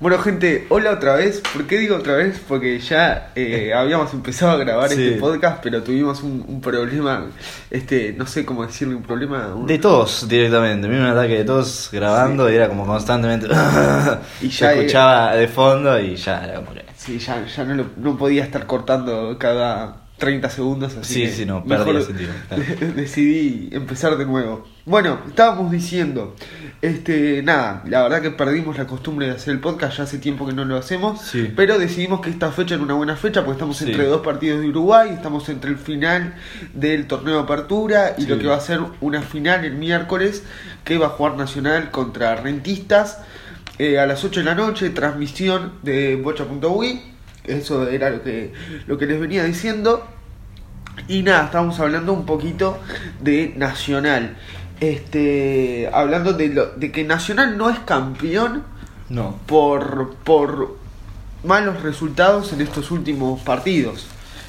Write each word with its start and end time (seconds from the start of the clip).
Bueno, 0.00 0.18
gente, 0.18 0.66
hola 0.70 0.92
otra 0.92 1.16
vez. 1.16 1.42
¿Por 1.52 1.66
qué 1.66 1.76
digo 1.76 1.96
otra 1.96 2.14
vez? 2.14 2.40
Porque 2.48 2.78
ya 2.80 3.32
eh, 3.34 3.72
habíamos 3.76 4.12
empezado 4.14 4.52
a 4.52 4.56
grabar 4.56 4.88
Sí. 4.88 5.06
este 5.08 5.20
podcast, 5.20 5.62
pero 5.62 5.82
tuvimos 5.82 6.22
un, 6.22 6.42
un 6.48 6.60
problema, 6.62 7.26
este, 7.70 8.14
no 8.16 8.26
sé 8.26 8.46
cómo 8.46 8.64
decirle, 8.66 8.94
un 8.94 9.02
problema. 9.02 9.54
un- 9.54 9.66
De 9.66 9.78
todos 9.78 10.26
directamente, 10.26 10.88
vi 10.88 10.96
un 10.96 11.04
ataque 11.04 11.36
de 11.38 11.44
todos 11.44 11.90
grabando 11.92 12.50
y 12.50 12.54
era 12.54 12.68
como 12.68 12.86
constantemente. 12.86 13.46
Y 14.40 14.48
ya 14.48 14.70
se 14.70 14.78
escuchaba 14.78 15.34
de 15.34 15.48
fondo 15.48 16.00
y 16.00 16.16
ya 16.16 16.44
era 16.44 16.54
como 16.54 16.72
que. 16.72 16.82
Sí, 16.96 17.18
ya, 17.18 17.44
ya 17.44 17.64
no, 17.64 17.74
lo- 17.74 17.90
no 17.98 18.16
podía 18.16 18.44
estar 18.44 18.64
cortando 18.66 19.36
cada 19.38 19.96
30 20.20 20.48
segundos, 20.50 20.96
así 20.96 21.14
Sí, 21.14 21.22
que 21.22 21.32
sí, 21.32 21.44
no, 21.46 21.62
mejor 21.64 21.86
perdía 21.86 22.02
sentido, 22.02 22.30
claro. 22.48 22.62
decidí 22.94 23.70
empezar 23.72 24.16
de 24.16 24.24
nuevo. 24.26 24.68
Bueno, 24.86 25.18
estábamos 25.26 25.72
diciendo, 25.72 26.36
este, 26.82 27.42
nada, 27.42 27.82
la 27.86 28.02
verdad 28.02 28.22
que 28.22 28.30
perdimos 28.30 28.78
la 28.78 28.86
costumbre 28.86 29.26
de 29.26 29.32
hacer 29.32 29.52
el 29.54 29.60
podcast, 29.60 29.96
ya 29.98 30.04
hace 30.04 30.18
tiempo 30.18 30.46
que 30.46 30.52
no 30.52 30.64
lo 30.64 30.76
hacemos, 30.76 31.20
Sí. 31.22 31.52
pero 31.56 31.78
decidimos 31.78 32.20
que 32.20 32.30
esta 32.30 32.52
fecha 32.52 32.74
era 32.76 32.84
una 32.84 32.94
buena 32.94 33.16
fecha 33.16 33.40
porque 33.40 33.56
estamos 33.56 33.78
Sí. 33.78 33.86
entre 33.90 34.04
dos 34.06 34.20
partidos 34.22 34.60
de 34.60 34.68
Uruguay, 34.68 35.10
estamos 35.12 35.48
entre 35.48 35.70
el 35.70 35.76
final 35.78 36.34
del 36.74 37.06
torneo 37.06 37.34
de 37.38 37.40
apertura 37.42 38.14
y 38.16 38.22
Sí. 38.22 38.28
lo 38.28 38.38
que 38.38 38.46
va 38.46 38.56
a 38.56 38.60
ser 38.60 38.80
una 39.00 39.22
final 39.22 39.64
el 39.64 39.74
miércoles 39.74 40.44
que 40.84 40.98
va 40.98 41.06
a 41.06 41.10
jugar 41.10 41.36
Nacional 41.36 41.90
contra 41.90 42.36
Rentistas. 42.36 43.18
Eh, 43.78 43.98
a 43.98 44.04
las 44.06 44.22
8 44.24 44.40
de 44.40 44.44
la 44.46 44.54
noche, 44.54 44.90
transmisión 44.90 45.72
de 45.82 46.14
bocha.ui. 46.16 47.00
Eso 47.44 47.88
era 47.88 48.10
lo 48.10 48.22
que, 48.22 48.52
lo 48.86 48.98
que 48.98 49.06
les 49.06 49.20
venía 49.20 49.44
diciendo. 49.44 50.06
Y 51.08 51.22
nada, 51.22 51.44
estábamos 51.46 51.80
hablando 51.80 52.12
un 52.12 52.26
poquito 52.26 52.78
de 53.20 53.54
Nacional. 53.56 54.36
Este, 54.80 55.90
hablando 55.92 56.32
de, 56.32 56.48
lo, 56.48 56.66
de 56.66 56.90
que 56.90 57.04
Nacional 57.04 57.56
no 57.58 57.68
es 57.70 57.78
campeón 57.80 58.62
No. 59.08 59.38
por, 59.46 60.14
por 60.24 60.78
malos 61.44 61.82
resultados 61.82 62.52
en 62.52 62.60
estos 62.60 62.90
últimos 62.90 63.40
partidos. 63.40 64.06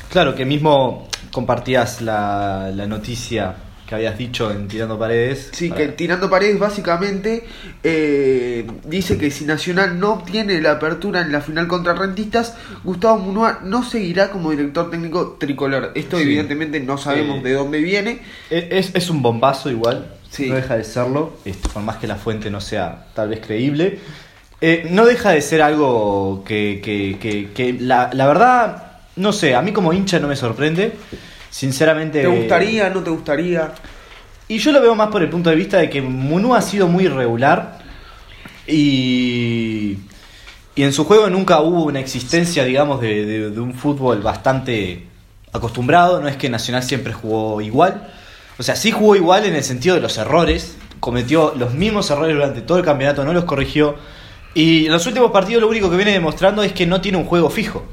Claro, 0.09 0.35
que 0.35 0.45
mismo 0.45 1.07
compartías 1.31 2.01
la, 2.01 2.71
la 2.73 2.85
noticia 2.87 3.55
que 3.91 3.95
habías 3.95 4.17
dicho 4.17 4.49
en 4.51 4.69
Tirando 4.69 4.97
Paredes. 4.97 5.49
Sí, 5.51 5.67
para- 5.67 5.81
que 5.81 5.87
tirando 5.89 6.29
paredes 6.29 6.57
básicamente 6.57 7.43
eh, 7.83 8.65
dice 8.85 9.17
que 9.17 9.29
si 9.31 9.43
Nacional 9.43 9.99
no 9.99 10.13
obtiene 10.13 10.61
la 10.61 10.71
apertura 10.71 11.19
en 11.19 11.33
la 11.33 11.41
final 11.41 11.67
contra 11.67 11.93
Rentistas, 11.93 12.55
Gustavo 12.85 13.17
Munua 13.17 13.59
no 13.65 13.83
seguirá 13.83 14.29
como 14.31 14.51
director 14.51 14.89
técnico 14.89 15.35
tricolor. 15.37 15.91
Esto 15.95 16.15
Sí. 16.15 16.23
evidentemente 16.23 16.79
no 16.79 16.97
sabemos 16.97 17.39
Eh, 17.39 17.43
de 17.43 17.53
dónde 17.53 17.79
viene. 17.81 18.21
E- 18.49 18.69
Es, 18.71 18.91
es 18.95 19.09
un 19.09 19.21
bombazo 19.21 19.69
igual, 19.69 20.07
Sí. 20.29 20.47
no 20.47 20.55
deja 20.55 20.77
de 20.77 20.85
serlo, 20.85 21.33
este, 21.43 21.67
por 21.67 21.83
más 21.83 21.97
que 21.97 22.07
la 22.07 22.15
fuente 22.15 22.49
no 22.49 22.61
sea 22.61 23.07
tal 23.13 23.27
vez 23.27 23.41
creíble. 23.45 23.99
Eh, 24.61 24.87
no 24.89 25.05
deja 25.05 25.31
de 25.31 25.41
ser 25.41 25.61
algo 25.61 26.45
que, 26.47 26.79
que- 26.81 27.17
que- 27.19 27.49
que 27.51 27.73
la, 27.77 28.09
la 28.13 28.25
verdad, 28.25 28.83
no 29.17 29.33
sé, 29.33 29.53
a 29.53 29.61
mí 29.61 29.73
como 29.73 29.91
hincha 29.91 30.17
no 30.19 30.29
me 30.29 30.37
sorprende. 30.37 30.93
Sinceramente... 31.51 32.21
¿Te 32.21 32.27
gustaría, 32.27 32.89
no 32.89 33.03
te 33.03 33.11
gustaría? 33.11 33.73
Y 34.47 34.57
yo 34.57 34.71
lo 34.71 34.81
veo 34.81 34.95
más 34.95 35.09
por 35.09 35.21
el 35.21 35.29
punto 35.29 35.49
de 35.51 35.55
vista 35.55 35.77
de 35.77 35.89
que 35.89 36.01
Munu 36.01 36.55
ha 36.55 36.61
sido 36.61 36.87
muy 36.87 37.03
irregular 37.05 37.77
y, 38.67 39.97
y 40.75 40.83
en 40.83 40.93
su 40.93 41.05
juego 41.05 41.29
nunca 41.29 41.61
hubo 41.61 41.83
una 41.83 41.99
existencia, 41.99 42.63
digamos, 42.63 43.01
de, 43.01 43.25
de- 43.25 43.49
de 43.51 43.59
un 43.59 43.73
fútbol 43.73 44.21
bastante 44.21 45.07
acostumbrado. 45.53 46.21
No 46.21 46.27
es 46.27 46.37
que 46.37 46.49
Nacional 46.49 46.83
siempre 46.83 47.13
jugó 47.13 47.61
igual. 47.61 48.09
O 48.57 48.63
sea, 48.63 48.75
sí 48.75 48.91
jugó 48.91 49.15
igual 49.15 49.45
en 49.45 49.55
el 49.55 49.63
sentido 49.63 49.95
de 49.95 50.01
los 50.01 50.17
errores. 50.17 50.77
Cometió 50.99 51.53
los 51.57 51.73
mismos 51.73 52.09
errores 52.11 52.35
durante 52.35 52.61
todo 52.61 52.77
el 52.77 52.85
campeonato, 52.85 53.23
no 53.23 53.33
los 53.33 53.45
corrigió. 53.45 53.95
Y 54.53 54.85
en 54.85 54.91
los 54.91 55.05
últimos 55.07 55.31
partidos 55.31 55.61
lo 55.61 55.69
único 55.69 55.89
que 55.89 55.95
viene 55.95 56.11
demostrando 56.11 56.61
es 56.63 56.73
que 56.73 56.85
no 56.85 57.01
tiene 57.01 57.17
un 57.17 57.25
juego 57.25 57.49
fijo 57.49 57.85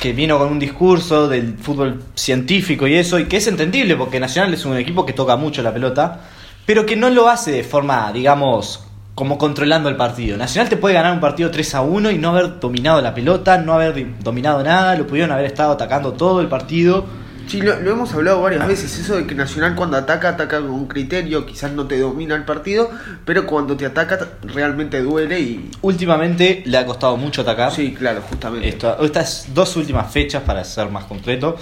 que 0.00 0.12
vino 0.12 0.38
con 0.38 0.48
un 0.48 0.58
discurso 0.58 1.28
del 1.28 1.58
fútbol 1.58 2.02
científico 2.14 2.86
y 2.86 2.94
eso, 2.94 3.18
y 3.18 3.24
que 3.26 3.38
es 3.38 3.46
entendible 3.46 3.96
porque 3.96 4.20
Nacional 4.20 4.54
es 4.54 4.64
un 4.64 4.76
equipo 4.76 5.04
que 5.04 5.12
toca 5.12 5.36
mucho 5.36 5.62
la 5.62 5.72
pelota, 5.72 6.20
pero 6.66 6.86
que 6.86 6.96
no 6.96 7.10
lo 7.10 7.28
hace 7.28 7.50
de 7.50 7.64
forma, 7.64 8.12
digamos, 8.12 8.84
como 9.14 9.38
controlando 9.38 9.88
el 9.88 9.96
partido. 9.96 10.36
Nacional 10.36 10.68
te 10.68 10.76
puede 10.76 10.94
ganar 10.94 11.12
un 11.12 11.20
partido 11.20 11.50
3 11.50 11.74
a 11.74 11.80
1 11.80 12.12
y 12.12 12.18
no 12.18 12.30
haber 12.30 12.60
dominado 12.60 13.00
la 13.00 13.14
pelota, 13.14 13.58
no 13.58 13.74
haber 13.74 14.06
dominado 14.20 14.62
nada, 14.62 14.94
lo 14.94 15.06
pudieron 15.06 15.32
haber 15.32 15.46
estado 15.46 15.72
atacando 15.72 16.12
todo 16.12 16.40
el 16.40 16.46
partido. 16.46 17.04
Sí, 17.48 17.60
lo, 17.62 17.80
lo 17.80 17.90
hemos 17.92 18.12
hablado 18.12 18.42
varias 18.42 18.66
veces, 18.68 18.98
eso 18.98 19.16
de 19.16 19.26
que 19.26 19.34
Nacional 19.34 19.74
cuando 19.74 19.96
ataca, 19.96 20.28
ataca 20.30 20.60
con 20.60 20.70
un 20.70 20.86
criterio, 20.86 21.46
quizás 21.46 21.72
no 21.72 21.86
te 21.86 21.98
domina 21.98 22.34
el 22.34 22.44
partido, 22.44 22.90
pero 23.24 23.46
cuando 23.46 23.76
te 23.76 23.86
ataca 23.86 24.18
realmente 24.42 25.00
duele 25.02 25.40
y... 25.40 25.70
Últimamente 25.80 26.62
le 26.66 26.76
ha 26.78 26.84
costado 26.86 27.16
mucho 27.16 27.42
atacar. 27.42 27.72
Sí, 27.72 27.94
claro, 27.94 28.20
justamente. 28.28 28.68
Esto- 28.68 28.98
estas 29.02 29.46
dos 29.54 29.74
últimas 29.76 30.12
fechas, 30.12 30.42
para 30.42 30.62
ser 30.64 30.90
más 30.90 31.04
concreto, 31.04 31.56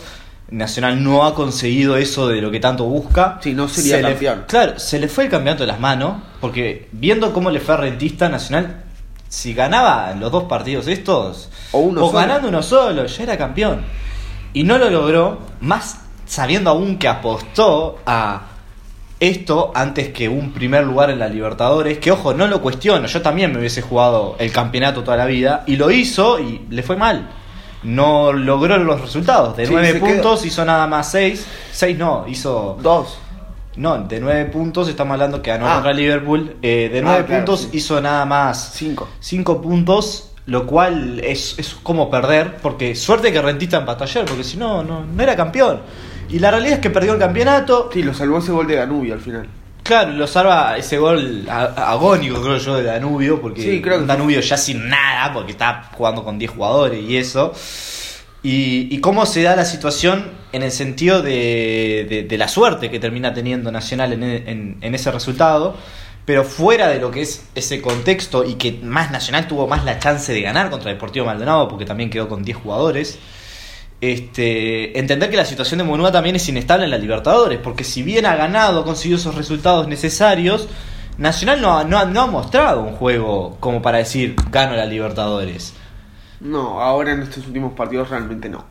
Nacional 0.49 1.03
no 1.03 1.25
ha 1.25 1.35
conseguido 1.35 1.97
eso 1.97 2.29
de 2.29 2.41
lo 2.41 2.51
que 2.53 2.61
tanto 2.61 2.85
busca. 2.85 3.39
Sí, 3.43 3.53
no 3.53 3.69
sería 3.69 3.97
Se 3.97 4.03
le- 4.03 4.09
campeón. 4.11 4.45
claro, 4.47 4.79
se 4.79 4.99
le 5.01 5.09
fue 5.09 5.25
el 5.25 5.31
campeonato 5.31 5.65
de 5.65 5.67
las 5.69 5.81
manos, 5.81 6.23
porque 6.41 6.89
viendo 6.93 7.33
cómo 7.33 7.51
le 7.51 7.59
fue 7.61 7.75
a 7.75 7.79
Rentista 7.79 8.29
Nacional, 8.29 8.85
si 9.29 9.55
ganaba 9.55 10.15
los 10.15 10.31
dos 10.31 10.45
partidos 10.45 10.87
estos, 10.87 11.49
O 11.73 11.79
uno 11.81 12.01
solo. 12.01 12.13
ganando 12.13 12.49
uno 12.49 12.63
solo, 12.63 13.07
ya 13.07 13.23
era 13.25 13.37
campeón. 13.37 13.81
Y 14.57 14.65
no 14.65 14.79
lo 14.79 14.89
logró, 14.89 15.39
más 15.61 16.01
sabiendo 16.25 16.71
aún 16.71 16.97
que 16.97 17.09
apostó 17.09 17.99
a 18.07 18.41
esto 19.21 19.71
antes 19.75 20.09
que 20.15 20.31
un 20.31 20.53
primer 20.53 20.85
lugar 20.85 21.11
en 21.11 21.19
la 21.19 21.29
Libertadores, 21.29 21.99
que 21.99 22.11
ojo, 22.11 22.33
no 22.33 22.47
lo 22.47 22.63
cuestiono, 22.63 23.07
yo 23.07 23.21
también 23.21 23.53
me 23.53 23.59
hubiese 23.59 23.83
jugado 23.83 24.35
el 24.39 24.51
campeonato 24.53 25.05
toda 25.05 25.19
la 25.19 25.27
vida, 25.27 25.63
y 25.67 25.77
lo 25.77 25.91
hizo 25.91 26.39
y 26.41 26.63
le 26.71 26.83
fue 26.83 26.97
mal. 26.97 27.29
No 27.83 28.33
logró 28.33 28.79
los 28.79 28.99
resultados. 29.01 29.57
De 29.59 29.67
Sí, 29.67 29.73
nueve 29.73 29.93
se 29.93 30.01
quedó- 30.01 30.07
puntos 30.07 30.47
hizo 30.47 30.65
nada 30.65 30.87
más 30.87 31.11
seis. 31.11 31.47
Seis 31.71 31.97
no, 31.99 32.25
hizo... 32.27 32.79
Dos. 32.83 33.19
No, 33.77 33.99
de 33.99 34.21
nueve 34.21 34.47
puntos 34.47 34.89
estamos 34.89 35.13
hablando 35.13 35.43
que 35.43 35.51
ganó 35.51 35.69
Ah. 35.69 35.75
contra 35.75 35.93
Liverpool. 35.93 36.57
eh, 36.63 36.89
de 36.91 37.03
nueve 37.03 37.21
Ah, 37.21 37.27
claro, 37.27 37.45
puntos 37.45 37.61
sí. 37.71 37.77
hizo 37.77 38.01
nada 38.01 38.25
más 38.25 38.73
Cinco. 38.75 39.07
cinco 39.21 39.61
puntos, 39.61 40.33
lo 40.47 40.67
cual 40.67 41.21
es, 41.25 41.55
es 41.59 41.75
como 41.83 42.11
perder, 42.11 42.57
porque 42.63 42.95
suerte 42.95 43.33
que 43.33 43.43
Rentista 43.43 43.79
empató 43.79 44.05
ayer, 44.05 44.25
porque 44.25 44.45
si 44.45 44.57
no, 44.57 44.83
no, 44.85 45.05
no 45.05 45.23
era 45.23 45.35
campeón. 45.37 45.81
Y 46.29 46.39
la 46.39 46.51
realidad 46.51 46.75
es 46.75 46.81
que 46.81 46.91
perdió 46.91 47.13
el 47.15 47.19
campeonato. 47.19 47.91
Sí, 47.93 48.03
lo 48.03 48.15
salvó 48.15 48.39
ese 48.39 48.53
gol 48.53 48.67
de 48.67 48.77
Danubio 48.77 49.15
al 49.15 49.21
final. 49.21 49.47
Claro, 49.83 50.11
lo 50.11 50.27
salva 50.27 50.77
ese 50.77 50.99
gol 50.99 51.47
a- 51.49 51.93
agónico, 51.93 52.43
creo 52.43 52.59
yo, 52.59 52.77
de 52.77 52.83
Danubio, 52.83 53.41
porque 53.41 53.63
Sí, 53.63 53.81
creo 53.81 53.97
que 53.97 54.01
un 54.03 54.07
Danubio 54.09 54.41
ya 54.41 54.57
sin 54.57 54.89
nada, 54.89 55.33
porque 55.33 55.53
está 55.53 55.91
jugando 55.93 56.25
con 56.25 56.39
10 56.39 56.51
jugadores 56.51 57.01
y 57.09 57.17
eso. 57.17 57.53
Y, 58.43 58.89
y 58.95 59.01
cómo 59.01 59.27
se 59.27 59.43
da 59.43 59.57
la 59.57 59.65
situación 59.65 60.25
en 60.53 60.63
el 60.63 60.71
sentido 60.71 61.23
de, 61.23 62.07
de- 62.09 62.23
de 62.29 62.39
la 62.39 62.49
suerte 62.49 62.91
que 62.91 62.99
termina 63.01 63.35
teniendo 63.35 63.71
Nacional 63.73 64.13
en, 64.13 64.23
en- 64.23 64.77
en 64.81 64.95
ese 64.95 65.11
resultado, 65.11 65.77
pero 66.27 66.45
fuera 66.45 66.89
de 66.89 66.99
lo 66.99 67.11
que 67.11 67.23
es 67.23 67.47
ese 67.55 67.81
contexto 67.81 68.45
y 68.45 68.55
que 68.57 68.81
más 68.83 69.11
Nacional 69.11 69.47
tuvo 69.49 69.67
más 69.67 69.85
la 69.85 69.99
chance 69.99 70.33
de 70.35 70.43
ganar 70.43 70.69
contra 70.71 70.91
Deportivo 70.91 71.25
Maldonado, 71.25 71.69
porque 71.69 71.85
también 71.87 72.11
quedó 72.11 72.29
con 72.29 72.43
10 72.43 72.59
jugadores. 72.59 73.19
Este, 74.01 74.99
entender 74.99 75.31
que 75.31 75.37
la 75.39 75.45
situación 75.47 75.79
de 75.79 75.85
Monúa 75.85 76.13
también 76.13 76.37
es 76.37 76.47
inestable 76.49 76.85
en 76.85 76.91
la 76.91 76.99
Libertadores, 76.99 77.59
porque 77.63 77.83
si 77.83 78.03
bien 78.03 78.27
ha 78.27 78.37
ganado, 78.37 78.81
ha 78.81 78.85
conseguido 78.85 79.19
esos 79.19 79.35
resultados 79.35 79.89
necesarios, 79.89 80.69
Nacional 81.17 81.63
no, 81.63 81.79
ha- 81.79 81.85
no, 81.85 82.05
no 82.05 82.21
ha 82.21 82.27
mostrado 82.27 82.83
un 82.83 82.93
juego 82.93 83.57
como 83.59 83.81
para 83.81 83.97
decir 83.99 84.37
gano 84.51 84.77
la 84.77 84.85
Libertadores. 84.85 85.73
No, 86.41 86.83
ahora 86.83 87.13
en 87.13 87.23
estos 87.23 87.47
últimos 87.47 87.73
partidos 87.73 88.11
realmente 88.11 88.51
no. 88.51 88.67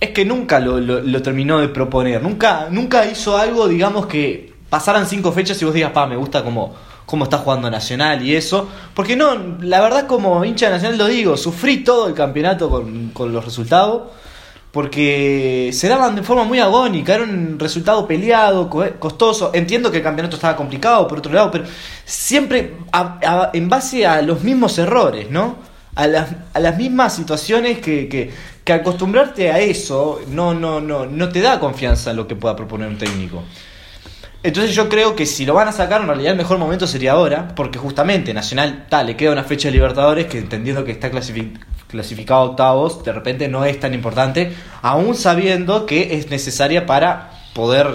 Es 0.00 0.10
que 0.10 0.24
nunca 0.24 0.60
lo, 0.60 0.80
lo- 0.80 1.00
lo 1.02 1.22
terminó 1.22 1.58
de 1.58 1.68
proponer, 1.68 2.22
nunca, 2.22 2.68
nunca 2.70 3.04
hizo 3.04 3.36
algo, 3.36 3.68
digamos, 3.68 4.06
que 4.06 4.54
pasaran 4.70 5.06
cinco 5.06 5.32
fechas 5.32 5.60
y 5.60 5.64
vos 5.64 5.74
digas, 5.74 5.92
pa, 5.92 6.06
me 6.06 6.16
gusta 6.16 6.44
cómo, 6.44 6.74
cómo 7.06 7.24
está 7.24 7.38
jugando 7.38 7.70
Nacional 7.70 8.24
y 8.24 8.36
eso. 8.36 8.68
Porque 8.94 9.16
no, 9.16 9.34
la 9.60 9.80
verdad 9.80 10.06
como 10.06 10.44
hincha 10.44 10.66
de 10.66 10.72
Nacional 10.72 10.98
lo 10.98 11.06
digo, 11.06 11.36
sufrí 11.36 11.84
todo 11.84 12.08
el 12.08 12.14
campeonato 12.14 12.68
con, 12.70 13.10
con 13.10 13.32
los 13.32 13.44
resultados. 13.44 14.02
Porque 14.70 15.70
se 15.72 15.88
daban 15.88 16.14
de 16.14 16.22
forma 16.22 16.44
muy 16.44 16.60
agónica, 16.60 17.14
era 17.14 17.24
un 17.24 17.58
resultado 17.58 18.06
peleado, 18.06 18.68
co- 18.68 18.84
costoso. 18.98 19.50
Entiendo 19.54 19.90
que 19.90 19.96
el 19.96 20.02
campeonato 20.02 20.36
estaba 20.36 20.54
complicado, 20.56 21.08
por 21.08 21.18
otro 21.18 21.32
lado, 21.32 21.50
pero 21.50 21.64
siempre 22.04 22.76
en 23.54 23.68
base 23.70 24.06
a 24.06 24.20
los 24.20 24.42
mismos 24.42 24.78
errores, 24.78 25.30
¿no? 25.30 25.56
A 25.94 26.06
las, 26.06 26.28
a 26.52 26.60
las 26.60 26.76
mismas 26.76 27.14
situaciones 27.14 27.78
que, 27.78 28.08
que, 28.08 28.30
que 28.62 28.72
acostumbrarte 28.74 29.50
a 29.50 29.58
eso 29.58 30.20
no, 30.28 30.52
no, 30.52 30.80
no, 30.82 31.06
no 31.06 31.28
te 31.30 31.40
da 31.40 31.58
confianza 31.58 32.10
en 32.10 32.16
lo 32.18 32.28
que 32.28 32.36
pueda 32.36 32.54
proponer 32.54 32.88
un 32.88 32.98
técnico. 32.98 33.42
Entonces 34.48 34.74
yo 34.74 34.88
creo 34.88 35.14
que 35.14 35.26
si 35.26 35.44
lo 35.46 35.54
van 35.54 35.68
a 35.68 35.72
sacar, 35.72 36.00
en 36.00 36.06
realidad 36.08 36.32
el 36.32 36.38
mejor 36.38 36.58
momento 36.58 36.86
sería 36.86 37.12
ahora, 37.12 37.48
porque 37.54 37.78
justamente 37.78 38.34
Nacional, 38.34 38.86
tal, 38.88 39.06
le 39.06 39.16
queda 39.16 39.32
una 39.32 39.44
fecha 39.44 39.68
de 39.68 39.72
Libertadores 39.72 40.26
que 40.26 40.38
entendiendo 40.38 40.84
que 40.84 40.92
está 40.92 41.10
clasifi- 41.10 41.58
clasificado 41.86 42.40
a 42.40 42.44
octavos, 42.44 43.04
de 43.04 43.12
repente 43.12 43.48
no 43.48 43.64
es 43.64 43.78
tan 43.80 43.94
importante, 43.94 44.52
aún 44.82 45.14
sabiendo 45.14 45.86
que 45.86 46.16
es 46.16 46.30
necesaria 46.30 46.84
para 46.86 47.30
poder 47.54 47.88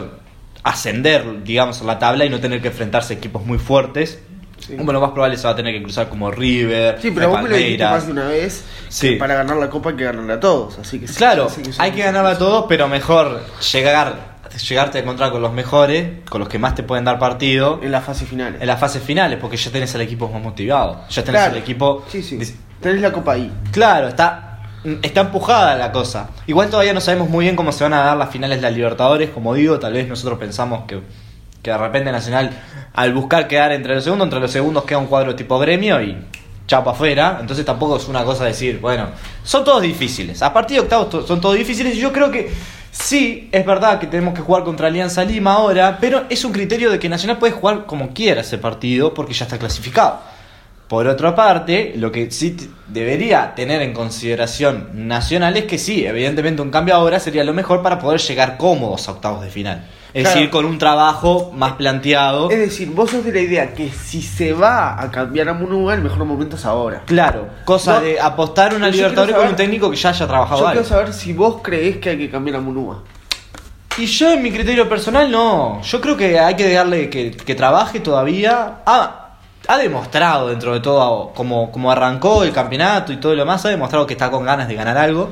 ascender, 0.64 1.44
digamos, 1.44 1.82
a 1.82 1.86
la 1.86 2.00
tabla 2.00 2.26
y 2.26 2.30
no 2.30 2.40
tener 2.40 2.62
que 2.62 2.70
enfrentarse 2.70 3.14
a 3.14 3.18
equipos 3.18 3.46
muy 3.46 3.58
fuertes 3.58 4.20
Sí. 4.60 4.76
Bueno, 4.78 4.94
lo 4.94 5.02
más 5.02 5.12
probable 5.12 5.36
se 5.36 5.44
va 5.46 5.50
a 5.52 5.56
tener 5.58 5.74
que 5.74 5.84
cruzar 5.84 6.08
como 6.08 6.32
River, 6.32 6.98
Sí, 7.02 7.12
pero 7.12 7.28
vos 7.28 7.42
me 7.44 7.50
lo 7.50 7.56
dijiste 7.58 7.84
más 7.84 8.06
de 8.06 8.14
una 8.14 8.28
vez. 8.30 8.64
Sí. 8.88 9.10
que 9.10 9.16
para 9.18 9.34
ganar 9.36 9.58
la 9.58 9.70
copa 9.70 9.90
hay 9.90 9.98
que 9.98 10.06
ganarla 10.06 10.36
a 10.36 10.40
todos. 10.40 10.80
Así 10.80 11.00
que 11.00 11.08
sí, 11.10 11.16
Claro, 11.16 11.50
hay 11.80 11.92
que 11.92 12.02
ganarla 12.02 12.30
a 12.30 12.38
todos, 12.38 12.64
pero 12.70 12.88
mejor 12.88 13.42
llegar, 13.74 14.33
llegarte 14.58 14.98
a 15.00 15.02
encontrar 15.02 15.32
con 15.32 15.42
los 15.42 15.52
mejores, 15.54 16.22
con 16.30 16.40
los 16.40 16.48
que 16.50 16.60
más 16.60 16.76
te 16.76 16.84
pueden 16.84 17.06
dar 17.06 17.18
partido 17.20 17.80
En 17.84 17.92
las 17.92 18.04
fases 18.04 18.28
finales. 18.28 18.62
en 18.62 18.68
las 18.68 18.80
fases 18.80 19.02
finales, 19.04 19.40
porque 19.40 19.58
ya 19.58 19.72
tenés 19.72 19.94
al 19.96 20.02
equipo 20.02 20.28
más 20.30 20.42
motivado. 20.42 21.02
Ya 21.10 21.24
tenés 21.24 21.42
Claro. 21.42 21.56
al 21.56 21.62
equipo. 21.62 22.04
Sí, 22.10 22.22
sí. 22.24 22.40
Tenés 22.82 23.02
la 23.02 23.12
copa 23.12 23.34
ahí. 23.34 23.52
Claro, 23.72 24.08
está, 24.10 24.60
está 25.02 25.22
empujada 25.22 25.76
la 25.76 25.92
cosa. 25.92 26.30
Igual 26.48 26.70
todavía 26.70 26.94
no 26.94 27.02
sabemos 27.02 27.30
muy 27.30 27.46
bien 27.46 27.56
cómo 27.56 27.72
se 27.72 27.84
van 27.84 27.94
a 27.94 28.04
dar 28.04 28.18
las 28.18 28.30
finales 28.30 28.58
de 28.58 28.62
la 28.64 28.72
Libertadores. 28.72 29.30
Como 29.30 29.54
digo, 29.54 29.80
tal 29.80 29.94
vez 29.94 30.08
nosotros 30.08 30.38
pensamos 30.38 30.84
que, 30.86 31.00
que 31.62 31.72
de 31.72 31.78
repente 31.78 32.12
Nacional, 32.12 32.50
al 32.94 33.14
buscar 33.14 33.48
quedar 33.48 33.72
entre 33.72 33.96
los 33.96 34.04
segundos, 34.04 34.26
entre 34.26 34.40
los 34.42 34.52
segundos 34.52 34.84
queda 34.84 34.98
un 35.00 35.08
cuadro 35.08 35.34
tipo 35.36 35.58
gremio 35.60 36.02
y 36.02 36.18
chapa 36.68 36.92
afuera. 36.92 37.38
Entonces 37.40 37.66
tampoco 37.66 37.96
es 37.98 38.08
una 38.10 38.24
cosa 38.26 38.44
decir, 38.46 38.80
bueno, 38.82 39.08
son 39.44 39.64
todos 39.64 39.82
difíciles. 39.82 40.42
A 40.42 40.52
partir 40.54 40.76
de 40.78 40.82
octavos 40.84 41.26
son 41.26 41.40
todos 41.40 41.56
difíciles 41.56 41.96
y 41.96 42.00
yo 42.00 42.12
creo 42.12 42.30
que 42.30 42.52
sí, 42.94 43.50
es 43.52 43.66
verdad 43.66 44.00
que 44.00 44.08
tenemos 44.08 44.34
que 44.34 44.42
jugar 44.42 44.64
contra 44.64 44.88
Alianza 44.88 45.26
Lima 45.26 45.56
ahora, 45.56 45.98
pero 46.00 46.24
es 46.30 46.46
un 46.46 46.54
criterio 46.54 46.90
de 46.90 47.00
que 47.00 47.10
Nacional 47.10 47.38
puede 47.38 47.52
jugar 47.52 47.86
como 47.86 48.14
quiera 48.14 48.42
ese 48.42 48.58
partido 48.58 49.14
porque 49.14 49.34
ya 49.34 49.44
está 49.44 49.58
clasificado. 49.58 50.20
Por 50.88 51.08
otra 51.08 51.34
parte, 51.34 51.94
lo 51.96 52.12
que 52.12 52.30
sí 52.30 52.56
debería 52.88 53.56
tener 53.56 53.82
en 53.82 53.94
consideración 53.94 55.08
Nacional 55.08 55.58
es 55.58 55.66
que 55.66 55.80
sí, 55.80 56.06
evidentemente 56.06 56.62
un 56.62 56.70
cambio 56.70 56.94
ahora 56.94 57.20
sería 57.20 57.44
lo 57.44 57.54
mejor 57.54 57.82
para 57.82 57.98
poder 57.98 58.22
llegar 58.22 58.58
cómodos 58.58 59.08
a 59.08 59.14
octavos 59.14 59.42
de 59.42 59.50
final. 59.50 59.84
Es 60.14 60.22
Claro. 60.24 60.36
decir, 60.40 60.50
con 60.52 60.66
un 60.66 60.78
trabajo 60.78 61.52
más 61.56 61.74
planteado. 61.74 62.52
Es 62.52 62.60
decir, 62.60 62.90
vos 62.92 63.10
sos 63.10 63.26
de 63.26 63.32
la 63.32 63.40
idea 63.40 63.74
que 63.74 63.90
si 63.90 64.22
se 64.22 64.54
va 64.54 65.02
a 65.02 65.10
cambiar 65.10 65.50
a 65.50 65.54
Munúa, 65.54 65.96
el 65.96 66.04
mejor 66.04 66.24
momento 66.26 66.56
es 66.56 66.66
ahora. 66.66 67.02
Claro, 67.08 67.48
cosa 67.66 67.96
No, 67.96 68.02
de 68.02 68.20
apostar 68.20 68.76
una 68.76 68.90
Libertadores 68.90 69.36
con 69.36 69.48
un 69.48 69.56
técnico 69.56 69.90
que 69.90 69.98
ya 69.98 70.10
haya 70.10 70.28
trabajado 70.28 70.60
Yo 70.62 70.68
algo. 70.68 70.82
quiero 70.84 70.96
saber 70.96 71.14
si 71.14 71.34
vos 71.34 71.62
creés 71.64 71.98
que 71.98 72.12
hay 72.12 72.18
que 72.20 72.30
cambiar 72.30 72.58
a 72.58 72.62
Munúa. 72.62 73.02
Y 73.98 74.06
yo 74.06 74.32
en 74.32 74.44
mi 74.44 74.52
criterio 74.52 74.88
personal 74.88 75.32
no. 75.32 75.82
Yo 75.82 76.00
creo 76.00 76.16
que 76.16 76.38
hay 76.40 76.56
que 76.56 76.68
dejarle 76.68 77.10
que, 77.10 77.32
que 77.32 77.56
trabaje 77.56 78.00
todavía. 78.00 78.82
Ha, 78.86 79.30
ha 79.68 79.78
demostrado 79.78 80.50
dentro 80.50 80.74
de 80.74 80.80
todo 80.80 81.32
como, 81.34 81.72
como 81.72 81.92
arrancó 81.92 82.44
el 82.44 82.52
campeonato 82.52 83.12
y 83.14 83.18
todo 83.18 83.34
lo 83.34 83.40
demás, 83.42 83.66
ha 83.66 83.70
demostrado 83.70 84.06
que 84.06 84.14
está 84.14 84.30
con 84.30 84.46
ganas 84.46 84.68
de 84.68 84.76
ganar 84.76 84.98
algo. 84.98 85.32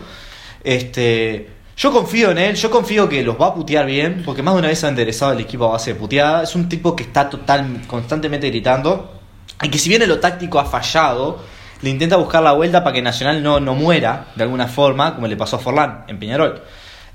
Este, 0.63 1.50
yo 1.81 1.92
confío 1.92 2.30
en 2.30 2.38
él, 2.38 2.56
yo 2.56 2.69
confío 2.69 3.10
que 3.10 3.24
los 3.24 3.42
va 3.42 3.48
a 3.48 3.56
putear 3.56 3.88
bien, 3.88 4.22
porque 4.24 4.44
más 4.44 4.54
de 4.54 4.60
una 4.60 4.68
vez 4.68 4.83
ha 4.83 4.89
enderezado 4.89 5.31
el 5.31 5.39
equipo 5.39 5.66
a 5.66 5.69
base 5.69 5.94
de 5.94 6.00
puteada. 6.00 6.44
Es 6.44 6.54
un 6.54 6.69
tipo 6.69 6.95
que 6.95 7.01
está 7.01 7.28
total, 7.28 7.81
constantemente 7.88 8.51
gritando. 8.51 9.19
Y 9.63 9.68
que 9.68 9.80
si 9.80 9.89
bien 9.89 10.04
en 10.04 10.10
lo 10.10 10.19
táctico 10.19 10.60
ha 10.60 10.66
fallado, 10.66 11.39
le 11.81 11.89
intenta 11.89 12.18
buscar 12.18 12.44
la 12.44 12.51
vuelta 12.51 12.83
para 12.83 12.94
que 12.94 13.01
Nacional 13.01 13.42
no, 13.42 13.60
no 13.60 13.74
muera 13.74 14.28
de 14.36 14.44
alguna 14.44 14.68
forma, 14.68 15.16
como 15.16 15.25
le 15.25 15.36
pasó 15.36 15.56
a 15.56 15.60
Forlán 15.60 16.06
en 16.07 16.19
Peñarol. 16.19 16.62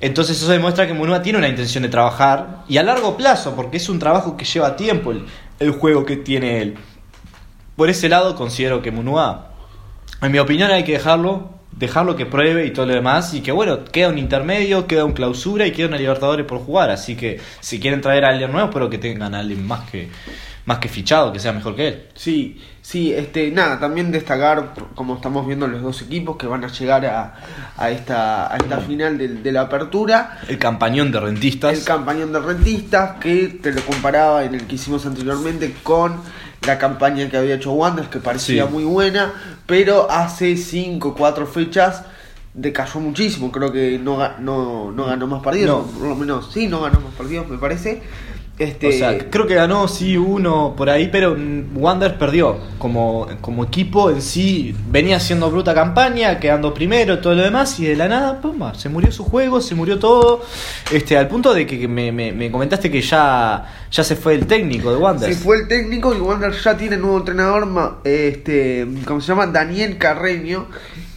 Entonces 0.00 0.36
eso 0.36 0.50
demuestra 0.50 0.88
que 0.88 0.94
Munua 0.94 1.22
tiene 1.22 1.38
una 1.38 1.48
intención 1.48 1.84
de 1.84 1.88
trabajar 1.88 2.64
y 2.66 2.78
a 2.78 2.82
largo 2.82 3.16
plazo, 3.16 3.54
porque 3.54 3.76
es 3.76 3.88
un 3.88 4.00
trabajo 4.00 4.36
que 4.36 4.44
lleva 4.44 4.74
tiempo 4.74 5.12
el, 5.12 5.26
el 5.60 5.70
juego 5.70 6.04
que 6.04 6.16
tiene 6.16 6.60
él. 6.60 6.76
Por 7.76 7.88
ese 7.88 8.08
lado 8.08 8.34
considero 8.34 8.82
que 8.82 8.90
Munua, 8.90 9.52
en 10.20 10.32
mi 10.32 10.40
opinión 10.40 10.72
hay 10.72 10.82
que 10.82 10.90
dejarlo, 10.90 11.55
dejarlo 11.76 12.16
que 12.16 12.26
pruebe 12.26 12.66
y 12.66 12.72
todo 12.72 12.86
lo 12.86 12.94
demás, 12.94 13.34
y 13.34 13.42
que 13.42 13.52
bueno, 13.52 13.84
queda 13.84 14.08
un 14.08 14.18
intermedio, 14.18 14.86
queda 14.86 15.04
un 15.04 15.12
clausura 15.12 15.66
y 15.66 15.72
queda 15.72 15.88
una 15.88 15.98
Libertadores 15.98 16.46
por 16.46 16.58
jugar, 16.58 16.90
así 16.90 17.16
que 17.16 17.38
si 17.60 17.78
quieren 17.78 18.00
traer 18.00 18.24
a 18.24 18.30
alguien 18.30 18.50
nuevo, 18.50 18.68
espero 18.68 18.90
que 18.90 18.98
tengan 18.98 19.34
a 19.34 19.40
alguien 19.40 19.66
más 19.66 19.88
que, 19.90 20.08
más 20.64 20.78
que 20.78 20.88
fichado, 20.88 21.32
que 21.32 21.38
sea 21.38 21.52
mejor 21.52 21.76
que 21.76 21.88
él. 21.88 22.02
Sí, 22.14 22.60
sí, 22.80 23.12
este, 23.12 23.50
nada, 23.50 23.78
también 23.78 24.10
destacar, 24.10 24.72
como 24.94 25.16
estamos 25.16 25.46
viendo 25.46 25.66
los 25.66 25.82
dos 25.82 26.00
equipos 26.00 26.36
que 26.36 26.46
van 26.46 26.64
a 26.64 26.68
llegar 26.68 27.04
a, 27.04 27.34
a 27.76 27.90
esta, 27.90 28.52
a 28.52 28.56
esta 28.56 28.78
final 28.78 29.18
de, 29.18 29.28
de 29.28 29.52
la 29.52 29.62
apertura. 29.62 30.38
El 30.48 30.58
campañón 30.58 31.12
de 31.12 31.20
rentistas. 31.20 31.78
El 31.78 31.84
campañón 31.84 32.32
de 32.32 32.40
rentistas, 32.40 33.18
que 33.20 33.58
te 33.62 33.70
lo 33.72 33.82
comparaba 33.82 34.44
en 34.44 34.54
el 34.54 34.66
que 34.66 34.76
hicimos 34.76 35.04
anteriormente 35.04 35.74
con 35.82 36.20
la 36.66 36.78
campaña 36.78 37.28
que 37.30 37.36
había 37.36 37.54
hecho 37.54 37.72
Wanderers, 37.72 38.10
que 38.10 38.18
parecía 38.18 38.66
Sí. 38.66 38.72
muy 38.72 38.84
buena, 38.84 39.32
pero 39.66 40.10
hace 40.10 40.56
5 40.56 41.08
o 41.10 41.14
4 41.14 41.46
fechas 41.46 42.02
decayó 42.54 43.00
muchísimo. 43.00 43.52
Creo 43.52 43.70
que 43.72 43.98
no, 43.98 44.18
no, 44.40 44.90
no 44.92 45.04
ganó 45.06 45.26
más 45.26 45.42
partidos, 45.42 45.86
No. 45.86 45.92
por 45.98 46.08
lo 46.08 46.16
menos 46.16 46.50
sí, 46.52 46.66
no 46.66 46.80
ganó 46.82 47.00
más 47.00 47.14
partidos, 47.14 47.48
me 47.48 47.58
parece. 47.58 48.02
Este, 48.58 48.88
O 48.88 48.92
sea, 48.92 49.18
creo 49.30 49.46
que 49.46 49.54
ganó 49.54 49.86
sí 49.86 50.16
uno 50.16 50.74
por 50.76 50.88
ahí, 50.88 51.08
pero 51.12 51.34
mm, 51.36 51.76
Wander 51.76 52.16
perdió. 52.18 52.56
Como, 52.78 53.26
como 53.42 53.64
equipo 53.64 54.10
en 54.10 54.22
sí 54.22 54.74
venía 54.90 55.16
haciendo 55.18 55.50
bruta 55.50 55.74
campaña, 55.74 56.40
quedando 56.40 56.72
primero, 56.72 57.18
todo 57.18 57.34
lo 57.34 57.42
demás, 57.42 57.78
y 57.80 57.84
de 57.84 57.96
la 57.96 58.08
nada, 58.08 58.40
pumba, 58.40 58.72
se 58.74 58.88
murió 58.88 59.12
su 59.12 59.24
juego, 59.24 59.60
se 59.60 59.74
murió 59.74 59.98
todo. 59.98 60.40
Este, 60.90 61.18
al 61.18 61.28
punto 61.28 61.52
de 61.52 61.66
que 61.66 61.86
me, 61.86 62.10
me- 62.12 62.32
me 62.32 62.50
comentaste 62.50 62.90
que 62.90 63.02
ya, 63.02 63.66
ya 63.90 64.02
se 64.02 64.16
fue 64.16 64.32
el 64.34 64.46
técnico 64.46 64.90
de 64.90 64.96
Wander. 64.96 65.34
Se 65.34 65.38
fue 65.38 65.58
el 65.58 65.68
técnico 65.68 66.14
y 66.14 66.18
Wander 66.20 66.52
ya 66.52 66.76
tiene 66.78 66.96
nuevo 66.96 67.18
entrenador, 67.18 68.00
este, 68.04 68.86
¿cómo 69.04 69.20
se 69.20 69.28
llama? 69.28 69.46
Daniel 69.48 69.98
Carreño. 69.98 70.68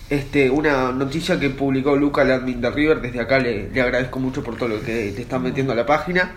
Este, 0.09 0.50
una 0.50 0.91
noticia 0.91 1.39
que 1.39 1.51
publicó 1.51 1.95
Luca, 1.95 2.24
el 2.24 2.31
admin 2.31 2.59
de 2.59 2.69
River. 2.71 3.00
Desde 3.00 3.21
acá 3.21 3.39
le, 3.39 3.69
le 3.69 3.81
agradezco 3.81 4.19
mucho 4.19 4.44
por 4.44 4.57
todo 4.57 4.68
lo 4.69 4.81
que 4.81 5.13
te 5.15 5.21
están 5.21 5.44
metiendo 5.44 5.71
a 5.71 5.75
la 5.75 5.86
página. 5.86 6.31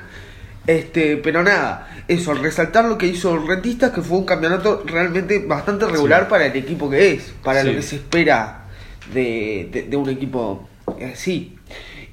Este, 0.67 1.17
pero 1.17 1.43
nada, 1.43 2.05
eso, 2.06 2.35
resaltar 2.35 2.85
lo 2.85 2.97
que 2.97 3.06
hizo 3.06 3.37
Rentistas, 3.38 3.91
que 3.91 4.00
fue 4.00 4.19
un 4.19 4.25
campeonato 4.25 4.82
realmente 4.87 5.41
bastante 5.41 5.87
regular 5.87 6.23
Sí. 6.25 6.31
para 6.31 6.47
el 6.47 6.56
equipo 6.56 6.88
que 6.88 7.12
es, 7.14 7.35
para 7.43 7.64
lo 7.64 7.73
que 7.73 7.82
se 7.82 7.97
espera 7.97 8.67
de, 9.12 9.69
de- 9.73 9.82
de 9.82 9.97
un 9.97 10.09
equipo 10.09 10.69
así. 11.12 11.56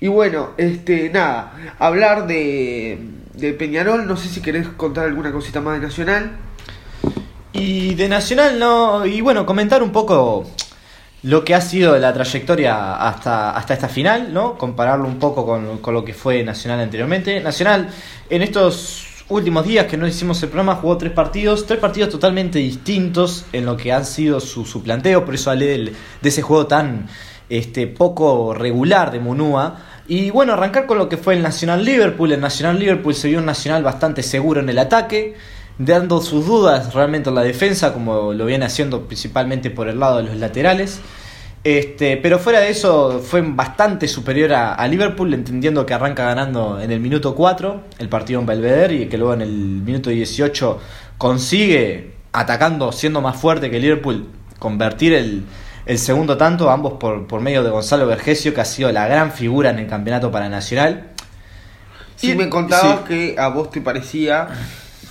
Y 0.01 0.07
bueno, 0.07 0.51
este, 0.57 1.09
nada, 1.09 1.75
hablar 1.77 2.25
de, 2.25 2.97
de 3.33 3.53
Peñarol, 3.53 4.07
no 4.07 4.17
sé 4.17 4.29
si 4.29 4.41
querés 4.41 4.67
contar 4.69 5.05
alguna 5.05 5.31
cosita 5.31 5.61
más 5.61 5.79
de 5.79 5.85
Nacional. 5.85 6.37
Y 7.53 7.95
de 7.95 8.07
Nacional 8.09 8.57
no. 8.59 9.05
Y 9.05 9.21
bueno, 9.21 9.45
comentar 9.45 9.83
un 9.83 9.91
poco 9.91 10.49
lo 11.23 11.43
que 11.43 11.53
ha 11.55 11.61
sido 11.61 11.97
la 11.97 12.13
trayectoria 12.13 12.95
hasta, 12.95 13.51
hasta 13.51 13.73
esta 13.73 13.89
final, 13.89 14.33
¿no? 14.33 14.57
Compararlo 14.57 15.07
un 15.07 15.19
poco 15.19 15.45
con, 15.45 15.79
con 15.79 15.93
lo 15.93 16.05
que 16.05 16.13
fue 16.13 16.43
Nacional 16.43 16.79
anteriormente. 16.79 17.41
Nacional, 17.41 17.89
en 18.29 18.41
estos 18.41 19.25
últimos 19.29 19.65
días 19.65 19.85
que 19.85 19.97
no 19.97 20.07
hicimos 20.07 20.41
el 20.43 20.49
programa, 20.49 20.75
jugó 20.75 20.97
tres 20.97 21.11
partidos, 21.11 21.65
tres 21.65 21.79
partidos 21.79 22.09
totalmente 22.09 22.59
distintos 22.59 23.45
en 23.53 23.65
lo 23.65 23.77
que 23.77 23.91
han 23.91 24.05
sido 24.05 24.39
su, 24.39 24.65
su 24.65 24.81
planteo, 24.81 25.25
por 25.25 25.35
eso 25.35 25.51
hablé 25.51 25.77
de 25.77 26.29
ese 26.29 26.41
juego 26.41 26.67
tan 26.67 27.07
este, 27.49 27.87
poco 27.87 28.53
regular 28.53 29.11
de 29.11 29.19
Munúa. 29.19 29.77
Y 30.07 30.31
bueno, 30.31 30.53
arrancar 30.53 30.87
con 30.87 30.97
lo 30.97 31.07
que 31.07 31.17
fue 31.17 31.35
el 31.35 31.43
Nacional 31.43 31.85
Liverpool. 31.85 32.31
El 32.31 32.41
Nacional 32.41 32.79
Liverpool 32.79 33.13
se 33.13 33.27
vio 33.27 33.39
un 33.39 33.45
Nacional 33.45 33.83
bastante 33.83 34.23
seguro 34.23 34.59
en 34.59 34.69
el 34.69 34.79
ataque, 34.79 35.35
dando 35.79 36.21
sus 36.21 36.45
dudas 36.45 36.93
realmente 36.93 37.29
en 37.29 37.35
la 37.35 37.41
defensa, 37.41 37.93
como 37.93 38.33
lo 38.33 38.45
viene 38.45 38.65
haciendo 38.65 39.07
principalmente 39.07 39.71
por 39.71 39.87
el 39.89 39.99
lado 39.99 40.17
de 40.17 40.23
los 40.23 40.35
laterales. 40.35 40.99
Este, 41.63 42.15
pero 42.17 42.37
fuera 42.39 42.59
de 42.61 42.69
eso, 42.69 43.19
fue 43.25 43.41
bastante 43.41 44.07
superior 44.07 44.53
a, 44.53 44.75
a 44.75 44.87
Liverpool, 44.87 45.33
entendiendo 45.33 45.85
que 45.85 45.93
arranca 45.93 46.23
ganando 46.25 46.79
en 46.79 46.91
el 46.91 46.99
minuto 47.01 47.35
4 47.35 47.81
el 47.97 48.07
partido 48.09 48.39
en 48.39 48.45
Belvedere 48.45 48.93
y 48.95 49.05
que 49.07 49.17
luego 49.17 49.33
en 49.33 49.41
el 49.41 49.49
minuto 49.51 50.09
18 50.09 50.79
consigue, 51.17 52.13
atacando, 52.31 52.91
siendo 52.91 53.19
más 53.21 53.35
fuerte 53.35 53.69
que 53.69 53.79
Liverpool, 53.79 54.27
convertir 54.57 55.13
el, 55.13 55.43
el 55.85 55.97
segundo 55.97 56.37
tanto, 56.37 56.69
ambos 56.69 56.93
por, 56.93 57.27
por 57.27 57.41
medio 57.41 57.61
de 57.63 57.69
Gonzalo 57.71 58.07
Vergesio, 58.07 58.53
que 58.53 58.61
ha 58.61 58.65
sido 58.65 58.91
la 58.93 59.07
gran 59.07 59.31
figura 59.33 59.69
en 59.69 59.79
el 59.79 59.87
campeonato 59.87 60.31
para 60.31 60.47
Nacional. 60.49 61.07
Si 62.15 62.31
Y- 62.31 62.35
me 62.35 62.49
contabas 62.49 62.99
sí. 62.99 63.03
que 63.07 63.35
a 63.37 63.49
vos 63.49 63.69
te 63.69 63.81
parecía 63.81 64.47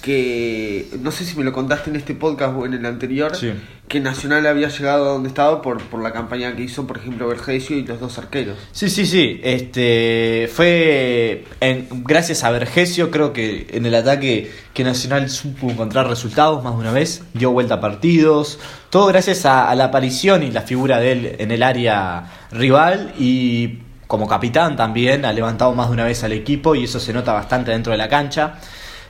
que, 0.09 0.87
no 1.03 1.11
sé 1.11 1.23
si 1.27 1.37
me 1.37 1.45
lo 1.45 1.53
contaste 1.53 1.91
en 1.91 1.97
este 1.97 2.15
podcast 2.15 2.55
o 2.57 2.65
en 2.65 2.73
el 2.73 2.87
anterior, 2.87 3.37
Sí. 3.37 3.53
que 3.88 4.00
Nacional 4.00 4.47
había 4.47 4.69
llegado 4.69 5.05
a 5.05 5.12
donde 5.12 5.29
estaba 5.29 5.61
por, 5.61 5.83
por 5.83 6.03
la 6.03 6.12
campaña 6.15 6.57
que 6.57 6.62
hizo, 6.62 6.87
por 6.87 6.97
ejemplo, 6.97 7.29
Vergesio 7.29 7.77
y 7.77 7.85
los 7.85 8.00
dos 8.00 8.17
arqueros. 8.17 8.57
Sí, 8.73 8.88
sí, 8.88 9.05
sí. 9.05 9.38
Este 9.45 10.49
fue 10.50 11.45
en- 11.61 11.88
gracias 12.05 12.43
a 12.43 12.50
Vergesio, 12.50 13.11
creo 13.11 13.35
que 13.35 13.67
en 13.71 13.85
el 13.85 13.95
ataque 13.95 14.50
que 14.73 14.83
Nacional 14.83 15.29
supo 15.29 15.71
encontrar 15.71 16.09
resultados 16.09 16.65
más 16.65 16.73
de 16.73 16.81
una 16.81 16.93
vez, 16.93 17.23
dio 17.35 17.50
vuelta 17.50 17.75
a 17.75 17.81
partidos, 17.81 18.59
todo 18.88 19.09
gracias 19.09 19.45
a, 19.45 19.69
a 19.69 19.75
la 19.75 19.85
aparición 19.85 20.43
y 20.43 20.50
la 20.50 20.62
figura 20.62 21.00
de 21.00 21.12
él 21.12 21.37
en 21.38 21.50
el 21.50 21.62
área 21.62 22.31
rival 22.50 23.12
y 23.19 23.81
como 24.07 24.27
capitán 24.27 24.75
también 24.75 25.27
ha 25.27 25.33
levantado 25.35 25.75
más 25.75 25.88
de 25.88 25.93
una 25.93 26.05
vez 26.05 26.25
al 26.25 26.33
equipo 26.33 26.75
y 26.75 26.85
eso 26.85 26.99
se 26.99 27.12
nota 27.12 27.35
bastante 27.35 27.73
dentro 27.73 27.91
de 27.93 27.99
la 27.99 28.09
cancha. 28.09 28.55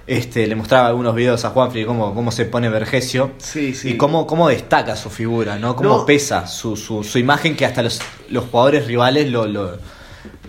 Este, 0.08 0.46
le 0.46 0.54
mostraba 0.56 0.88
algunos 0.88 1.14
videos 1.14 1.44
a 1.44 1.50
Juanfri 1.50 1.80
de 1.80 1.86
cómo, 1.86 2.14
cómo 2.14 2.32
se 2.32 2.46
pone 2.46 2.68
Vergesio 2.70 3.32
Sí, 3.36 3.74
sí. 3.74 3.90
y 3.90 3.96
cómo, 3.98 4.26
cómo 4.26 4.48
destaca 4.48 4.96
su 4.96 5.10
figura, 5.10 5.58
¿no? 5.58 5.76
Cómo 5.76 5.88
No. 5.98 6.06
pesa 6.06 6.46
su, 6.46 6.76
su, 6.76 7.04
su 7.04 7.18
imagen 7.18 7.54
que 7.56 7.66
hasta 7.66 7.82
los, 7.82 8.00
los 8.30 8.44
jugadores 8.46 8.86
rivales 8.86 9.30
lo, 9.30 9.46
lo, 9.46 9.76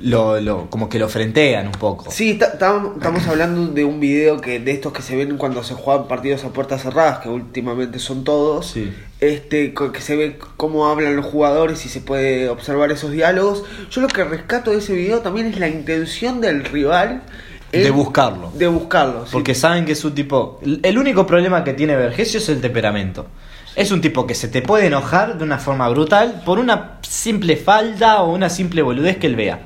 lo, 0.02 0.40
lo, 0.40 0.70
como 0.70 0.88
que 0.88 0.98
lo 0.98 1.10
frentean 1.10 1.66
un 1.68 1.74
poco. 1.74 2.10
Sí, 2.10 2.36
ta- 2.36 2.58
tam- 2.58 2.94
estamos 2.96 3.28
hablando 3.28 3.68
de 3.74 3.84
un 3.84 4.00
video 4.00 4.40
que 4.40 4.62
de 4.62 4.72
estos 4.72 4.94
que 4.94 5.02
se 5.02 5.18
ven 5.18 5.36
cuando 5.38 5.62
se 5.62 5.74
juegan 5.74 6.08
partidos 6.08 6.46
a 6.46 6.50
puertas 6.54 6.82
cerradas, 6.84 7.20
que 7.20 7.28
últimamente 7.28 8.00
son 8.00 8.24
todos. 8.24 8.68
Sí. 8.68 8.94
Este, 9.20 9.74
que 9.74 10.00
se 10.00 10.16
ve 10.16 10.40
cómo 10.56 10.88
hablan 10.88 11.18
los 11.18 11.26
jugadores 11.26 11.86
y 11.86 11.90
se 11.90 12.00
puede 12.00 12.48
observar 12.48 12.94
esos 12.94 13.12
diálogos. 13.12 13.66
Yo 13.92 14.00
lo 14.00 14.08
que 14.08 14.24
rescato 14.24 14.72
de 14.72 14.78
ese 14.78 14.94
video 14.94 15.20
también 15.20 15.48
es 15.48 15.60
la 15.60 15.68
intención 15.68 16.40
del 16.40 16.64
rival 16.64 17.24
De 17.72 17.92
buscarlo. 17.92 18.52
De 18.54 18.68
buscarlo, 18.68 19.26
sí. 19.26 19.32
Porque 19.32 19.54
saben 19.54 19.86
que 19.86 19.92
es 19.92 20.04
un 20.04 20.14
tipo. 20.14 20.60
El 20.84 20.98
único 20.98 21.26
problema 21.26 21.64
que 21.64 21.74
tiene 21.74 21.96
Vergesio 21.96 22.40
es 22.40 22.50
el 22.50 22.62
temperamento. 22.62 23.28
Es 23.76 23.92
un 23.92 24.02
tipo 24.02 24.26
que 24.26 24.36
se 24.36 24.48
te 24.48 24.62
puede 24.62 24.88
enojar 24.88 25.38
de 25.38 25.44
una 25.44 25.58
forma 25.60 25.88
brutal 25.90 26.42
por 26.46 26.60
una 26.60 27.00
simple 27.02 27.56
falda 27.56 28.24
o 28.24 28.34
una 28.34 28.50
simple 28.50 28.82
boludez 28.82 29.18
que 29.18 29.28
él 29.28 29.36
vea. 29.36 29.60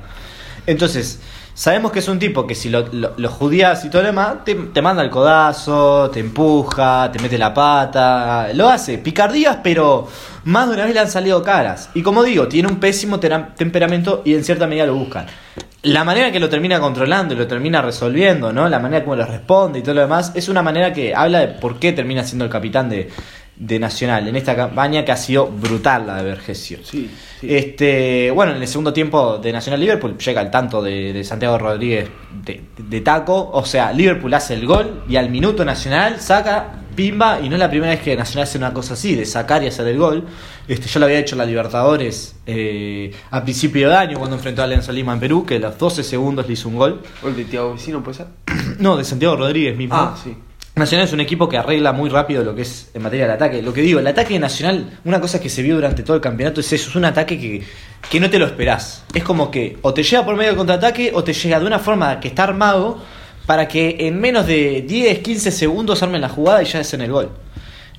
Entonces, 0.66 1.20
sabemos 1.54 1.92
que 1.92 2.00
es 2.00 2.08
un 2.08 2.18
tipo 2.18 2.46
que 2.46 2.54
si 2.54 2.68
lo, 2.68 2.86
lo, 2.92 3.14
lo 3.16 3.30
judías 3.30 3.84
y 3.84 3.90
todo 3.90 4.02
lo 4.02 4.08
demás, 4.08 4.44
te, 4.44 4.54
te 4.54 4.82
manda 4.82 5.02
el 5.02 5.10
codazo, 5.10 6.10
te 6.10 6.20
empuja, 6.20 7.10
te 7.12 7.18
mete 7.18 7.38
la 7.38 7.54
pata, 7.54 8.48
lo 8.54 8.68
hace. 8.68 8.98
Picardías, 8.98 9.58
pero 9.62 10.06
más 10.44 10.68
de 10.68 10.74
una 10.74 10.84
vez 10.84 10.94
le 10.94 11.00
han 11.00 11.10
salido 11.10 11.42
caras. 11.42 11.90
Y 11.94 12.02
como 12.02 12.22
digo, 12.22 12.48
tiene 12.48 12.68
un 12.68 12.78
pésimo 12.78 13.18
temperamento 13.18 14.22
y 14.24 14.34
en 14.34 14.44
cierta 14.44 14.66
medida 14.66 14.86
lo 14.86 14.94
buscan. 14.94 15.26
La 15.84 16.02
manera 16.02 16.32
que 16.32 16.40
lo 16.40 16.48
termina 16.48 16.80
controlando 16.80 17.34
y 17.34 17.36
lo 17.36 17.46
termina 17.46 17.82
resolviendo, 17.82 18.52
¿no? 18.52 18.68
La 18.68 18.78
manera 18.78 19.04
como 19.04 19.16
le 19.16 19.24
responde 19.26 19.78
y 19.78 19.82
todo 19.82 19.94
lo 19.94 20.00
demás, 20.00 20.32
es 20.34 20.48
una 20.48 20.62
manera 20.62 20.92
que 20.92 21.14
habla 21.14 21.40
de 21.40 21.48
por 21.48 21.78
qué 21.78 21.92
termina 21.92 22.24
siendo 22.24 22.44
el 22.44 22.50
capitán 22.50 22.88
de, 22.88 23.10
de 23.56 23.78
Nacional 23.78 24.26
en 24.26 24.34
esta 24.34 24.56
campaña 24.56 25.04
que 25.04 25.12
ha 25.12 25.16
sido 25.16 25.46
brutal 25.46 26.06
la 26.06 26.16
de 26.16 26.24
Vergesio. 26.24 26.78
Sí, 26.82 27.10
sí. 27.40 27.54
Este, 27.54 28.30
bueno, 28.30 28.54
en 28.56 28.62
el 28.62 28.68
segundo 28.68 28.92
tiempo 28.92 29.38
de 29.38 29.52
Nacional 29.52 29.80
Liverpool 29.80 30.18
llega 30.18 30.40
el 30.40 30.50
tanto 30.50 30.82
de, 30.82 31.12
de 31.12 31.22
Santiago 31.22 31.58
Rodríguez 31.58 32.08
de, 32.44 32.62
de 32.76 33.00
taco. 33.00 33.50
O 33.52 33.64
sea, 33.64 33.92
Liverpool 33.92 34.32
hace 34.34 34.54
el 34.54 34.66
gol 34.66 35.04
y 35.08 35.16
al 35.16 35.30
minuto 35.30 35.64
Nacional 35.64 36.20
saca, 36.20 36.80
pimba, 36.96 37.40
y 37.40 37.48
no 37.48 37.56
es 37.56 37.60
la 37.60 37.70
primera 37.70 37.92
vez 37.92 38.00
que 38.00 38.16
Nacional 38.16 38.44
hace 38.44 38.58
una 38.58 38.72
cosa 38.72 38.94
así, 38.94 39.14
de 39.14 39.24
sacar 39.24 39.62
y 39.62 39.66
hacer 39.66 39.86
el 39.86 39.98
gol. 39.98 40.24
Este, 40.66 40.88
yo 40.88 41.00
lo 41.00 41.06
había 41.06 41.18
hecho 41.18 41.34
en 41.34 41.38
la 41.38 41.46
Libertadores 41.46 42.36
eh, 42.46 43.12
a 43.30 43.42
principio 43.42 43.88
de 43.88 43.96
año 43.96 44.18
cuando 44.18 44.36
enfrentó 44.36 44.62
a 44.62 44.64
Alianza 44.64 44.92
Lima 44.92 45.12
en 45.12 45.20
Perú, 45.20 45.44
que 45.44 45.56
a 45.56 45.58
los 45.58 45.78
12 45.78 46.02
segundos 46.02 46.46
le 46.46 46.54
hizo 46.54 46.68
un 46.68 46.76
gol. 46.76 47.02
¿O 47.22 47.28
el 47.28 47.36
de 47.36 47.44
Tiago 47.44 47.74
Vecino 47.74 48.02
puede 48.02 48.18
ser? 48.18 48.26
No, 48.78 48.96
de 48.96 49.04
Santiago 49.04 49.36
Rodríguez 49.36 49.76
mismo. 49.76 49.94
Ah, 49.96 50.16
sí. 50.22 50.34
Nacional 50.76 51.06
es 51.06 51.12
un 51.12 51.20
equipo 51.20 51.48
que 51.48 51.56
arregla 51.56 51.92
muy 51.92 52.10
rápido 52.10 52.42
lo 52.42 52.52
que 52.52 52.62
es 52.62 52.90
en 52.94 53.02
materia 53.02 53.26
del 53.26 53.36
ataque. 53.36 53.62
Lo 53.62 53.72
que 53.72 53.80
digo, 53.80 54.00
el 54.00 54.06
ataque 54.08 54.34
de 54.34 54.40
Nacional, 54.40 54.98
una 55.04 55.20
cosa 55.20 55.40
que 55.40 55.48
se 55.48 55.62
vio 55.62 55.76
durante 55.76 56.02
todo 56.02 56.16
el 56.16 56.22
campeonato 56.22 56.60
es 56.60 56.72
eso, 56.72 56.90
es 56.90 56.96
un 56.96 57.04
ataque 57.04 57.38
que, 57.38 57.62
que 58.10 58.18
no 58.18 58.28
te 58.28 58.40
lo 58.40 58.46
esperás. 58.46 59.04
Es 59.14 59.22
como 59.22 59.52
que 59.52 59.78
o 59.82 59.94
te 59.94 60.02
llega 60.02 60.24
por 60.24 60.34
medio 60.34 60.48
del 60.48 60.56
contraataque 60.56 61.12
o 61.14 61.22
te 61.22 61.32
llega 61.32 61.60
de 61.60 61.66
una 61.66 61.78
forma 61.78 62.18
que 62.18 62.26
está 62.26 62.42
armado 62.42 62.98
para 63.46 63.68
que 63.68 63.96
en 64.00 64.20
menos 64.20 64.46
de 64.46 64.82
10, 64.82 65.20
15 65.20 65.52
segundos 65.52 66.02
armen 66.02 66.20
la 66.20 66.28
jugada 66.28 66.62
y 66.62 66.66
ya 66.66 66.80
es 66.80 66.92
en 66.92 67.02
el 67.02 67.12
gol. 67.12 67.30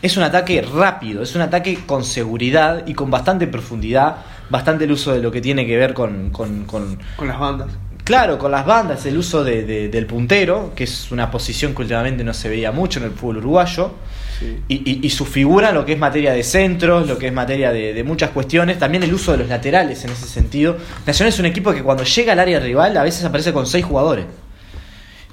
Es 0.05 0.17
un 0.17 0.21
ataque 0.24 0.62
rápido, 0.62 1.24
es 1.24 1.33
un 1.33 1.41
ataque 1.41 1.79
con 1.88 2.03
seguridad 2.03 2.83
y 2.85 2.93
con 2.93 3.09
bastante 3.09 3.47
profundidad, 3.47 4.17
bastante 4.51 4.83
el 4.83 4.91
uso 4.91 5.12
de 5.13 5.19
lo 5.19 5.31
que 5.31 5.41
tiene 5.41 5.65
que 5.65 5.75
ver 5.77 5.95
con, 5.95 6.29
con- 6.29 6.65
con- 6.65 7.00
Con 7.15 7.27
las 7.27 7.39
bandas. 7.39 7.69
Claro, 8.03 8.38
con 8.38 8.51
las 8.51 8.67
bandas, 8.67 9.03
el 9.07 9.17
uso 9.17 9.43
de- 9.43 9.63
de- 9.63 9.89
del 9.89 10.05
puntero, 10.05 10.74
que 10.75 10.83
es 10.83 11.12
una 11.12 11.31
posición 11.31 11.74
que 11.74 11.81
últimamente 11.81 12.24
no 12.24 12.35
se 12.35 12.50
veía 12.50 12.71
mucho 12.71 13.00
en 13.00 13.05
el 13.05 13.12
fútbol 13.13 13.38
uruguayo, 13.38 13.93
Sí. 14.38 14.59
y, 14.67 14.75
y- 14.91 15.00
y 15.07 15.09
su 15.09 15.25
figura, 15.25 15.71
lo 15.71 15.83
que 15.88 15.93
es 15.93 15.97
materia 16.00 16.33
de 16.33 16.43
centros, 16.43 17.07
lo 17.07 17.17
que 17.17 17.25
es 17.25 17.33
materia 17.33 17.71
de, 17.71 17.95
de 17.95 18.03
muchas 18.03 18.29
cuestiones, 18.29 18.77
también 18.77 19.01
el 19.01 19.12
uso 19.12 19.31
de 19.31 19.39
los 19.39 19.50
laterales 19.50 20.03
en 20.05 20.12
ese 20.12 20.27
sentido. 20.27 20.77
Nacional 21.07 21.33
es 21.33 21.39
un 21.39 21.47
equipo 21.47 21.74
que 21.74 21.81
cuando 21.81 22.03
llega 22.03 22.33
al 22.33 22.39
área 22.39 22.59
rival 22.59 22.95
a 22.95 23.01
veces 23.01 23.24
aparece 23.25 23.51
con 23.53 23.65
seis 23.65 23.83
jugadores. 23.83 24.25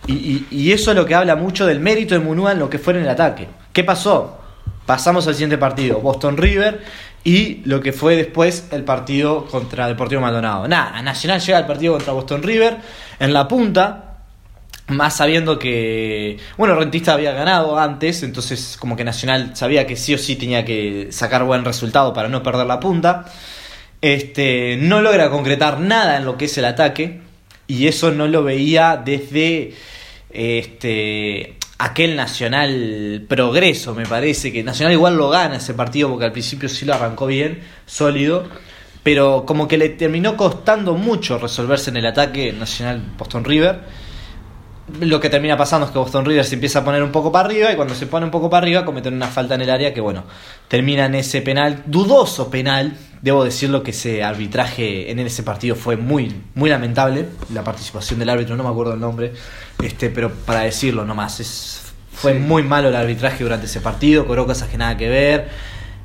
Y, 0.07 0.15
y- 0.15 0.47
y 0.51 0.73
eso 0.73 0.93
es 0.93 0.97
lo 0.97 1.05
que 1.05 1.15
habla 1.15 1.37
mucho 1.37 1.67
del 1.67 1.79
mérito 1.79 2.15
de 2.15 2.21
Munúa 2.21 2.53
en 2.53 2.59
lo 2.59 2.71
que 2.71 2.79
fue 2.79 2.95
en 2.95 3.01
el 3.03 3.09
ataque. 3.11 3.49
¿Qué 3.75 3.85
pasó? 3.85 4.39
Pasamos 4.87 5.27
al 5.29 5.35
siguiente 5.35 5.59
partido, 5.59 6.01
Boston 6.01 6.37
River, 6.37 6.83
y 7.25 7.63
lo 7.65 7.81
que 7.81 7.93
fue 7.93 8.17
después 8.17 8.69
el 8.73 8.85
partido 8.85 9.47
contra 9.47 9.87
Deportivo 9.87 10.21
Maldonado. 10.21 10.67
Nada, 10.67 11.01
Nacional 11.03 11.41
llega 11.41 11.59
al 11.59 11.67
partido 11.67 11.95
contra 11.95 12.13
Boston 12.13 12.43
River 12.43 12.79
en 13.21 13.33
la 13.33 13.47
punta, 13.47 14.17
más 14.89 15.17
sabiendo 15.17 15.59
que, 15.59 16.39
bueno, 16.57 16.75
Rentista 16.75 17.15
había 17.15 17.33
ganado 17.33 17.79
antes, 17.79 18.23
entonces 18.25 18.77
como 18.79 18.97
que 18.97 19.05
Nacional 19.05 19.53
sabía 19.55 19.87
que 19.87 19.97
sí 19.97 20.15
o 20.15 20.19
sí 20.19 20.35
tenía 20.35 20.65
que 20.65 21.09
sacar 21.13 21.45
buen 21.45 21.65
resultado 21.65 22.13
para 22.13 22.29
no 22.29 22.43
perder 22.43 22.67
la 22.67 22.81
punta. 22.81 23.25
Este, 24.01 24.77
no 24.81 25.01
logra 25.01 25.31
concretar 25.31 25.79
nada 25.79 26.17
en 26.17 26.25
lo 26.25 26.37
que 26.37 26.47
es 26.47 26.59
el 26.59 26.65
ataque 26.65 27.21
y 27.69 27.87
eso 27.87 28.11
no 28.11 28.27
lo 28.27 28.43
veía 28.43 29.01
desde 29.03 29.75
este 30.31 31.57
aquel 31.83 32.15
Nacional 32.15 33.25
Progreso, 33.29 33.93
me 33.93 34.07
parece 34.07 34.53
que 34.53 34.63
Nacional 34.63 34.93
igual 34.93 35.17
lo 35.17 35.29
gana 35.31 35.57
ese 35.57 35.75
partido 35.75 36.09
porque 36.09 36.27
al 36.27 36.33
principio 36.33 36.69
sí 36.69 36.85
lo 36.85 36.95
arrancó 36.95 37.27
bien, 37.27 37.61
sólido, 37.87 38.45
pero 39.03 39.45
como 39.45 39.67
que 39.67 39.77
le 39.77 39.89
terminó 39.89 40.37
costando 40.37 40.95
mucho 40.95 41.39
resolverse 41.39 41.91
en 41.91 41.97
el 41.97 42.07
ataque 42.07 42.53
Nacional 42.53 43.03
Boston 43.19 43.45
River. 43.45 43.81
Lo 45.01 45.21
que 45.21 45.31
termina 45.31 45.57
pasando 45.57 45.87
es 45.87 45.93
que 45.93 45.99
Boston 45.99 46.25
River 46.25 46.45
se 46.45 46.55
empieza 46.55 46.81
a 46.81 46.85
poner 46.85 47.03
un 47.03 47.11
poco 47.11 47.33
para 47.33 47.47
arriba 47.47 47.73
y 47.73 47.77
cuando 47.77 47.95
se 47.95 48.07
pone 48.07 48.25
un 48.27 48.31
poco 48.31 48.51
para 48.51 48.65
arriba 48.65 48.85
cometen 48.85 49.15
una 49.15 49.27
falta 49.29 49.55
en 49.55 49.63
el 49.63 49.71
área 49.71 49.95
que 49.95 50.01
bueno, 50.01 50.25
termina 50.69 51.07
en 51.07 51.15
ese 51.15 51.41
penal, 51.41 51.83
dudoso 51.87 52.51
penal, 52.51 52.97
debo 53.23 53.43
decirlo 53.43 53.83
que 53.83 53.93
ese 53.93 54.23
arbitraje 54.23 55.11
en 55.11 55.19
ese 55.21 55.43
partido 55.43 55.77
fue 55.77 55.97
muy 55.97 56.35
muy 56.55 56.69
lamentable, 56.69 57.27
la 57.55 57.65
participación 57.65 58.19
del 58.19 58.29
árbitro, 58.29 58.55
no 58.57 58.65
me 58.65 58.69
acuerdo 58.69 58.93
el 58.95 59.01
nombre, 59.01 59.33
este 59.83 60.11
pero 60.11 60.31
para 60.31 60.61
decirlo 60.61 61.05
nomás, 61.05 61.41
es 61.41 61.79
fue 62.13 62.35
Sí. 62.35 62.39
muy 62.39 62.63
malo 62.63 62.89
el 62.89 62.95
arbitraje 62.97 63.43
durante 63.43 63.67
ese 63.67 63.81
partido, 63.81 64.27
cobró 64.27 64.47
cosas 64.47 64.69
que 64.69 64.77
nada 64.77 64.97
que 64.99 65.09
ver, 65.09 65.49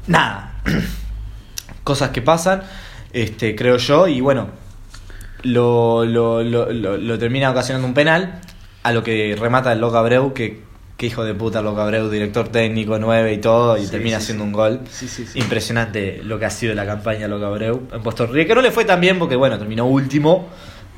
nada. 0.08 0.54
cosas 1.84 2.10
que 2.12 2.22
pasan, 2.22 2.64
este 3.14 3.56
creo 3.56 3.78
yo 3.78 4.08
y 4.08 4.22
bueno, 4.22 4.48
lo, 5.44 6.06
lo, 6.06 6.42
lo, 6.44 6.72
lo- 6.72 6.98
lo 6.98 7.20
termina 7.20 7.52
ocasionando 7.52 7.88
un 7.88 7.94
penal, 7.94 8.40
a 8.88 8.92
lo 8.94 9.04
que 9.04 9.36
remata 9.38 9.72
el 9.74 9.80
Loca 9.80 10.00
Abreu, 10.00 10.34
que, 10.34 10.62
hijo 11.02 11.24
de 11.26 11.34
puta 11.34 11.62
Loca 11.62 11.84
Abreu, 11.84 12.10
director 12.10 12.48
técnico 12.48 12.98
9 12.98 13.34
y 13.34 13.38
todo, 13.40 13.78
y 13.78 13.84
Sí, 13.86 13.92
termina 13.92 14.18
sí, 14.18 14.24
haciendo 14.24 14.44
sí. 14.44 14.48
un 14.48 14.54
gol. 14.54 14.80
Sí, 14.90 15.08
sí, 15.10 15.26
sí. 15.26 15.40
Impresionante 15.40 16.22
lo 16.24 16.40
que 16.40 16.46
ha 16.46 16.50
sido 16.50 16.74
la 16.74 16.86
campaña 16.86 17.28
Loca 17.28 17.48
Abreu 17.48 17.82
en 17.92 18.02
Boston 18.02 18.28
River, 18.30 18.48
que 18.48 18.56
no 18.56 18.62
le 18.62 18.72
fue 18.72 18.86
tan 18.86 19.02
bien 19.02 19.20
porque 19.20 19.36
bueno, 19.36 19.58
terminó 19.60 19.86
último, 19.86 20.48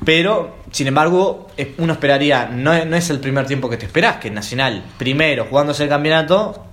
pero 0.04 0.56
sin 0.70 0.86
embargo, 0.86 1.48
uno 1.78 1.92
esperaría, 1.92 2.46
no, 2.46 2.72
es- 2.72 2.86
no 2.86 2.96
es 2.96 3.10
el 3.10 3.18
primer 3.18 3.46
tiempo 3.46 3.68
que 3.68 3.76
te 3.76 3.86
esperás, 3.86 4.16
que 4.18 4.30
Nacional, 4.30 4.82
primero 4.96 5.46
jugándose 5.50 5.82
el 5.82 5.88
campeonato, 5.88 6.64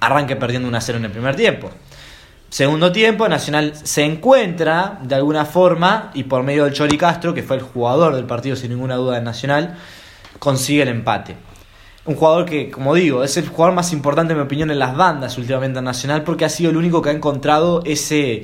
arranque 0.00 0.36
perdiendo 0.36 0.68
1 0.68 0.76
a 0.76 0.80
0 0.82 0.98
en 0.98 1.04
el 1.06 1.10
primer 1.12 1.34
tiempo. 1.34 1.70
Segundo 2.50 2.92
tiempo, 2.92 3.26
Nacional 3.28 3.72
se 3.74 4.04
encuentra 4.04 4.98
de 5.02 5.14
alguna 5.14 5.46
forma 5.46 6.10
y 6.12 6.24
por 6.24 6.42
medio 6.42 6.64
del 6.64 6.74
Chori 6.74 6.98
Castro, 6.98 7.32
que 7.32 7.42
fue 7.42 7.56
el 7.56 7.62
jugador 7.62 8.14
del 8.14 8.26
partido 8.26 8.56
sin 8.56 8.68
ninguna 8.70 8.96
duda 8.96 9.14
de 9.14 9.22
Nacional, 9.22 9.78
consigue 10.42 10.82
el 10.82 10.88
empate. 10.88 11.36
Un 12.04 12.16
jugador 12.16 12.46
que, 12.46 12.68
como 12.68 12.96
digo, 12.96 13.22
es 13.22 13.36
el 13.36 13.46
jugador 13.46 13.76
más 13.76 13.92
importante 13.92 14.32
en 14.32 14.40
mi 14.40 14.44
opinión 14.44 14.72
en 14.72 14.80
las 14.80 14.96
bandas 14.96 15.38
últimamente 15.38 15.78
en 15.78 15.84
Nacional 15.84 16.24
porque 16.24 16.44
ha 16.44 16.48
sido 16.48 16.70
el 16.70 16.76
único 16.76 17.00
que 17.00 17.10
ha 17.10 17.12
encontrado 17.12 17.80
ese, 17.84 18.42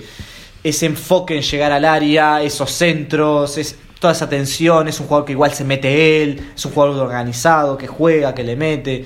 ese 0.63 0.87
enfoque 0.87 1.35
en 1.35 1.43
llegar 1.43 1.73
al 1.73 1.85
área, 1.85 2.41
esos 2.41 2.71
centros, 2.71 3.59
es, 3.59 3.77
toda 3.99 4.13
esa 4.13 4.29
tensión, 4.29 4.87
es 4.87 5.01
un 5.01 5.09
jugador 5.09 5.27
que 5.27 5.33
igual 5.33 5.53
se 5.53 5.65
mete 5.65 6.23
él, 6.23 6.53
es 6.55 6.65
un 6.65 6.71
jugador 6.71 7.01
organizado, 7.01 7.77
que 7.77 7.89
juega, 7.89 8.33
que 8.33 8.45
le 8.45 8.55
mete. 8.55 9.05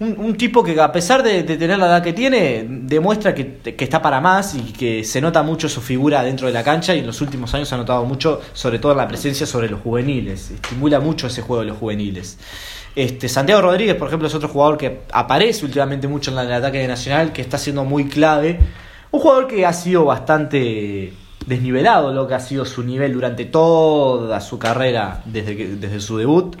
Un, 0.00 0.16
un 0.18 0.36
tipo 0.36 0.64
que 0.64 0.78
a 0.80 0.90
pesar 0.90 1.22
de, 1.22 1.44
tener 1.44 1.78
la 1.78 1.86
edad 1.86 2.02
que 2.02 2.12
tiene, 2.12 2.66
demuestra 2.68 3.32
que, 3.34 3.58
que 3.58 3.84
está 3.84 4.02
para 4.02 4.20
más 4.20 4.54
y 4.56 4.72
que 4.72 5.04
se 5.04 5.20
nota 5.20 5.42
mucho 5.44 5.68
su 5.68 5.80
figura 5.80 6.22
dentro 6.24 6.48
de 6.48 6.52
la 6.52 6.64
cancha 6.64 6.94
y 6.94 6.98
en 6.98 7.06
los 7.06 7.20
últimos 7.20 7.54
años 7.54 7.68
se 7.68 7.76
ha 7.76 7.78
notado 7.78 8.04
mucho, 8.04 8.40
sobre 8.52 8.78
todo 8.80 8.92
en 8.92 8.98
la 8.98 9.06
presencia 9.08 9.46
sobre 9.46 9.68
los 9.68 9.80
juveniles. 9.80 10.50
Estimula 10.50 10.98
mucho 10.98 11.28
ese 11.28 11.42
juego 11.42 11.62
de 11.62 11.68
los 11.68 11.78
juveniles. 11.78 12.38
Este, 12.96 13.28
Santiago 13.28 13.62
Rodríguez, 13.62 13.94
por 13.94 14.08
ejemplo, 14.08 14.26
es 14.28 14.34
otro 14.34 14.48
jugador 14.48 14.76
que 14.78 15.02
aparece 15.12 15.64
últimamente 15.64 16.08
mucho 16.08 16.32
en 16.32 16.38
el 16.38 16.52
ataque 16.52 16.78
de 16.78 16.88
Nacional, 16.88 17.32
que 17.32 17.42
está 17.42 17.56
siendo 17.58 17.84
muy 17.84 18.08
clave. 18.08 18.58
Un 19.12 19.20
jugador 19.20 19.46
que 19.46 19.64
ha 19.64 19.72
sido 19.72 20.04
bastante 20.04 21.12
desnivelado 21.46 22.12
lo 22.12 22.26
que 22.26 22.34
ha 22.34 22.40
sido 22.40 22.64
su 22.64 22.82
nivel 22.82 23.12
durante 23.12 23.44
toda 23.44 24.40
su 24.40 24.58
carrera 24.58 25.22
desde, 25.24 25.56
que- 25.56 25.68
desde 25.68 26.00
su 26.00 26.16
debut. 26.16 26.56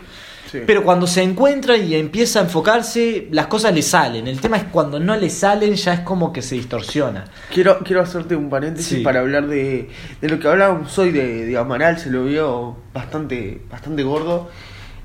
Sí. 0.54 0.62
Pero 0.66 0.84
cuando 0.84 1.06
se 1.08 1.22
encuentra 1.22 1.76
y 1.76 1.94
empieza 1.96 2.38
a 2.38 2.42
enfocarse, 2.42 3.26
las 3.32 3.48
cosas 3.48 3.74
le 3.74 3.82
salen. 3.82 4.28
El 4.28 4.40
tema 4.40 4.56
es 4.56 4.64
cuando 4.64 5.00
no 5.00 5.16
le 5.16 5.28
salen, 5.30 5.74
ya 5.74 5.94
es 5.94 6.00
como 6.00 6.32
que 6.32 6.42
se 6.42 6.54
distorsiona. 6.54 7.24
Quiero, 7.52 7.80
quiero 7.80 8.02
hacerte 8.02 8.36
un 8.36 8.48
paréntesis 8.48 8.98
Sí. 8.98 9.02
para 9.02 9.20
hablar 9.20 9.48
de, 9.48 9.88
de 10.20 10.28
lo 10.28 10.38
que 10.38 10.46
hablábamos 10.46 10.96
hoy 10.98 11.10
de, 11.10 11.46
de 11.46 11.58
Amaral, 11.58 11.98
se 11.98 12.10
lo 12.10 12.24
vio 12.24 12.76
bastante, 12.92 13.62
bastante 13.68 14.04
gordo 14.04 14.48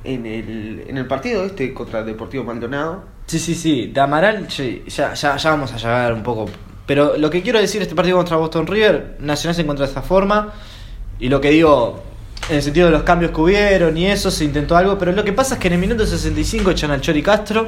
en 0.04 0.26
el, 0.28 0.84
en 0.88 0.98
el 0.98 1.08
partido 1.08 1.44
este 1.44 1.74
contra 1.74 2.02
el 2.02 2.06
Deportivo 2.06 2.44
Maldonado. 2.44 3.04
Sí, 3.26 3.40
sí, 3.40 3.56
sí. 3.56 3.88
De 3.94 4.00
Amaral, 4.02 4.52
sí, 4.52 4.84
ya, 4.88 5.14
ya, 5.16 5.36
ya 5.38 5.50
vamos 5.50 5.74
a 5.74 5.78
llegar 5.78 6.14
un 6.14 6.22
poco. 6.24 6.46
Pero 6.86 7.18
lo 7.18 7.30
que 7.30 7.42
quiero 7.42 7.60
decir, 7.60 7.82
este 7.82 7.96
partido 7.96 8.18
contra 8.18 8.38
Boston 8.38 8.68
River, 8.68 9.18
Nacional 9.20 9.56
se 9.56 9.62
encuentra 9.62 9.86
de 9.86 9.90
esta 9.90 10.02
forma. 10.02 10.54
Y 11.20 11.30
lo 11.30 11.42
que 11.42 11.50
digo, 11.52 12.04
en 12.50 12.56
el 12.58 12.64
sentido 12.64 12.88
de 12.88 12.92
los 12.92 13.04
cambios 13.04 13.32
que 13.32 13.42
hubieron 13.42 13.98
y 13.98 14.08
eso, 14.08 14.32
se 14.32 14.44
intentó 14.44 14.76
algo, 14.76 14.98
pero 14.98 15.12
lo 15.12 15.24
que 15.24 15.34
pasa 15.34 15.56
es 15.56 15.60
que 15.60 15.68
en 15.68 15.74
el 15.74 15.80
minuto 15.80 16.06
65 16.06 16.72
echan 16.72 16.92
al 16.92 17.02
Chori 17.02 17.22
Castro. 17.22 17.68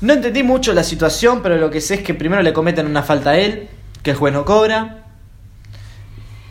No 0.00 0.12
entendí 0.12 0.42
mucho 0.42 0.72
la 0.72 0.84
situación, 0.84 1.42
pero 1.42 1.56
lo 1.56 1.70
que 1.70 1.80
sé 1.80 1.94
es 1.96 2.02
que 2.02 2.14
primero 2.14 2.40
le 2.42 2.52
cometen 2.52 2.86
una 2.86 3.02
falta 3.02 3.30
a 3.30 3.38
él, 3.38 3.68
que 4.02 4.10
el 4.12 4.16
juez 4.16 4.32
no 4.32 4.44
cobra. 4.44 5.04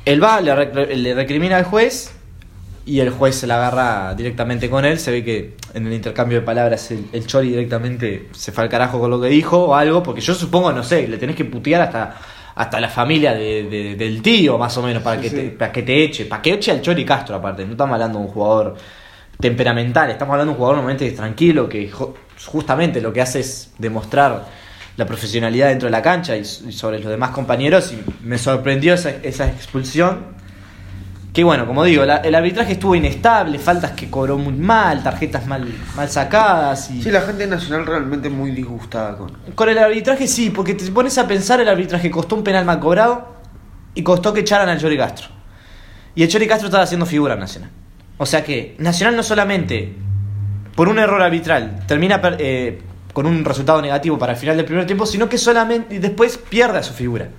Él 0.06 0.22
va, 0.24 0.42
le, 0.42 0.54
rec- 0.54 0.94
le 0.96 1.14
recrimina 1.14 1.58
al 1.58 1.64
juez 1.64 2.12
y 2.86 3.00
el 3.00 3.10
juez 3.10 3.36
se 3.36 3.48
la 3.48 3.56
agarra 3.56 4.16
directamente 4.16 4.70
con 4.70 4.84
él. 4.86 5.00
Se 5.00 5.12
ve 5.12 5.24
que 5.24 5.56
en 5.74 5.88
el 5.88 5.94
intercambio 5.94 6.40
de 6.42 6.46
palabras 6.46 6.92
el, 6.92 7.06
el 7.14 7.26
Chori 7.26 7.50
directamente 7.50 8.28
se 8.34 8.52
fue 8.52 8.64
al 8.66 8.70
carajo 8.70 9.00
con 9.00 9.10
lo 9.10 9.20
que 9.22 9.28
dijo 9.28 9.58
o 9.66 9.76
algo, 9.76 10.04
porque 10.04 10.22
yo 10.22 10.34
supongo, 10.34 10.72
no 10.74 10.84
sé, 10.84 11.08
le 11.08 11.18
tenés 11.18 11.36
que 11.36 11.46
putear 11.46 11.82
hasta, 11.82 12.16
hasta 12.58 12.80
la 12.80 12.90
familia 12.90 13.34
de- 13.34 13.64
de- 13.64 13.96
del 13.96 14.22
tío, 14.22 14.58
más 14.58 14.76
o 14.78 14.82
menos, 14.84 15.04
para, 15.04 15.18
Sí, 15.18 15.24
que 15.24 15.30
sí. 15.30 15.36
Te, 15.36 15.50
para 15.52 15.72
que 15.72 15.84
te 15.84 16.04
eche. 16.04 16.26
Para 16.26 16.42
que 16.42 16.54
eche 16.54 16.72
al 16.72 16.82
Chori 16.82 17.06
Castro, 17.06 17.36
aparte. 17.36 17.64
No 17.66 17.72
estamos 17.72 17.94
hablando 17.94 18.20
de 18.20 18.26
un 18.26 18.32
jugador 18.32 18.76
temperamental, 19.40 20.10
estamos 20.10 20.34
hablando 20.34 20.52
de 20.52 20.56
un 20.56 20.58
jugador 20.58 20.78
normalmente 20.78 21.12
tranquilo 21.16 21.70
que 21.70 21.92
justamente 22.46 23.02
lo 23.02 23.14
que 23.14 23.22
hace 23.22 23.40
es 23.42 23.72
demostrar 23.78 24.46
la 24.96 25.06
profesionalidad 25.06 25.68
dentro 25.70 25.86
de 25.88 25.92
la 25.92 26.02
cancha 26.02 26.36
y, 26.36 26.40
y 26.42 26.72
sobre 26.72 26.98
los 27.00 27.10
demás 27.10 27.30
compañeros 27.30 27.94
y 27.94 28.02
me 28.26 28.40
sorprendió 28.40 28.96
esa, 28.96 29.12
esa 29.22 29.46
expulsión 29.48 30.36
que 31.34 31.44
bueno, 31.44 31.68
como 31.68 31.84
digo, 31.84 32.04
la- 32.06 32.18
el 32.18 32.34
arbitraje 32.34 32.74
estuvo 32.74 32.96
inestable, 32.96 33.60
faltas 33.60 33.92
que 33.92 34.10
cobró 34.10 34.38
muy 34.38 34.54
mal, 34.54 35.04
tarjetas 35.04 35.46
mal, 35.46 35.68
mal 35.96 36.10
sacadas 36.10 36.90
y... 36.90 37.04
Sí, 37.04 37.12
la 37.12 37.22
gente 37.22 37.46
nacional 37.46 37.86
realmente 37.86 38.30
muy 38.30 38.52
disgustada 38.52 39.16
con. 39.18 39.32
Con 39.54 39.70
el 39.70 39.78
arbitraje 39.78 40.28
sí, 40.28 40.50
porque 40.50 40.74
te 40.74 40.90
pones 40.92 41.18
a 41.20 41.28
pensar 41.28 41.60
el 41.62 41.70
arbitraje 41.70 42.10
costó 42.10 42.36
un 42.36 42.44
penal 42.44 42.66
mal 42.66 42.80
cobrado 42.80 43.36
y 43.94 44.02
costó 44.04 44.34
que 44.34 44.40
echaran 44.42 44.68
al 44.70 44.80
Chori 44.80 44.98
Castro. 44.98 45.28
Y 46.16 46.24
el 46.24 46.30
Chori 46.30 46.48
Castro 46.48 46.68
estaba 46.68 46.84
haciendo 46.84 47.06
figura 47.06 47.36
en 47.36 47.42
Nacional. 47.42 47.70
O 48.18 48.26
sea 48.26 48.44
que 48.44 48.76
Nacional 48.80 49.16
no 49.16 49.22
solamente 49.22 49.94
por 50.76 50.90
un 50.90 50.98
error 50.98 51.22
arbitral 51.22 51.82
termina 51.88 52.20
per- 52.20 52.38
eh, 52.40 52.82
con 53.14 53.28
un 53.28 53.46
resultado 53.46 53.80
negativo 53.82 54.18
para 54.18 54.34
el 54.34 54.40
final 54.40 54.58
del 54.58 54.66
primer 54.66 54.88
tiempo, 54.88 55.06
sino 55.06 55.30
que 55.30 55.38
solamente 55.38 56.00
después 56.00 56.38
pierde 56.38 56.80
a 56.80 56.84
su 56.84 56.94
figura. 56.94 57.30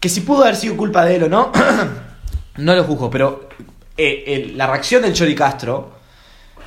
Que 0.00 0.10
si 0.10 0.20
pudo 0.20 0.42
haber 0.42 0.56
sido 0.56 0.76
culpa 0.76 1.04
de 1.06 1.16
él 1.16 1.22
o 1.24 1.28
no, 1.30 1.52
no 2.56 2.74
lo 2.74 2.84
juzgo, 2.84 3.10
pero 3.10 3.48
eh, 3.96 4.52
la 4.56 4.66
reacción 4.66 5.02
del 5.02 5.12
Chori 5.12 5.34
Castro 5.34 5.92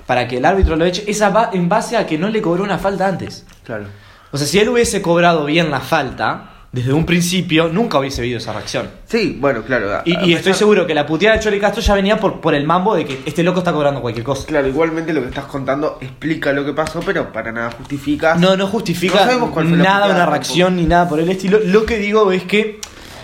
para 0.05 0.27
que 0.27 0.37
el 0.37 0.45
árbitro 0.45 0.75
lo 0.75 0.85
eche 0.85 1.03
es 1.07 1.19
ba- 1.19 1.49
en 1.53 1.67
base 1.67 1.97
a 1.97 2.05
que 2.07 2.17
no 2.17 2.29
le 2.29 2.41
cobró 2.41 2.63
una 2.63 2.77
falta 2.77 3.07
antes. 3.07 3.45
Claro. 3.63 3.85
O 4.31 4.37
sea, 4.37 4.47
si 4.47 4.59
él 4.59 4.69
hubiese 4.69 5.01
cobrado 5.01 5.45
bien 5.45 5.69
la 5.71 5.79
falta, 5.81 6.51
desde 6.71 6.91
un 6.93 7.05
principio, 7.05 7.69
nunca 7.69 7.97
hubiese 7.97 8.21
habido 8.21 8.37
esa 8.37 8.51
reacción. 8.53 8.89
Sí, 9.05 9.37
bueno, 9.39 9.63
claro. 9.63 9.95
a- 9.95 10.01
Y, 10.05 10.15
a 10.15 10.25
y 10.25 10.33
estoy 10.33 10.53
seguro 10.53 10.85
que 10.85 10.93
la 10.93 11.05
puteada 11.05 11.37
de 11.37 11.41
Chori 11.43 11.59
Castro 11.59 11.81
ya 11.81 11.93
venía 11.95 12.17
por, 12.19 12.39
por 12.41 12.53
el 12.53 12.65
mambo 12.65 12.95
de 12.95 13.05
que 13.05 13.21
este 13.25 13.41
loco 13.43 13.59
está 13.59 13.71
cobrando 13.73 14.01
cualquier 14.01 14.25
cosa. 14.25 14.45
Claro, 14.45 14.67
igualmente 14.67 15.11
lo 15.13 15.21
que 15.21 15.29
estás 15.29 15.45
contando 15.45 15.97
explica 16.01 16.51
lo 16.53 16.63
que 16.65 16.73
pasó, 16.73 16.99
pero 17.05 17.31
para 17.31 17.51
nada 17.51 17.71
justifica. 17.71 18.35
No, 18.35 18.55
no 18.57 18.67
justifica 18.67 19.25
No 19.25 19.51
cuál 19.51 19.67
fue 19.67 19.77
nada, 19.77 20.07
una 20.07 20.25
reacción 20.25 20.75
ni 20.75 20.83
nada 20.85 21.07
por 21.09 21.19
el 21.19 21.29
estilo. 21.29 21.59
Lo 21.63 21.85
que 21.85 21.97
digo 21.97 22.31
es 22.31 22.43
que, 22.43 22.79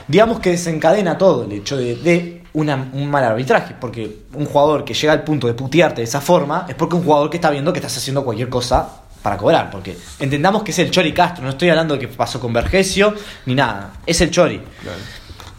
digamos 0.07 0.39
que 0.39 0.51
desencadena 0.51 1.17
todo 1.17 1.43
el 1.43 1.51
hecho 1.51 1.77
de, 1.77 1.95
de 1.97 2.42
una- 2.53 2.89
un 2.93 3.09
mal 3.09 3.23
arbitraje. 3.23 3.75
Porque 3.79 4.17
un 4.33 4.45
jugador 4.45 4.83
que 4.85 4.93
llega 4.93 5.13
al 5.13 5.23
punto 5.23 5.47
de 5.47 5.53
putearte 5.53 6.01
de 6.01 6.05
esa 6.05 6.21
forma 6.21 6.65
es 6.69 6.75
porque 6.75 6.95
un 6.95 7.03
jugador 7.03 7.29
que 7.29 7.37
está 7.37 7.49
viendo 7.49 7.71
que 7.73 7.79
estás 7.79 7.97
haciendo 7.97 8.23
cualquier 8.23 8.49
cosa 8.49 8.87
para 9.21 9.37
cobrar. 9.37 9.69
Porque 9.71 9.97
entendamos 10.19 10.63
que 10.63 10.71
es 10.71 10.79
el 10.79 10.91
Chori 10.91 11.13
Castro, 11.13 11.43
no 11.43 11.51
estoy 11.51 11.69
hablando 11.69 11.93
de 11.95 11.99
que 12.01 12.07
pasó 12.07 12.39
con 12.39 12.53
Vergesio 12.53 13.13
ni 13.45 13.55
nada. 13.55 13.93
Es 14.05 14.19
el 14.21 14.31
Chori. 14.31 14.59
Claro. 14.81 14.97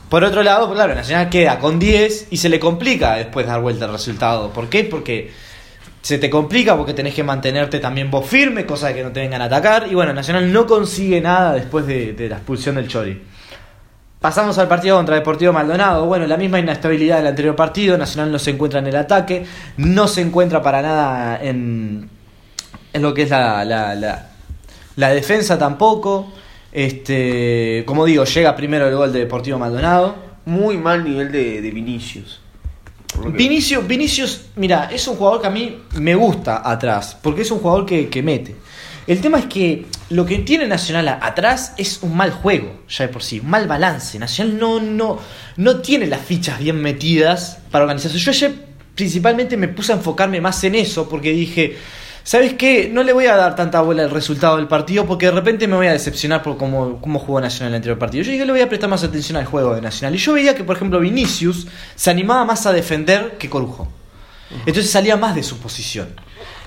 Por 0.08 0.22
otro 0.22 0.42
lado, 0.42 0.66
pues 0.66 0.76
claro, 0.76 0.94
Nacional 0.94 1.28
queda 1.28 1.58
con 1.58 1.78
10 1.78 2.28
y 2.30 2.36
se 2.36 2.48
le 2.48 2.60
complica 2.60 3.14
después 3.16 3.46
dar 3.46 3.60
vuelta 3.60 3.86
al 3.86 3.92
resultado. 3.92 4.50
¿Por 4.50 4.68
qué? 4.68 4.84
Porque 4.84 5.32
se 6.02 6.18
te 6.18 6.28
complica 6.30 6.76
porque 6.76 6.92
tenés 6.94 7.14
que 7.14 7.24
mantenerte 7.24 7.80
también 7.80 8.10
vos 8.10 8.24
firme, 8.26 8.64
cosa 8.66 8.88
de 8.88 8.94
que 8.94 9.02
no 9.02 9.10
te 9.10 9.20
vengan 9.20 9.40
a 9.42 9.46
atacar. 9.46 9.86
Y 9.90 9.94
bueno, 9.94 10.12
Nacional 10.12 10.52
no 10.52 10.66
consigue 10.66 11.20
nada 11.20 11.54
después 11.54 11.86
de, 11.86 12.12
de 12.12 12.28
la 12.28 12.36
expulsión 12.36 12.76
del 12.76 12.86
Chori. 12.86 13.20
Pasamos 14.24 14.56
al 14.56 14.68
partido 14.68 14.96
contra 14.96 15.16
Deportivo 15.16 15.52
Maldonado. 15.52 16.06
Bueno, 16.06 16.26
la 16.26 16.38
misma 16.38 16.58
inestabilidad 16.58 17.18
del 17.18 17.26
anterior 17.26 17.54
partido. 17.54 17.98
Nacional 17.98 18.32
no 18.32 18.38
se 18.38 18.52
encuentra 18.52 18.78
en 18.80 18.86
el 18.86 18.96
ataque. 18.96 19.44
No 19.76 20.08
se 20.08 20.22
encuentra 20.22 20.62
para 20.62 20.80
nada 20.80 21.38
en, 21.44 22.08
en 22.94 23.02
lo 23.02 23.12
que 23.12 23.24
es 23.24 23.28
la, 23.28 23.66
la, 23.66 23.94
la- 23.94 24.30
la 24.96 25.10
defensa 25.10 25.58
tampoco. 25.58 26.32
Este, 26.72 27.82
como 27.86 28.06
digo, 28.06 28.24
llega 28.24 28.56
primero 28.56 28.88
el 28.88 28.96
gol 28.96 29.12
de 29.12 29.18
Deportivo 29.18 29.58
Maldonado. 29.58 30.14
Muy 30.46 30.78
mal 30.78 31.04
nivel 31.04 31.30
de, 31.30 31.60
de 31.60 31.70
Vinicius. 31.70 32.40
Vinicius, 33.26 33.86
Vinicius, 33.86 34.46
mira, 34.56 34.88
es 34.90 35.06
un 35.06 35.16
jugador 35.16 35.42
que 35.42 35.48
a 35.48 35.50
mí 35.50 35.82
me 35.98 36.14
gusta 36.14 36.62
atrás, 36.64 37.14
porque 37.20 37.42
es 37.42 37.50
un 37.50 37.58
jugador 37.58 37.84
que, 37.84 38.08
que 38.08 38.22
mete. 38.22 38.56
El 39.06 39.20
tema 39.20 39.38
es 39.38 39.46
que 39.46 39.86
lo 40.10 40.24
que 40.24 40.38
tiene 40.38 40.66
Nacional 40.66 41.08
atrás 41.08 41.74
es 41.76 41.98
un 42.02 42.16
mal 42.16 42.30
juego, 42.30 42.84
ya 42.88 43.06
de 43.06 43.12
por 43.12 43.22
sí, 43.22 43.40
un 43.40 43.50
mal 43.50 43.68
balance. 43.68 44.18
Nacional 44.18 44.58
no, 44.58 44.80
no, 44.80 45.18
no 45.56 45.80
tiene 45.80 46.06
las 46.06 46.20
fichas 46.20 46.58
bien 46.58 46.80
metidas 46.80 47.58
para 47.70 47.84
organizarse. 47.84 48.18
Yo 48.18 48.30
ayer 48.30 48.54
principalmente 48.94 49.56
me 49.56 49.68
puse 49.68 49.92
a 49.92 49.96
enfocarme 49.96 50.40
más 50.40 50.62
en 50.64 50.74
eso, 50.74 51.08
porque 51.08 51.32
dije, 51.32 51.76
¿sabes 52.22 52.54
qué? 52.54 52.88
No 52.90 53.02
le 53.02 53.12
voy 53.12 53.26
a 53.26 53.36
dar 53.36 53.54
tanta 53.56 53.82
bola 53.82 54.04
al 54.04 54.10
resultado 54.10 54.56
del 54.56 54.68
partido, 54.68 55.04
porque 55.04 55.26
de 55.26 55.32
repente 55.32 55.68
me 55.68 55.76
voy 55.76 55.88
a 55.88 55.92
decepcionar 55.92 56.42
por 56.42 56.56
cómo, 56.56 56.98
cómo 57.02 57.18
jugó 57.18 57.40
Nacional 57.42 57.68
en 57.68 57.74
el 57.74 57.76
anterior 57.76 57.98
partido. 57.98 58.24
Yo 58.24 58.32
dije, 58.32 58.46
le 58.46 58.52
voy 58.52 58.62
a 58.62 58.68
prestar 58.68 58.88
más 58.88 59.04
atención 59.04 59.36
al 59.36 59.44
juego 59.44 59.74
de 59.74 59.82
Nacional. 59.82 60.14
Y 60.14 60.18
yo 60.18 60.32
veía 60.32 60.54
que, 60.54 60.64
por 60.64 60.76
ejemplo, 60.76 60.98
Vinicius 61.00 61.66
se 61.94 62.10
animaba 62.10 62.44
más 62.46 62.64
a 62.64 62.72
defender 62.72 63.36
que 63.38 63.50
Corujo. 63.50 63.86
Entonces 64.66 64.90
salía 64.90 65.16
más 65.16 65.34
de 65.34 65.42
su 65.42 65.58
posición. 65.58 66.08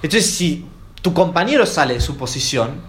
Entonces, 0.04 0.30
si 0.30 0.66
tu 1.02 1.14
compañero 1.14 1.66
sale 1.66 1.96
de 1.96 2.02
su 2.02 2.18
posición, 2.18 2.82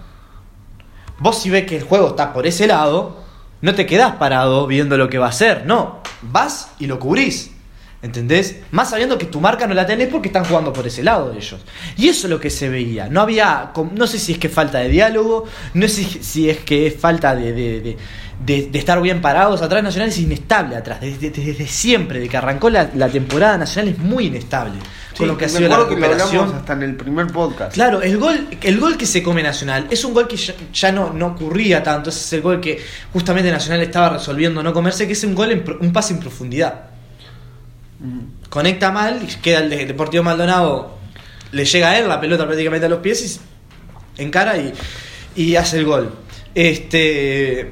vos 1.19 1.41
si 1.41 1.49
ves 1.49 1.65
que 1.65 1.77
el 1.77 1.83
juego 1.83 2.09
está 2.09 2.33
por 2.33 2.47
ese 2.47 2.67
lado, 2.67 3.17
no 3.61 3.75
te 3.75 3.85
quedás 3.85 4.15
parado 4.15 4.67
viendo 4.67 4.97
lo 4.97 5.09
que 5.09 5.17
va 5.17 5.27
a 5.27 5.29
hacer. 5.29 5.65
No, 5.65 5.99
vas 6.21 6.71
y 6.79 6.87
lo 6.87 6.99
cubrís. 6.99 7.51
¿Entendés? 8.01 8.55
Más 8.71 8.89
sabiendo 8.91 9.17
que 9.17 9.25
tu 9.25 9.41
marca 9.41 9.67
no 9.67 9.73
la 9.73 9.85
tenés 9.85 10.07
porque 10.07 10.29
están 10.29 10.45
jugando 10.45 10.71
por 10.71 10.87
ese 10.87 11.03
lado 11.03 11.33
ellos. 11.33 11.57
Y 11.97 12.07
eso 12.07 12.27
es 12.27 12.31
lo 12.31 12.39
que 12.39 12.49
se 12.49 12.69
veía. 12.69 13.09
No 13.09 13.19
había. 13.19 13.71
No 13.93 14.07
sé 14.07 14.17
si 14.19 14.31
es 14.31 14.37
que 14.37 14.47
falta 14.47 14.77
de 14.79 14.87
diálogo, 14.87 15.43
no 15.73 15.87
sé 15.89 16.05
si, 16.05 16.49
es 16.49 16.59
que 16.59 16.87
es 16.87 16.95
falta 16.97 17.35
de, 17.35 17.51
de- 17.51 17.81
de- 17.81 17.97
de- 18.45 18.67
de 18.71 18.79
estar 18.79 19.01
bien 19.01 19.19
parados. 19.21 19.61
Atrás 19.61 19.83
Nacional 19.83 20.07
es 20.07 20.17
inestable 20.17 20.77
atrás. 20.77 21.01
Desde, 21.01 21.29
desde 21.29 21.67
siempre, 21.67 22.21
de 22.21 22.29
que 22.29 22.37
arrancó 22.37 22.69
la, 22.69 22.89
la 22.95 23.09
temporada 23.09 23.57
Nacional 23.57 23.91
es 23.91 23.99
muy 23.99 24.27
inestable. 24.27 24.79
Sí, 25.11 25.17
con 25.17 25.27
lo 25.27 25.37
que 25.37 25.43
ha 25.43 25.49
sido 25.49 25.67
la 25.67 25.75
que 25.75 25.83
recuperación. 25.95 26.29
hablamos 26.43 26.53
hasta 26.55 26.71
en 26.71 26.83
el 26.83 26.95
primer 26.95 27.27
podcast. 27.27 27.73
Claro, 27.73 28.01
el 28.01 28.17
gol, 28.17 28.47
el 28.61 28.79
gol 28.79 28.95
que 28.95 29.05
se 29.05 29.21
come 29.21 29.43
Nacional 29.43 29.87
es 29.89 30.05
un 30.05 30.13
gol 30.13 30.25
que 30.29 30.37
ya, 30.37 30.53
ya 30.71 30.93
no, 30.93 31.11
no 31.11 31.27
ocurría 31.27 31.83
tanto. 31.83 32.11
Ese 32.11 32.19
es 32.21 32.31
el 32.33 32.41
gol 32.43 32.61
que 32.61 32.81
justamente 33.11 33.51
Nacional 33.51 33.81
estaba 33.81 34.07
resolviendo 34.11 34.63
no 34.63 34.71
comerse, 34.71 35.05
que 35.05 35.11
es 35.11 35.23
un 35.25 35.35
gol 35.35 35.51
en 35.51 35.65
un 35.81 35.91
pase 35.91 36.13
en 36.13 36.21
profundidad. 36.21 36.83
Conecta 38.49 38.91
mal, 38.91 39.19
queda 39.41 39.59
el 39.59 39.69
de 39.69 39.85
Deportivo 39.85 40.23
Maldonado, 40.23 40.97
le 41.51 41.65
llega 41.65 41.91
a 41.91 41.99
él 41.99 42.07
la 42.07 42.19
pelota 42.19 42.45
prácticamente 42.45 42.85
a 42.85 42.89
los 42.89 42.99
pies 42.99 43.39
y 44.17 44.23
encara 44.23 44.55
y, 45.35 45.55
hace 45.55 45.77
el 45.77 45.85
gol. 45.85 46.13
Este. 46.53 47.71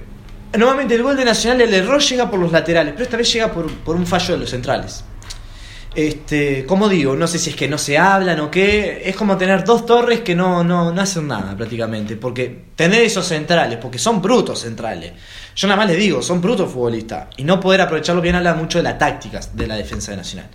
Nuevamente 0.58 0.96
el 0.96 1.04
gol 1.04 1.18
de 1.18 1.26
Nacional, 1.26 1.62
el 1.62 1.74
error 1.74 2.02
llega 2.02 2.30
por 2.30 2.40
los 2.40 2.52
laterales, 2.52 2.94
pero 2.94 3.04
esta 3.04 3.18
vez 3.18 3.32
llega 3.34 3.52
por, 3.52 3.72
por 3.80 3.96
un 3.96 4.08
fallo 4.08 4.36
de 4.36 4.40
los 4.40 4.50
centrales. 4.50 5.04
Este, 5.98 6.64
como 6.66 6.88
digo, 6.88 7.16
no 7.16 7.26
sé 7.26 7.40
si 7.40 7.50
es 7.50 7.56
que 7.56 7.68
no 7.68 7.80
se 7.80 7.98
hablan 7.98 8.40
o 8.40 8.52
qué, 8.52 9.02
es 9.04 9.16
como 9.16 9.36
tener 9.36 9.64
dos 9.64 9.84
torres 9.84 10.22
que 10.22 10.36
no, 10.36 10.64
no, 10.64 10.94
no 10.94 11.02
hacen 11.02 11.28
nada 11.28 11.58
prácticamente, 11.58 12.16
porque 12.16 12.66
tener 12.76 13.02
esos 13.02 13.26
centrales, 13.26 13.80
porque 13.82 13.98
son 13.98 14.22
brutos 14.22 14.60
centrales, 14.60 15.14
yo 15.56 15.68
nada 15.68 15.78
más 15.80 15.88
les 15.90 15.98
digo, 15.98 16.22
son 16.22 16.40
brutos 16.40 16.72
futbolistas, 16.72 17.30
y 17.38 17.44
no 17.44 17.60
poder 17.60 17.82
aprovecharlo 17.82 18.22
bien 18.22 18.36
habla 18.36 18.54
mucho 18.54 18.78
de 18.78 18.84
las 18.84 19.00
tácticas 19.00 19.58
de 19.58 19.66
la 19.66 19.76
defensa 19.76 20.12
de 20.12 20.18
Nacional. 20.18 20.50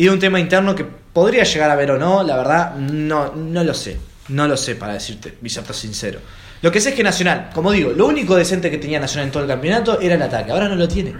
Y 0.00 0.04
de 0.04 0.10
un 0.10 0.18
tema 0.18 0.40
interno 0.40 0.74
que 0.74 0.86
podría 1.12 1.44
llegar 1.44 1.70
a 1.70 1.76
ver 1.76 1.90
o 1.90 1.98
no, 1.98 2.22
la 2.22 2.34
verdad, 2.38 2.74
no, 2.76 3.34
no 3.34 3.62
lo 3.62 3.74
sé, 3.74 3.98
no 4.28 4.48
lo 4.48 4.56
sé 4.56 4.74
para 4.74 4.94
decirte, 4.94 5.36
y 5.42 5.48
serte 5.50 5.74
sincero. 5.74 6.20
Lo 6.62 6.72
que 6.72 6.80
sé 6.80 6.88
es 6.88 6.94
que 6.94 7.02
Nacional, 7.02 7.50
como 7.52 7.70
digo, 7.70 7.92
lo 7.92 8.06
único 8.06 8.34
decente 8.34 8.70
que 8.70 8.78
tenía 8.78 8.98
Nacional 8.98 9.26
en 9.26 9.32
todo 9.32 9.42
el 9.42 9.48
campeonato 9.50 10.00
era 10.00 10.14
el 10.14 10.22
ataque, 10.22 10.52
ahora 10.52 10.68
no 10.68 10.76
lo 10.76 10.88
tiene 10.88 11.12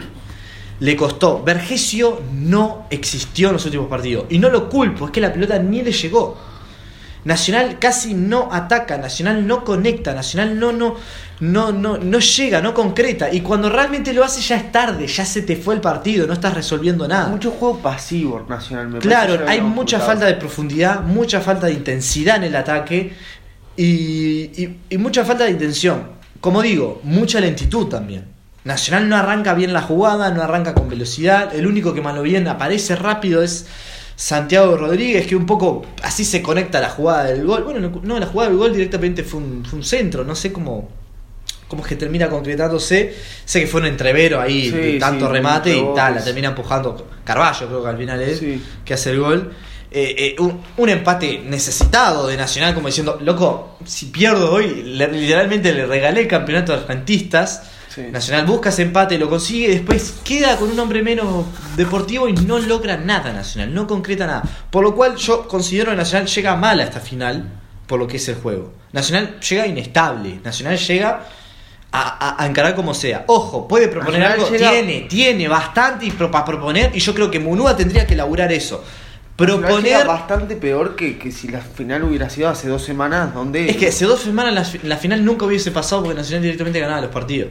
le 0.81 0.97
costó. 0.97 1.43
Vergesio 1.43 2.23
no 2.33 2.87
existió 2.90 3.49
en 3.49 3.53
los 3.55 3.64
últimos 3.66 3.87
partidos. 3.88 4.25
Y 4.31 4.38
no 4.38 4.49
lo 4.49 4.69
culpo, 4.69 5.05
es 5.07 5.11
que 5.11 5.21
la 5.21 5.31
pelota 5.31 5.59
ni 5.59 5.83
le 5.83 5.93
llegó. 5.93 6.38
Nacional 7.25 7.79
casi 7.79 8.15
no 8.15 8.49
ataca, 8.51 8.97
Nacional 8.99 9.47
no 9.47 9.65
conecta, 9.65 10.15
Nacional 10.15 10.59
no, 10.59 10.73
no, 10.73 10.97
no, 11.41 11.71
no, 11.73 11.99
no 11.99 12.19
llega, 12.19 12.61
no 12.63 12.73
concreta. 12.73 13.33
Y 13.33 13.41
cuando 13.43 13.69
realmente 13.69 14.13
lo 14.15 14.25
hace 14.25 14.41
ya 14.41 14.57
es 14.57 14.73
tarde, 14.73 15.07
ya 15.07 15.25
se 15.25 15.43
te 15.43 15.57
fue 15.57 15.75
el 15.75 15.81
partido, 15.81 16.27
no 16.27 16.33
estás 16.33 16.55
resolviendo 16.55 17.07
nada. 17.07 17.29
Mucho 17.29 17.51
juego 17.51 17.79
pasivo 17.79 18.47
Nacional. 18.49 18.89
Me 18.89 18.99
Claro, 19.01 19.45
hay 19.47 19.61
mucha 19.61 19.99
falta 20.01 20.27
de 20.27 20.35
profundidad, 20.35 21.01
mucha 21.03 21.41
falta 21.41 21.67
de 21.67 21.75
intensidad 21.75 22.37
en 22.37 22.45
el 22.45 22.57
ataque 22.57 23.13
y, 23.77 23.85
y- 24.63 24.79
y 24.91 24.99
mucha 24.99 25.25
falta 25.25 25.45
de 25.45 25.51
intención. 25.51 26.09
Como 26.41 26.63
digo, 26.63 27.01
mucha 27.05 27.39
lentitud 27.41 27.87
también. 27.89 28.25
Nacional 28.65 29.09
no 29.09 29.17
arranca 29.17 29.55
bien 29.55 29.73
la 29.73 29.83
jugada, 29.83 30.31
no 30.33 30.43
arranca 30.43 30.75
con 30.75 30.89
velocidad. 30.89 31.55
El 31.55 31.67
único 31.67 31.95
que 31.95 32.01
más 32.03 32.15
lo 32.15 32.23
bien 32.23 32.47
aparece 32.49 32.97
rápido 32.97 33.43
es 33.43 33.67
Santiago 34.21 34.77
Rodríguez, 34.77 35.27
que 35.27 35.35
un 35.35 35.47
poco 35.47 35.83
así 36.03 36.27
se 36.27 36.43
conecta 36.43 36.77
a 36.77 36.83
la 36.83 36.91
jugada 36.91 37.25
del 37.25 37.47
gol. 37.47 37.65
Bueno, 37.65 37.91
no, 38.03 38.19
la 38.19 38.27
jugada 38.27 38.51
del 38.51 38.59
gol 38.59 38.75
directamente 38.75 39.25
fue 39.25 39.41
un, 39.41 39.65
fue 39.65 39.79
un 39.79 39.83
centro, 39.83 40.25
no 40.25 40.35
sé 40.35 40.53
cómo, 40.53 40.91
cómo 41.67 41.83
es 41.83 41.89
que 41.89 41.97
termina 41.97 42.29
concretándose. 42.29 43.17
Sé 43.47 43.61
que 43.61 43.67
fue 43.67 43.81
un 43.81 43.87
entrevero 43.87 44.39
ahí 44.39 44.71
de 44.71 44.99
tanto 44.99 45.27
remate 45.27 45.75
y 45.75 45.83
tal, 45.95 46.17
la 46.17 46.23
termina 46.23 46.49
empujando 46.49 47.09
Carballo, 47.25 47.67
creo 47.67 47.83
que 47.83 47.89
al 47.89 47.97
final 47.97 48.21
es, 48.21 48.43
que 48.85 48.93
hace 48.93 49.13
el 49.13 49.21
gol. 49.21 49.53
Eh, 49.91 50.37
eh, 50.39 50.53
un, 50.77 50.89
empate 50.91 51.43
necesitado 51.47 52.27
de 52.27 52.37
Nacional, 52.37 52.75
como 52.75 52.89
diciendo, 52.89 53.19
loco, 53.23 53.79
si 53.87 54.07
pierdo 54.07 54.53
hoy, 54.53 54.83
literalmente 54.83 55.73
le 55.73 55.87
regalé 55.87 56.21
el 56.21 56.29
campeonato 56.29 56.73
de 56.73 56.79
Nacional 58.12 58.46
busca 58.46 58.68
ese 58.68 58.83
empate, 58.83 59.18
lo 59.18 59.29
consigue, 59.29 59.68
después 59.68 60.20
queda 60.24 60.57
con 60.57 60.70
un 60.70 60.79
hombre 60.79 61.03
menos 61.03 61.46
deportivo 61.76 62.29
y 62.29 62.33
no 62.33 62.59
logra 62.59 62.96
nada 62.96 63.33
Nacional, 63.33 63.74
no 63.74 63.87
concreta 63.87 64.26
nada. 64.26 64.42
Por 64.70 64.85
lo 64.85 64.94
cual 64.94 65.16
yo 65.16 65.48
considero 65.48 65.90
que 65.90 65.96
Nacional 65.96 66.29
llega 66.29 66.57
mal 66.57 66.81
a 66.81 66.85
esta 66.85 67.00
final 67.00 67.48
por 67.87 67.98
lo 67.98 68.07
que 68.07 68.18
es 68.18 68.29
el 68.29 68.37
juego. 68.37 68.72
Nacional 68.92 69.40
llega 69.40 69.66
inestable, 69.66 70.40
Nacional 70.44 70.79
llega 70.79 71.26
a, 71.92 72.46
encarar 72.46 72.76
como 72.76 72.94
sea. 72.94 73.24
Ojo, 73.26 73.66
puede 73.66 73.88
proponer 73.88 74.22
algo, 74.22 74.46
tiene, 74.46 75.07
tiene 75.09 75.48
bastante 75.48 76.11
para 76.12 76.44
proponer 76.44 76.92
y 76.94 77.00
yo 77.00 77.14
creo 77.14 77.31
que 77.31 77.40
Munúa 77.40 77.76
tendría 77.76 78.07
que 78.07 78.14
elaborar 78.14 78.53
eso 78.53 78.85
proponer. 79.46 80.07
bastante 80.07 80.57
peor 80.57 80.96
que, 80.96 81.18
que, 81.18 81.33
si 81.33 81.48
la 81.48 81.61
final 81.61 82.05
hubiera 82.05 82.29
sido 82.29 82.48
hace 82.48 82.68
dos 82.68 82.83
semanas, 82.83 83.33
donde. 83.35 83.70
Es 83.70 83.76
que 83.76 83.88
hace 83.88 84.05
dos 84.05 84.20
semanas 84.20 84.76
la, 84.83 84.96
final 84.96 85.24
nunca 85.24 85.46
hubiese 85.46 85.70
pasado 85.70 86.03
porque 86.03 86.16
Nacional 86.16 86.42
directamente 86.42 86.81
ganaba 86.81 87.00
los 87.00 87.11
partidos. 87.11 87.50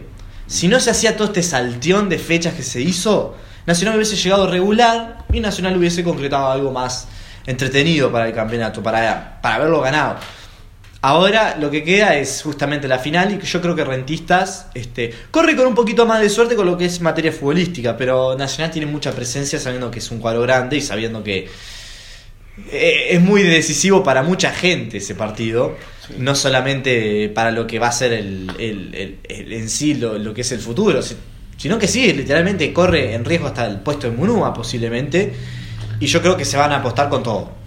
Si 0.50 0.68
no 0.68 0.80
se 0.80 0.90
hacía 0.90 1.16
todo 1.16 1.28
este 1.28 1.44
salteón 1.44 2.10
de 2.10 2.18
fechas 2.18 2.56
que 2.56 2.64
se 2.64 2.82
hizo, 2.82 3.36
Nacional 3.68 3.98
hubiese 3.98 4.16
llegado 4.16 4.50
regular 4.50 5.26
y 5.32 5.42
Nacional 5.42 5.78
hubiese 5.78 6.04
concretado 6.04 6.50
algo 6.50 6.72
más 6.72 7.08
entretenido 7.46 8.12
para 8.12 8.28
el 8.28 8.34
campeonato, 8.34 8.82
para, 8.82 9.40
para 9.44 9.56
haberlo 9.56 9.80
ganado. 9.82 10.16
Ahora 11.02 11.56
lo 11.56 11.70
que 11.70 11.84
queda 11.84 12.16
es 12.16 12.42
justamente 12.42 12.88
la 12.88 12.98
final 12.98 13.32
y 13.32 13.46
yo 13.46 13.62
creo 13.62 13.76
que 13.76 13.86
Rentistas 13.86 14.66
este, 14.74 15.14
corre 15.30 15.56
con 15.56 15.68
un 15.68 15.76
poquito 15.76 16.08
más 16.08 16.20
de 16.20 16.30
suerte 16.32 16.56
con 16.56 16.66
lo 16.66 16.76
que 16.76 16.86
es 16.86 17.00
materia 17.00 17.32
futbolística, 17.32 17.96
pero 17.96 18.36
Nacional 18.36 18.72
tiene 18.72 18.88
mucha 18.88 19.12
presencia 19.12 19.60
sabiendo 19.60 19.92
que 19.92 20.00
es 20.00 20.10
un 20.10 20.18
cuadro 20.18 20.42
grande 20.42 20.78
y 20.78 20.82
sabiendo 20.82 21.24
que 21.24 21.48
es 22.72 23.22
muy 23.22 23.44
decisivo 23.44 24.04
para 24.04 24.24
mucha 24.24 24.52
gente 24.52 24.98
ese 24.98 25.16
partido, 25.16 25.76
no 26.18 26.36
solamente 26.36 27.30
para 27.30 27.52
lo 27.52 27.68
que 27.68 27.80
va 27.80 27.88
a 27.88 27.92
ser 27.92 28.14
el, 28.14 29.18
en 29.28 29.70
sí 29.70 29.96
lo, 29.96 30.34
que 30.34 30.42
es 30.42 30.52
el 30.52 30.60
futuro, 30.60 31.02
sino 31.58 31.78
que 31.78 31.88
sí, 31.88 32.14
literalmente 32.14 32.72
corre 32.74 33.14
en 33.14 33.26
riesgo 33.26 33.48
hasta 33.48 33.66
el 33.66 33.80
puesto 33.80 34.10
de 34.10 34.16
Munúa 34.16 34.54
posiblemente, 34.54 35.34
y 36.00 36.08
yo 36.08 36.22
creo 36.22 36.38
que 36.38 36.46
se 36.46 36.58
van 36.58 36.72
a 36.72 36.78
apostar 36.78 37.10
con 37.10 37.24
todo. 37.24 37.60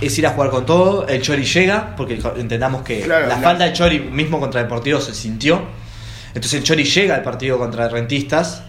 Es 0.00 0.18
ir 0.18 0.26
a 0.26 0.30
jugar 0.30 0.50
con 0.50 0.66
todo, 0.66 1.06
el 1.06 1.22
Chori 1.22 1.44
llega, 1.44 1.94
porque 1.96 2.18
entendamos 2.36 2.82
que 2.82 3.06
la 3.06 3.38
falta 3.38 3.64
de 3.64 3.72
Chori 3.72 4.00
mismo 4.00 4.40
contra 4.40 4.62
Deportivo 4.62 5.00
se 5.00 5.14
sintió, 5.14 5.62
entonces 6.28 6.54
el 6.54 6.64
Chori 6.64 6.84
llega 6.84 7.14
al 7.14 7.22
partido 7.22 7.58
contra 7.58 7.88
Rentistas, 7.88 8.62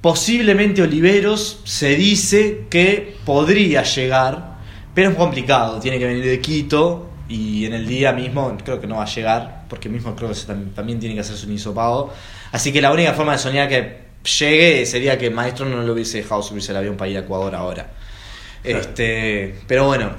posiblemente 0.00 0.82
Oliveros 0.82 1.60
se 1.64 1.96
dice 1.96 2.66
que 2.70 3.16
podría 3.24 3.82
llegar, 3.82 4.57
pero 4.98 5.10
es 5.10 5.16
complicado, 5.16 5.78
tiene 5.78 5.96
que 5.96 6.06
venir 6.06 6.24
de 6.24 6.40
Quito 6.40 7.08
y 7.28 7.66
en 7.66 7.72
el 7.72 7.86
día 7.86 8.12
mismo 8.12 8.58
creo 8.64 8.80
que 8.80 8.88
no 8.88 8.96
va 8.96 9.04
a 9.04 9.06
llegar, 9.06 9.62
porque 9.68 9.88
mismo 9.88 10.16
creo 10.16 10.32
que 10.32 10.40
también 10.74 10.98
tiene 10.98 11.14
que 11.14 11.20
hacerse 11.20 11.46
un 11.46 11.52
hisopado. 11.52 12.12
Así 12.50 12.72
que 12.72 12.82
la 12.82 12.90
única 12.90 13.12
forma 13.12 13.30
de 13.30 13.38
soñar 13.38 13.68
que 13.68 13.96
llegue 14.40 14.84
sería 14.86 15.16
que 15.16 15.28
el 15.28 15.34
maestro 15.34 15.66
no 15.66 15.80
lo 15.82 15.92
hubiese 15.92 16.18
dejado 16.18 16.42
subirse 16.42 16.72
el 16.72 16.78
avión 16.78 16.96
para 16.96 17.12
ir 17.12 17.16
a 17.16 17.20
Ecuador 17.20 17.54
ahora. 17.54 17.92
Este, 18.64 19.60
pero 19.68 19.86
bueno, 19.86 20.10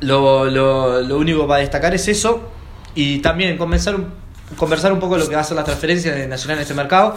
lo, 0.00 0.46
lo, 0.46 1.00
lo 1.02 1.16
único 1.16 1.46
para 1.46 1.60
destacar 1.60 1.94
es 1.94 2.08
eso 2.08 2.50
y 2.96 3.20
también 3.20 3.56
conversar 3.56 3.94
un, 3.94 4.08
conversar 4.56 4.92
un 4.92 4.98
poco 4.98 5.14
de 5.14 5.20
lo 5.20 5.28
que 5.28 5.36
va 5.36 5.42
a 5.42 5.44
ser 5.44 5.56
la 5.56 5.62
transferencia 5.62 6.12
de 6.12 6.26
Nacional 6.26 6.58
en 6.58 6.62
este 6.62 6.74
mercado. 6.74 7.16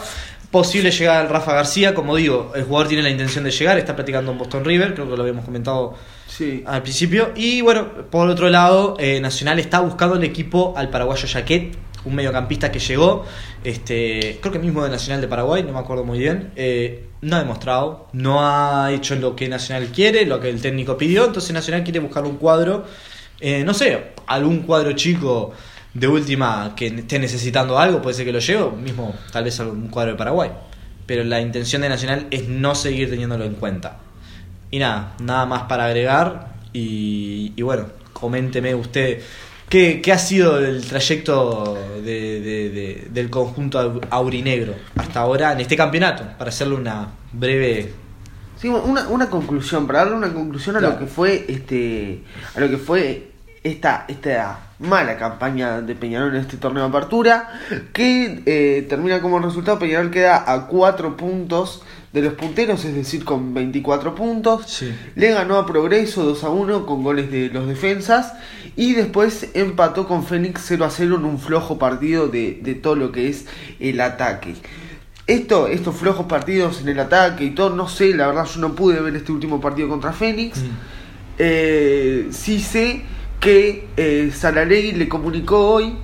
Posible 0.52 0.90
llegar 0.90 1.18
al 1.18 1.30
Rafa 1.30 1.54
García, 1.54 1.94
como 1.94 2.16
digo, 2.16 2.54
el 2.56 2.64
jugador 2.64 2.88
tiene 2.88 3.04
la 3.04 3.12
intención 3.12 3.44
de 3.44 3.52
llegar, 3.52 3.78
está 3.78 3.96
practicando 3.96 4.32
en 4.32 4.38
Boston 4.40 4.66
River, 4.66 4.96
creo 4.96 5.08
que 5.08 5.16
lo 5.16 5.22
habíamos 5.22 5.46
comentado 5.46 5.96
al 6.66 6.82
principio. 6.82 7.32
Y 7.36 7.62
bueno, 7.62 7.88
por 8.10 8.28
otro 8.30 8.50
lado, 8.50 8.96
eh, 8.98 9.20
Nacional 9.20 9.60
está 9.60 9.80
buscando 9.82 10.16
el 10.16 10.24
equipo 10.24 10.74
al 10.76 10.90
paraguayo 10.90 11.28
Jaquet, 11.32 11.78
un 12.06 12.16
mediocampista 12.16 12.72
que 12.72 12.80
llegó, 12.80 13.26
este, 13.64 14.40
creo 14.42 14.52
que 14.52 14.60
mismo 14.60 14.84
de 14.84 14.90
Nacional 14.90 15.22
de 15.22 15.28
Paraguay, 15.28 15.64
no 15.64 15.74
me 15.74 15.80
acuerdo 15.80 16.04
muy 16.04 16.18
bien. 16.18 16.52
Eh, 16.56 17.06
no 17.22 17.36
ha 17.36 17.40
demostrado, 17.40 18.08
no 18.14 18.40
ha 18.42 18.92
hecho 18.92 19.16
lo 19.16 19.36
que 19.36 19.50
Nacional 19.50 19.88
quiere, 19.88 20.26
lo 20.26 20.40
que 20.40 20.50
el 20.50 20.62
técnico 20.62 20.98
pidió, 20.98 21.26
entonces 21.26 21.52
Nacional 21.54 21.84
quiere 21.84 22.00
buscar 22.00 22.24
un 22.24 22.38
cuadro, 22.38 22.86
eh, 23.42 23.64
no 23.64 23.74
sé, 23.74 24.14
algún 24.28 24.60
cuadro 24.62 24.94
chico 24.94 25.52
de 25.94 26.08
última 26.08 26.74
que 26.76 26.88
esté 26.88 27.20
necesitando 27.20 27.80
algo, 27.80 28.02
puede 28.02 28.16
ser 28.16 28.26
que 28.26 28.34
lo 28.34 28.40
lleve, 28.40 28.72
mismo 28.72 29.16
tal 29.32 29.44
vez 29.44 29.60
algún 29.60 29.88
cuadro 29.88 30.12
de 30.12 30.18
Paraguay. 30.18 30.52
Pero 31.06 31.24
la 31.24 31.42
intención 31.42 31.82
de 31.82 31.90
Nacional 31.90 32.28
es 32.30 32.48
no 32.48 32.76
seguir 32.76 33.10
teniéndolo 33.10 33.46
en 33.46 33.56
cuenta. 33.56 33.98
Y 34.70 34.78
nada, 34.78 35.16
nada 35.20 35.46
más 35.46 35.64
para 35.64 35.86
agregar. 35.86 36.54
Y, 36.72 37.60
bueno, 37.64 37.88
coménteme 38.14 38.76
usted 38.76 39.22
qué, 39.68 40.02
ha 40.14 40.20
sido 40.20 40.60
el 40.60 40.86
trayecto 40.86 41.78
del 42.04 43.30
conjunto 43.32 44.00
aurinegro 44.12 44.76
hasta 44.96 45.22
ahora 45.22 45.54
en 45.54 45.62
este 45.62 45.76
campeonato, 45.76 46.24
para 46.38 46.50
hacerle 46.50 46.76
una 46.76 47.08
breve 47.34 47.94
Sí, 48.60 48.68
una, 48.68 49.08
una 49.08 49.30
conclusión, 49.30 49.88
para 49.88 50.00
darle 50.00 50.16
una 50.16 50.34
conclusión 50.34 50.76
a 50.76 50.82
lo 50.82 51.00
que 51.00 51.06
fue 51.06 51.46
este 51.48 52.24
a 52.54 52.60
lo 52.60 52.70
que 52.70 52.78
fue 52.78 53.32
esta, 53.64 54.04
esta 54.10 54.69
mala 54.80 55.18
campaña 55.18 55.82
de 55.82 55.94
Peñarol 55.94 56.36
en 56.36 56.42
este 56.42 56.58
torneo 56.58 56.84
de 56.84 56.90
apertura, 56.90 57.50
que 57.94 58.44
eh, 58.46 58.86
termina 58.88 59.22
como 59.22 59.40
resultado, 59.40 59.78
Peñarol 59.78 60.10
queda 60.10 60.52
a 60.52 60.68
4 60.68 61.18
puntos 61.18 61.84
de 62.14 62.22
los 62.22 62.34
punteros, 62.34 62.86
es 62.86 62.96
decir, 62.96 63.24
con 63.24 63.54
24 63.54 64.16
puntos. 64.16 64.84
Le 65.16 65.32
ganó 65.32 65.58
a 65.58 65.66
Progreso 65.66 66.24
2 66.24 66.44
a 66.44 66.50
1 66.50 66.86
con 66.86 67.04
goles 67.04 67.30
de 67.30 67.50
los 67.50 67.68
defensas 67.68 68.34
y 68.76 68.94
después 68.94 69.50
empató 69.54 70.08
con 70.08 70.26
Fénix 70.26 70.62
0 70.66 70.86
a 70.86 70.90
0 70.90 71.18
en 71.18 71.26
un 71.26 71.40
flojo 71.40 71.78
partido 71.78 72.28
de, 72.28 72.60
de 72.64 72.74
todo 72.74 72.96
lo 72.96 73.12
que 73.12 73.28
es 73.28 73.46
el 73.80 74.00
ataque. 74.02 74.56
Esto, 75.28 75.68
estos 75.68 75.96
flojos 75.96 76.26
partidos 76.26 76.82
en 76.82 76.88
el 76.88 77.00
ataque 77.00 77.44
y 77.44 77.52
todo, 77.52 77.70
no 77.70 77.88
sé, 77.88 78.16
la 78.16 78.28
verdad 78.28 78.46
yo 78.46 78.62
no 78.62 78.74
pude 78.74 79.00
ver 79.00 79.16
este 79.16 79.32
último 79.32 79.62
partido 79.62 79.88
contra 79.88 80.14
Fénix. 80.14 80.58
Mm. 80.60 80.68
Eh, 81.38 82.28
sí 82.32 82.60
sé 82.60 83.04
que 83.40 83.88
eh, 83.98 84.94
le 84.96 85.10
comunicó 85.10 85.70
hoy 85.70 85.98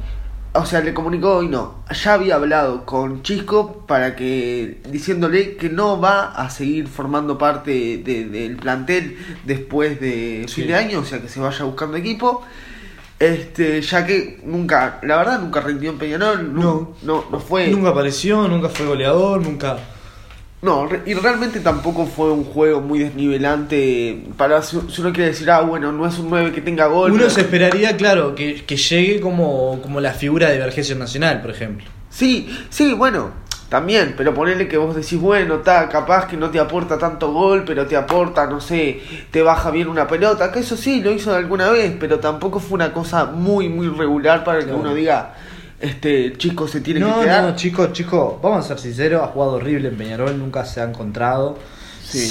o 0.57 0.65
sea, 0.65 0.79
le 0.81 0.93
comunicó 0.93 1.37
hoy 1.37 1.49
no, 1.49 1.83
ya 1.91 2.13
había 2.13 2.35
hablado 2.35 2.85
con 2.85 3.23
Chisco 3.23 3.83
para 3.85 4.15
que, 4.15 4.79
diciéndole 4.89 5.57
que 5.57 5.69
no 5.69 5.99
va 5.99 6.31
a 6.31 6.49
seguir 6.49 6.87
formando 6.87 7.37
parte 7.37 7.97
del 7.97 8.55
plantel 8.55 9.17
después 9.43 9.99
de 9.99 10.45
fin 10.47 10.67
de 10.67 10.75
año, 10.75 10.99
o 10.99 11.05
sea, 11.05 11.21
que 11.21 11.27
se 11.27 11.39
vaya 11.39 11.65
buscando 11.65 11.97
equipo. 11.97 12.43
Este, 13.19 13.81
ya 13.81 14.05
que 14.05 14.41
nunca, 14.43 14.99
la 15.03 15.17
verdad, 15.17 15.39
nunca 15.39 15.61
rindió 15.61 15.89
en 15.89 15.97
Peñarol, 15.97 16.53
no, 16.53 16.95
no, 17.01 17.25
no 17.31 17.39
fue. 17.39 17.67
Nunca 17.69 17.89
apareció, 17.89 18.47
nunca 18.47 18.69
fue 18.69 18.85
goleador, 18.85 19.41
nunca 19.41 19.77
no, 20.65 20.89
y 21.05 21.13
realmente 21.13 21.59
tampoco 21.59 22.07
fue 22.07 22.31
un 22.31 22.43
juego 22.43 22.81
muy 22.81 22.97
desnivelante. 22.97 24.23
Para 24.35 24.63
si, 24.63 24.77
uno 24.77 25.13
quiere 25.13 25.27
decir, 25.27 25.49
ah, 25.51 25.61
bueno, 25.61 25.91
no 25.91 26.07
es 26.07 26.17
un 26.17 26.31
9 26.31 26.51
que 26.51 26.61
tenga 26.61 26.87
gol. 26.87 27.11
Uno 27.11 27.29
se 27.29 27.41
esperaría, 27.41 27.95
claro, 27.95 28.33
que, 28.33 28.55
llegue 28.65 29.21
como, 29.21 29.79
como 29.83 30.01
la 30.01 30.13
figura 30.13 30.49
de 30.49 30.57
Vergesio 30.57 30.95
Nacional, 30.95 31.43
por 31.43 31.51
ejemplo. 31.51 31.85
Sí, 32.09 32.49
sí, 32.69 32.93
bueno, 32.93 33.31
también, 33.69 34.15
pero 34.17 34.33
ponerle 34.33 34.67
que 34.67 34.77
vos 34.77 34.95
decís, 34.95 35.19
bueno, 35.19 35.57
está 35.57 35.87
capaz 35.87 36.27
que 36.27 36.35
no 36.35 36.49
te 36.49 36.59
aporta 36.59 36.97
tanto 36.97 37.31
gol, 37.31 37.63
pero 37.63 37.85
te 37.85 37.95
aporta, 37.95 38.47
no 38.47 38.59
sé, 38.59 39.01
te 39.29 39.43
baja 39.43 39.69
bien 39.69 39.87
una 39.87 40.07
pelota, 40.07 40.51
que 40.51 40.61
eso 40.61 40.75
sí, 40.75 40.99
lo 40.99 41.11
hizo 41.11 41.35
alguna 41.35 41.69
vez, 41.69 41.95
pero 41.99 42.19
tampoco 42.19 42.59
fue 42.59 42.75
una 42.75 42.91
cosa 42.91 43.25
muy, 43.25 43.69
muy 43.69 43.87
regular 43.87 44.43
para 44.43 44.65
que 44.65 44.71
uno 44.71 44.95
diga 44.95 45.35
este 45.85 46.33
chico 46.37 46.67
se 46.67 46.81
tiene 46.81 46.99
que 46.99 47.05
quedar. 47.05 47.43
No, 47.43 47.55
chico, 47.55 47.87
chico, 47.91 48.39
vamos 48.41 48.65
a 48.65 48.67
ser 48.67 48.79
sinceros, 48.79 49.21
ha 49.21 49.27
jugado 49.27 49.53
horrible 49.53 49.89
en 49.89 49.97
Peñarol, 49.97 50.37
nunca 50.37 50.65
se 50.65 50.81
ha 50.81 50.83
encontrado. 50.83 51.57
Sí. 52.03 52.29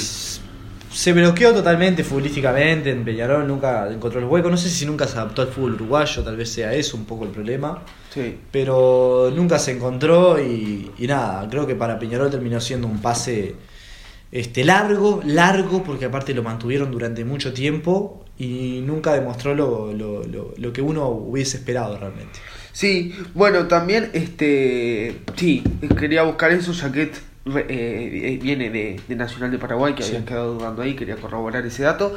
Se 0.91 1.13
bloqueó 1.13 1.53
totalmente 1.53 2.05
futbolísticamente 2.05 2.91
en 2.91 3.05
Peñarol, 3.05 3.47
nunca 3.49 3.89
encontró 3.91 4.21
el 4.21 4.27
hueco. 4.27 4.49
No 4.49 4.57
sé 4.57 4.71
si 4.71 4.87
nunca 4.87 5.09
se 5.09 5.19
adaptó 5.19 5.43
al 5.43 5.49
fútbol 5.49 5.75
uruguayo, 5.75 6.23
tal 6.23 6.37
vez 6.37 6.51
sea 6.51 6.73
eso 6.73 6.97
un 6.97 7.05
poco 7.05 7.25
el 7.25 7.31
problema. 7.31 7.83
Sí. 8.13 8.39
Pero 8.53 9.33
nunca 9.35 9.59
se 9.59 9.73
encontró 9.73 10.41
y, 10.41 10.93
nada, 11.01 11.49
creo 11.51 11.67
que 11.67 11.75
para 11.75 11.99
Peñarol 11.99 12.31
terminó 12.31 12.61
siendo 12.61 12.87
un 12.87 13.01
pase 13.01 13.57
este, 14.31 14.65
largo, 14.65 15.21
largo, 15.25 15.83
porque 15.83 16.05
aparte 16.05 16.33
lo 16.33 16.45
mantuvieron 16.45 16.93
durante 16.93 17.25
mucho 17.25 17.53
tiempo 17.53 18.25
y 18.39 18.81
nunca 18.85 19.15
demostró 19.15 19.55
lo, 19.55 19.93
lo, 19.93 20.25
lo, 20.25 20.55
lo 20.57 20.73
que 20.73 20.81
uno 20.81 21.09
hubiese 21.09 21.57
esperado 21.57 21.99
realmente. 21.99 22.39
Sí, 22.75 23.15
bueno, 23.35 23.69
también, 23.69 24.11
este, 24.15 25.21
sí, 25.37 25.63
quería 25.97 26.25
buscar 26.25 26.51
eso, 26.51 26.73
ya 26.73 26.91
que 26.91 27.13
re- 27.45 27.67
eh, 27.69 28.41
viene 28.43 28.69
de, 28.69 29.01
de 29.07 29.15
Nacional 29.15 29.53
de 29.53 29.59
Paraguay, 29.59 29.95
que 29.95 30.03
Sí. 30.03 30.09
habían 30.09 30.25
quedado 30.25 30.55
dudando 30.55 30.83
ahí, 30.83 30.95
quería 30.97 31.15
corroborar 31.15 31.65
ese 31.65 31.85
dato. 31.85 32.13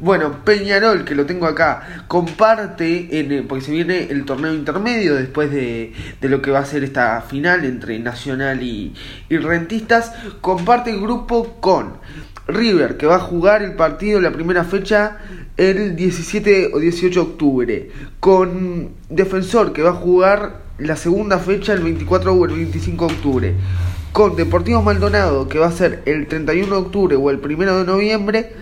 Bueno, 0.00 0.44
Peñarol, 0.44 1.06
que 1.06 1.14
lo 1.14 1.24
tengo 1.24 1.46
acá, 1.46 2.04
comparte, 2.08 3.20
en, 3.20 3.32
el- 3.32 3.44
porque 3.44 3.64
se 3.64 3.72
viene 3.72 4.08
el 4.10 4.26
torneo 4.26 4.52
intermedio 4.52 5.14
después 5.14 5.50
de, 5.50 5.94
de 6.20 6.28
lo 6.28 6.42
que 6.42 6.50
va 6.50 6.58
a 6.58 6.66
ser 6.66 6.84
esta 6.84 7.22
final 7.22 7.64
entre 7.64 7.98
Nacional 7.98 8.62
y, 8.62 8.92
y 9.30 9.36
Rentistas, 9.38 10.12
comparte 10.42 10.90
el 10.90 11.00
grupo 11.00 11.54
con 11.58 11.94
River, 12.48 12.96
que 12.96 13.06
va 13.06 13.16
a 13.16 13.20
jugar 13.20 13.62
el 13.62 13.74
partido, 13.74 14.20
la 14.20 14.32
primera 14.32 14.64
fecha, 14.64 15.18
el 15.56 15.96
17 15.96 16.70
o 16.74 16.78
18 16.78 17.20
de 17.20 17.30
octubre, 17.30 17.90
con 18.20 18.90
Defensor, 19.08 19.72
que 19.72 19.82
va 19.82 19.90
a 19.90 19.94
jugar 19.94 20.62
la 20.78 20.96
segunda 20.96 21.38
fecha 21.38 21.72
el 21.72 21.80
24 21.80 22.32
o 22.32 22.44
el 22.44 22.52
25 22.52 23.06
de 23.06 23.14
octubre, 23.14 23.54
con 24.12 24.36
Deportivo 24.36 24.82
Maldonado, 24.82 25.48
que 25.48 25.58
va 25.58 25.68
a 25.68 25.72
ser 25.72 26.02
el 26.06 26.26
31 26.26 26.66
de 26.66 26.80
octubre 26.80 27.16
o 27.16 27.30
el 27.30 27.38
1 27.38 27.78
de 27.78 27.84
noviembre, 27.84 28.52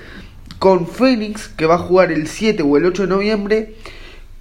con 0.59 0.87
Fénix, 0.87 1.49
que 1.49 1.67
va 1.67 1.77
a 1.77 1.79
jugar 1.79 2.13
el 2.13 2.27
7 2.27 2.63
o 2.63 2.77
el 2.77 2.85
8 2.85 3.03
de 3.03 3.09
noviembre, 3.09 3.75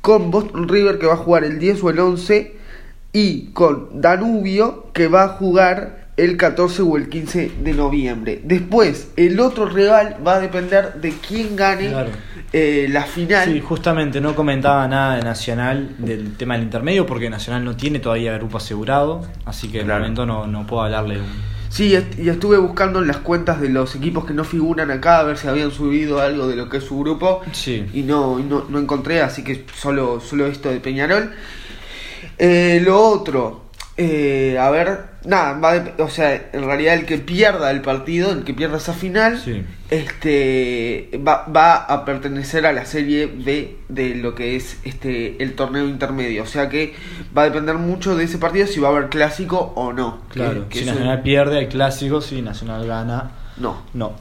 con 0.01 0.31
Boston 0.31 0.67
River, 0.67 0.99
que 0.99 1.07
va 1.07 1.13
a 1.13 1.17
jugar 1.17 1.45
el 1.45 1.59
10 1.59 1.83
o 1.83 1.89
el 1.89 1.99
11, 1.99 2.55
y 3.13 3.51
con 3.53 4.01
Danubio, 4.01 4.87
que 4.93 5.07
va 5.07 5.23
a 5.23 5.27
jugar 5.29 6.08
el 6.23 6.37
14 6.37 6.81
o 6.81 6.97
el 6.97 7.09
15 7.09 7.51
de 7.63 7.73
noviembre. 7.73 8.41
Después, 8.43 9.09
el 9.15 9.39
otro 9.39 9.65
rival 9.67 10.17
va 10.25 10.35
a 10.35 10.39
depender 10.39 10.95
de 10.95 11.13
quién 11.27 11.55
gane 11.55 11.89
Claro. 11.89 12.09
eh, 12.53 12.87
la 12.89 13.03
final. 13.03 13.51
Sí, 13.51 13.61
justamente 13.61 14.19
no 14.21 14.35
comentaba 14.35 14.87
nada 14.87 15.15
de 15.15 15.21
Nacional 15.23 15.95
del 15.97 16.35
tema 16.35 16.55
del 16.55 16.63
intermedio 16.63 17.05
porque 17.05 17.29
Nacional 17.29 17.63
no 17.63 17.75
tiene 17.75 17.99
todavía 17.99 18.33
grupo 18.37 18.57
asegurado, 18.57 19.21
así 19.45 19.69
que 19.69 19.79
de 19.79 19.83
Claro. 19.85 20.01
momento 20.01 20.25
no, 20.25 20.47
no 20.47 20.65
puedo 20.67 20.83
hablarle. 20.83 21.19
Sí, 21.69 21.95
y 22.17 22.27
estuve 22.29 22.57
buscando 22.57 22.99
en 22.99 23.07
las 23.07 23.17
cuentas 23.17 23.61
de 23.61 23.69
los 23.69 23.93
equipos 23.95 24.25
que 24.25 24.33
no 24.33 24.43
figuran 24.43 24.89
acá 24.89 25.19
a 25.19 25.23
ver 25.23 25.37
si 25.37 25.47
habían 25.47 25.69
subido 25.69 26.19
algo 26.19 26.47
de 26.47 26.55
lo 26.55 26.67
que 26.67 26.77
es 26.77 26.83
su 26.83 26.97
grupo. 26.99 27.41
Sí. 27.51 27.85
Y 27.93 28.01
no, 28.01 28.39
no, 28.39 28.65
no 28.67 28.79
encontré, 28.79 29.21
así 29.21 29.43
que 29.43 29.65
solo, 29.75 30.19
solo 30.19 30.47
esto 30.47 30.69
de 30.69 30.79
Peñarol. 30.79 31.29
Eh, 32.37 32.81
lo 32.83 32.99
otro, 32.99 33.65
eh, 33.97 34.57
a 34.59 34.69
ver, 34.71 35.08
nada, 35.25 35.53
va 35.59 35.71
a 35.71 35.75
dep- 35.83 35.99
o 35.99 36.09
sea, 36.09 36.49
en 36.53 36.63
realidad 36.63 36.93
el 36.95 37.05
que 37.05 37.17
pierda 37.17 37.71
el 37.71 37.81
partido, 37.81 38.31
el 38.31 38.43
que 38.43 38.53
pierda 38.53 38.77
esa 38.77 38.93
final, 38.93 39.37
Sí. 39.39 39.63
este 39.89 41.09
va, 41.25 41.45
va 41.45 41.75
a 41.75 42.05
pertenecer 42.05 42.65
a 42.65 42.73
la 42.73 42.85
serie 42.85 43.25
B 43.27 43.75
de 43.89 44.15
lo 44.15 44.35
que 44.35 44.55
es 44.55 44.77
este 44.83 45.41
el 45.43 45.53
torneo 45.55 45.87
intermedio. 45.87 46.43
O 46.43 46.47
sea 46.47 46.69
que 46.69 46.93
va 47.37 47.43
a 47.43 47.45
depender 47.45 47.75
mucho 47.75 48.15
de 48.15 48.23
ese 48.25 48.37
partido 48.37 48.67
si 48.67 48.79
va 48.79 48.89
a 48.89 48.91
haber 48.91 49.09
clásico 49.09 49.73
o 49.75 49.93
no. 49.93 50.21
Claro, 50.29 50.67
que 50.69 50.79
si 50.79 50.85
Nacional 50.85 51.21
pierde 51.21 51.59
el 51.59 51.67
clásico, 51.67 52.21
si 52.21 52.41
Nacional 52.41 52.85
gana, 52.87 53.31
no. 53.57 53.81
no. 53.93 54.13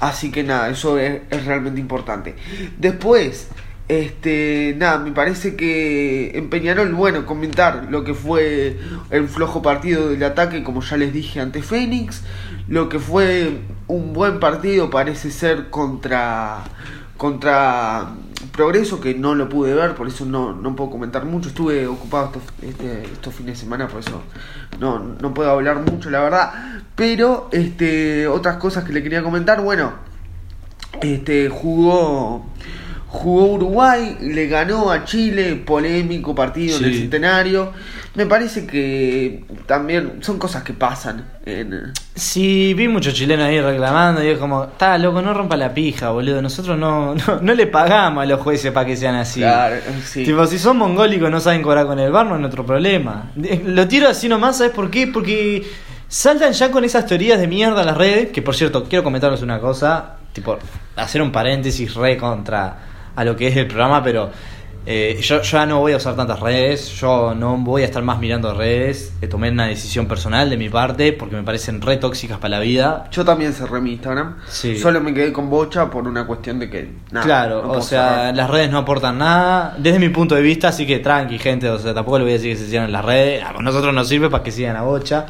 Así 0.00 0.30
que 0.30 0.42
nada, 0.42 0.68
eso 0.70 0.98
es, 0.98 1.22
es 1.30 1.44
realmente 1.46 1.80
importante. 1.80 2.34
Después, 2.78 3.48
este, 3.88 4.74
nada, 4.78 4.98
me 4.98 5.12
parece 5.12 5.54
que 5.56 6.36
en 6.36 6.50
Peñarol, 6.50 6.92
bueno, 6.92 7.24
comentar 7.24 7.86
lo 7.90 8.02
que 8.04 8.14
fue 8.14 8.78
el 9.10 9.28
flojo 9.28 9.62
partido 9.62 10.08
del 10.08 10.22
ataque, 10.24 10.62
como 10.64 10.82
ya 10.82 10.96
les 10.96 11.12
dije 11.12 11.40
ante 11.40 11.62
Fénix, 11.62 12.22
lo 12.68 12.88
que 12.88 12.98
fue 12.98 13.60
un 13.86 14.12
buen 14.12 14.40
partido 14.40 14.90
parece 14.90 15.30
ser 15.30 15.70
contra 15.70 16.64
contra 17.16 18.10
Progreso, 18.52 19.00
que 19.00 19.14
no 19.14 19.34
lo 19.34 19.48
pude 19.48 19.74
ver, 19.74 19.94
por 19.94 20.06
eso 20.08 20.24
no, 20.24 20.52
no 20.52 20.74
puedo 20.76 20.90
comentar 20.90 21.24
mucho. 21.24 21.48
Estuve 21.48 21.86
ocupado 21.86 22.26
estos, 22.26 22.42
este- 22.62 23.04
estos 23.04 23.34
fines 23.34 23.54
de 23.54 23.60
semana, 23.60 23.88
por 23.88 24.00
eso 24.00 24.22
no, 24.80 24.98
no 25.20 25.32
puedo 25.34 25.50
hablar 25.50 25.80
mucho, 25.80 26.10
la 26.10 26.20
verdad. 26.20 26.52
Pero 26.94 27.48
este 27.52 28.26
otras 28.28 28.56
cosas 28.56 28.84
que 28.84 28.92
le 28.92 29.02
quería 29.02 29.22
comentar, 29.22 29.62
bueno, 29.62 29.92
este 31.02 31.48
jugó 31.48 32.46
jugó 33.16 33.46
Uruguay, 33.54 34.16
le 34.20 34.46
ganó 34.46 34.90
a 34.90 35.04
Chile, 35.04 35.56
polémico 35.56 36.34
partido 36.34 36.78
en 36.78 36.84
el 36.84 36.92
Sí. 36.94 37.00
centenario. 37.00 37.72
Me 38.14 38.24
parece 38.26 38.66
que 38.66 39.44
también 39.66 40.18
son 40.22 40.38
cosas 40.38 40.62
que 40.62 40.72
pasan 40.72 41.26
en 41.44 41.92
Sí, 42.14 42.72
vi 42.74 42.88
muchos 42.88 43.12
chilenos 43.14 43.46
ahí 43.46 43.60
reclamando 43.60 44.24
y 44.24 44.28
es 44.28 44.38
como, 44.38 44.64
está 44.64 44.96
loco, 44.96 45.20
no 45.20 45.34
rompa 45.34 45.56
la 45.56 45.74
pija, 45.74 46.10
boludo. 46.10 46.40
Nosotros 46.40 46.78
no, 46.78 47.14
no, 47.26 47.40
no 47.42 47.54
le 47.54 47.66
pagamos 47.66 48.22
a 48.22 48.26
los 48.26 48.40
jueces 48.40 48.72
para 48.72 48.86
que 48.86 48.96
sean 48.96 49.16
así. 49.16 49.40
Claro, 49.40 49.76
sí. 50.04 50.24
Tipo, 50.24 50.46
si 50.46 50.58
son 50.58 50.78
mongólicos 50.78 51.30
no 51.30 51.40
saben 51.40 51.62
cobrar 51.62 51.86
con 51.86 51.98
el 51.98 52.10
bar, 52.10 52.26
no 52.26 52.34
es 52.36 52.40
nuestro 52.40 52.64
problema. 52.64 53.30
Eh, 53.42 53.62
Lo 53.66 53.86
tiro 53.86 54.08
así 54.08 54.28
nomás, 54.28 54.58
¿sabes 54.58 54.72
por 54.72 54.90
qué? 54.90 55.06
Porque 55.08 55.66
saltan 56.08 56.52
ya 56.52 56.70
con 56.70 56.84
esas 56.84 57.04
teorías 57.06 57.38
de 57.38 57.46
mierda 57.48 57.82
a 57.82 57.84
las 57.84 57.96
redes. 57.98 58.30
Que 58.30 58.40
por 58.40 58.54
cierto, 58.54 58.84
quiero 58.84 59.04
comentarles 59.04 59.42
una 59.42 59.58
cosa. 59.60 60.12
Tipo, 60.32 60.58
hacer 60.96 61.20
un 61.22 61.32
paréntesis 61.32 61.94
re 61.94 62.16
contra 62.16 62.76
a 63.16 63.24
lo 63.24 63.34
que 63.34 63.48
es 63.48 63.56
el 63.56 63.66
programa, 63.66 64.02
pero 64.04 64.30
eh, 64.88 65.18
yo, 65.20 65.42
yo 65.42 65.58
ya 65.58 65.66
no 65.66 65.80
voy 65.80 65.94
a 65.94 65.96
usar 65.96 66.14
tantas 66.14 66.38
redes. 66.38 66.88
Yo 67.00 67.34
no 67.34 67.56
voy 67.56 67.82
a 67.82 67.86
estar 67.86 68.04
más 68.04 68.20
mirando 68.20 68.54
redes. 68.54 69.12
Eh, 69.20 69.26
tomé 69.26 69.50
una 69.50 69.66
decisión 69.66 70.06
personal 70.06 70.48
de 70.48 70.56
mi 70.56 70.68
parte 70.68 71.12
porque 71.12 71.34
me 71.34 71.42
parecen 71.42 71.82
re 71.82 71.96
tóxicas 71.96 72.38
para 72.38 72.58
la 72.58 72.60
vida. 72.60 73.08
Yo 73.10 73.24
también 73.24 73.52
cerré 73.52 73.80
mi 73.80 73.94
Instagram. 73.94 74.36
Sí. 74.46 74.78
Solo 74.78 75.00
me 75.00 75.12
quedé 75.12 75.32
con 75.32 75.50
Bocha 75.50 75.90
por 75.90 76.06
una 76.06 76.24
cuestión 76.24 76.60
de 76.60 76.70
que. 76.70 76.88
nada, 77.10 77.26
claro, 77.26 77.62
no 77.64 77.72
o 77.72 77.82
sea, 77.82 78.08
cerrar. 78.08 78.36
las 78.36 78.48
redes 78.48 78.70
no 78.70 78.78
aportan 78.78 79.18
nada 79.18 79.74
desde 79.76 79.98
mi 79.98 80.08
punto 80.08 80.36
de 80.36 80.42
vista, 80.42 80.68
así 80.68 80.86
que 80.86 81.00
tranqui, 81.00 81.38
gente, 81.38 81.68
o 81.68 81.78
sea, 81.80 81.92
tampoco 81.92 82.18
le 82.18 82.24
voy 82.24 82.34
a 82.34 82.36
decir 82.36 82.52
que 82.52 82.58
se 82.58 82.68
sigan 82.68 82.92
las 82.92 83.04
redes, 83.04 83.42
a 83.42 83.52
nosotros 83.60 83.92
nos 83.92 84.06
sirve 84.06 84.30
para 84.30 84.44
que 84.44 84.52
sigan 84.52 84.76
a 84.76 84.82
Bocha 84.82 85.26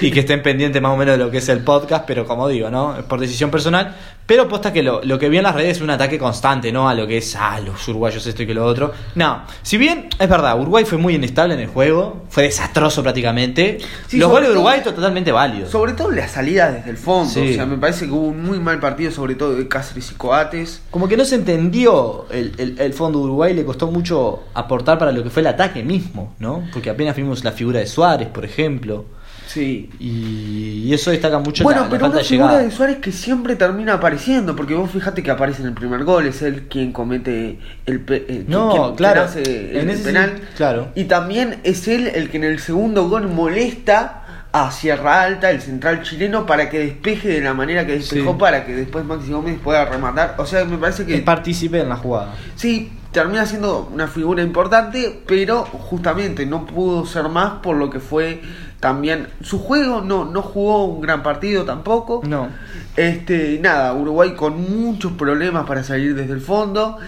y 0.00 0.10
que 0.10 0.20
estén 0.20 0.42
pendientes 0.42 0.80
más 0.80 0.92
o 0.92 0.96
menos 0.96 1.18
de 1.18 1.24
lo 1.24 1.30
que 1.30 1.38
es 1.38 1.48
el 1.48 1.60
podcast, 1.64 2.04
pero 2.06 2.26
como 2.26 2.48
digo, 2.48 2.70
¿no? 2.70 2.96
Es 2.98 3.04
por 3.04 3.20
decisión 3.20 3.50
personal, 3.50 3.96
pero 4.26 4.48
posta 4.48 4.72
que 4.72 4.82
lo, 4.82 5.02
lo 5.02 5.18
que 5.18 5.28
vi 5.28 5.38
en 5.38 5.42
las 5.44 5.54
redes 5.54 5.76
es 5.78 5.82
un 5.82 5.90
ataque 5.90 6.18
constante, 6.18 6.70
¿no? 6.72 6.88
A 6.88 6.94
lo 6.94 7.06
que 7.06 7.18
es, 7.18 7.34
ah, 7.36 7.58
los 7.60 7.86
uruguayos 7.88 8.24
esto 8.26 8.42
y 8.42 8.46
que 8.46 8.54
lo 8.54 8.64
otro. 8.64 8.92
No, 9.14 9.42
si 9.62 9.76
bien 9.78 10.08
es 10.18 10.28
verdad, 10.28 10.58
Uruguay 10.60 10.84
fue 10.84 10.98
muy 10.98 11.14
inestable 11.16 11.54
en 11.54 11.60
el 11.60 11.66
juego, 11.68 12.24
fue 12.28 12.44
desastroso 12.44 13.02
prácticamente, 13.02 13.78
Sí, 14.06 14.18
los 14.18 14.28
goles 14.30 14.48
de 14.48 14.54
todo- 14.54 14.60
Uruguay 14.62 14.80
totalmente 14.82 15.32
válidos. 15.32 15.70
Sobre 15.70 15.92
todo 15.94 16.10
la 16.10 16.28
salida 16.28 16.70
desde 16.70 16.90
el 16.90 16.96
fondo. 16.96 17.30
Sí. 17.30 17.50
O 17.52 17.54
sea, 17.54 17.66
me 17.66 17.76
parece 17.78 18.06
que 18.06 18.12
hubo 18.12 18.28
un 18.28 18.42
muy 18.42 18.58
mal 18.60 18.78
partido, 18.80 19.10
sobre 19.10 19.34
todo 19.34 19.54
de 19.54 19.66
Cáceres 19.68 20.10
y 20.12 20.14
Coates. 20.14 20.82
Como 20.90 21.08
que 21.08 21.16
no 21.16 21.24
se 21.24 21.34
entendió 21.36 22.26
el, 22.30 22.52
el, 22.58 22.78
el 22.80 22.92
fondo 22.92 23.18
de 23.18 23.24
Uruguay, 23.24 23.54
le 23.54 23.64
costó 23.64 23.88
mucho 23.88 24.44
aportar 24.54 24.98
para 24.98 25.12
lo 25.12 25.22
que 25.22 25.30
fue 25.30 25.40
el 25.42 25.48
ataque 25.48 25.82
mismo, 25.82 26.34
¿no? 26.38 26.62
Porque 26.72 26.90
apenas 26.90 27.16
vimos 27.16 27.42
la 27.44 27.52
figura 27.52 27.80
de 27.80 27.86
Suárez, 27.86 28.28
por 28.28 28.44
ejemplo, 28.44 29.04
Sí. 29.46 29.90
y, 29.98 30.84
y 30.86 30.94
eso 30.94 31.10
destaca 31.10 31.38
mucho 31.38 31.64
Bueno, 31.64 31.80
la, 31.80 31.86
la 31.86 31.90
pero 31.90 32.00
falta 32.02 32.16
una 32.18 32.24
figura 32.24 32.48
llegada. 32.50 32.64
de 32.68 32.70
Suárez 32.70 32.96
que 32.98 33.10
siempre 33.12 33.56
termina 33.56 33.94
apareciendo, 33.94 34.54
porque 34.54 34.74
vos 34.74 34.90
fíjate 34.90 35.22
que 35.22 35.30
aparece 35.30 35.62
en 35.62 35.68
el 35.68 35.74
primer 35.74 36.04
gol, 36.04 36.26
es 36.26 36.40
él 36.42 36.66
quien 36.70 36.92
comete 36.92 37.58
el, 37.86 38.00
pe- 38.00 38.24
eh, 38.28 38.44
No, 38.46 38.70
quien- 38.70 38.82
quien 38.84 38.94
claro, 38.96 39.22
hace 39.22 39.40
el, 39.80 39.98
penal. 40.02 40.34
sí, 40.38 40.42
claro. 40.56 40.88
Y 40.94 41.04
también 41.04 41.56
es 41.64 41.88
él 41.88 42.06
el 42.14 42.30
que 42.30 42.36
en 42.36 42.44
el 42.44 42.58
segundo 42.60 43.08
gol 43.08 43.26
molesta 43.28 44.16
a 44.52 44.70
Sierra 44.72 45.22
Alta, 45.22 45.50
el 45.50 45.60
central 45.60 46.02
chileno, 46.02 46.44
para 46.46 46.68
que 46.70 46.78
despeje 46.80 47.28
de 47.28 47.40
la 47.40 47.54
manera 47.54 47.86
que 47.86 47.92
despejó, 47.92 48.32
Sí. 48.32 48.36
para 48.38 48.64
que 48.66 48.74
después 48.74 49.04
Maxi 49.04 49.30
Gómez 49.32 49.58
pueda 49.62 49.84
rematar. 49.84 50.34
O 50.38 50.46
sea, 50.46 50.64
me 50.64 50.76
parece 50.76 51.06
que 51.06 51.14
Es 51.16 51.22
partícipe 51.22 51.80
en 51.80 51.88
la 51.88 51.96
jugada. 51.96 52.34
Sí, 52.56 52.90
termina 53.12 53.44
siendo 53.46 53.88
una 53.92 54.06
figura 54.08 54.42
importante, 54.42 55.22
pero 55.26 55.64
justamente 55.64 56.46
no 56.46 56.66
pudo 56.66 57.04
ser 57.06 57.28
más 57.28 57.54
por 57.62 57.76
lo 57.76 57.90
que 57.90 58.00
fue 58.00 58.40
también 58.78 59.28
su 59.42 59.58
juego, 59.58 60.00
no, 60.00 60.24
no 60.24 60.40
jugó 60.42 60.84
un 60.86 61.00
gran 61.02 61.22
partido 61.22 61.64
tampoco. 61.64 62.22
No. 62.26 62.48
Este, 62.96 63.58
nada, 63.62 63.92
Uruguay 63.94 64.34
con 64.34 64.80
muchos 64.80 65.12
problemas 65.12 65.66
para 65.66 65.82
salir 65.84 66.14
desde 66.14 66.32
el 66.32 66.40
fondo. 66.40 66.98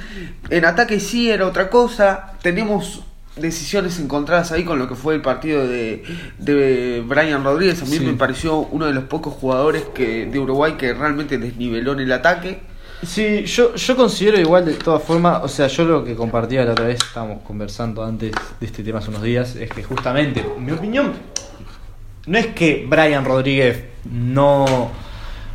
En 0.51 0.65
ataque 0.65 1.01
sí 1.01 1.31
era 1.31 1.47
otra 1.47 1.71
cosa. 1.71 2.35
Tenemos 2.43 3.05
decisiones 3.37 3.99
encontradas 3.99 4.53
ahí 4.53 4.65
con 4.65 4.79
lo 4.79 4.87
que 4.89 4.95
fue 4.95 5.15
el 5.15 5.23
partido 5.23 5.67
de, 5.67 6.05
de 6.39 7.03
Brian 7.07 7.43
Rodríguez. 7.43 7.81
A 7.81 7.87
mí 7.87 7.93
Sí. 7.97 8.01
me 8.05 8.13
pareció 8.15 8.59
uno 8.59 8.85
de 8.87 8.93
los 8.93 9.05
pocos 9.05 9.33
jugadores 9.33 9.85
que, 9.95 10.27
de 10.27 10.39
Uruguay 10.39 10.75
que 10.77 10.93
realmente 10.93 11.39
desniveló 11.39 11.93
en 11.93 12.01
el 12.01 12.13
ataque. 12.13 12.61
Sí, 13.05 13.45
yo, 13.47 13.75
yo 13.75 13.97
considero 13.97 14.39
igual 14.39 14.65
de 14.65 14.75
todas 14.75 15.03
formas, 15.03 15.43
o 15.43 15.49
sea, 15.49 15.67
yo 15.67 15.85
lo 15.85 16.05
que 16.05 16.15
compartía 16.15 16.65
la 16.65 16.73
otra 16.73 16.87
vez, 16.87 17.03
estábamos 17.03 17.43
conversando 17.43 18.05
antes 18.05 18.33
de 18.61 18.67
este 18.67 18.85
tema 18.85 19.01
hace 19.01 19.11
unos 19.11 19.23
días, 19.23 19.57
es 19.57 19.71
que 19.71 19.83
justamente, 19.83 20.45
mi 20.59 20.71
opinión, 20.71 21.13
no 22.27 22.39
es 22.39 22.47
que 22.49 22.87
Brian 22.89 23.25
Rodríguez 23.25 23.87
no, 24.05 24.91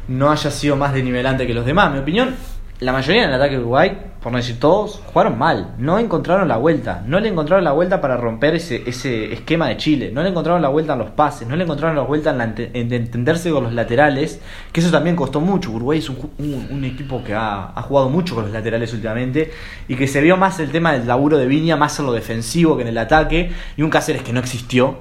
no 0.09 0.29
haya 0.29 0.51
sido 0.51 0.75
más 0.75 0.93
denivelante 0.93 1.47
que 1.47 1.53
los 1.53 1.65
demás, 1.65 1.93
mi 1.93 1.99
opinión, 1.99 2.35
la 2.81 2.91
mayoría 2.91 3.23
en 3.23 3.29
el 3.29 3.35
ataque 3.35 3.55
de 3.55 3.61
Uruguay, 3.61 3.97
por 4.27 4.33
no 4.33 4.39
decir 4.39 4.59
todos, 4.59 5.01
jugaron 5.05 5.37
mal. 5.37 5.75
No 5.77 5.97
encontraron 5.99 6.49
la 6.49 6.57
vuelta. 6.57 7.01
No 7.05 7.17
le 7.21 7.29
encontraron 7.29 7.63
la 7.63 7.71
vuelta 7.71 8.01
para 8.01 8.17
romper 8.17 8.55
ese, 8.55 8.83
ese 8.85 9.31
esquema 9.31 9.69
de 9.69 9.77
Chile. 9.77 10.11
No 10.13 10.21
le 10.21 10.27
encontraron 10.27 10.61
la 10.61 10.67
vuelta 10.67 10.91
en 10.91 10.99
los 10.99 11.11
pases. 11.11 11.47
No 11.47 11.55
le 11.55 11.63
encontraron 11.63 11.95
la 11.95 12.01
vuelta 12.01 12.31
en, 12.31 12.91
entenderse 12.93 13.51
con 13.51 13.63
los 13.63 13.71
laterales. 13.71 14.41
Que 14.73 14.81
eso 14.81 14.91
también 14.91 15.15
costó 15.15 15.39
mucho. 15.39 15.71
Uruguay 15.71 15.99
es 15.99 16.09
un- 16.09 16.67
un 16.69 16.83
equipo 16.83 17.23
que 17.23 17.33
ha, 17.33 17.71
ha 17.73 17.81
jugado 17.83 18.09
mucho 18.09 18.35
con 18.35 18.43
los 18.43 18.51
laterales 18.51 18.91
últimamente. 18.93 19.49
Y 19.87 19.95
que 19.95 20.09
se 20.09 20.19
vio 20.19 20.35
más 20.35 20.59
el 20.59 20.71
tema 20.71 20.91
del 20.91 21.07
laburo 21.07 21.37
de 21.37 21.45
Viña, 21.47 21.77
más 21.77 21.97
en 21.97 22.05
lo 22.07 22.11
defensivo 22.11 22.75
que 22.75 22.81
en 22.81 22.89
el 22.89 22.97
ataque. 22.97 23.53
Y 23.77 23.81
un 23.81 23.89
Cáceres 23.89 24.23
que 24.23 24.33
no 24.33 24.41
existió, 24.41 24.97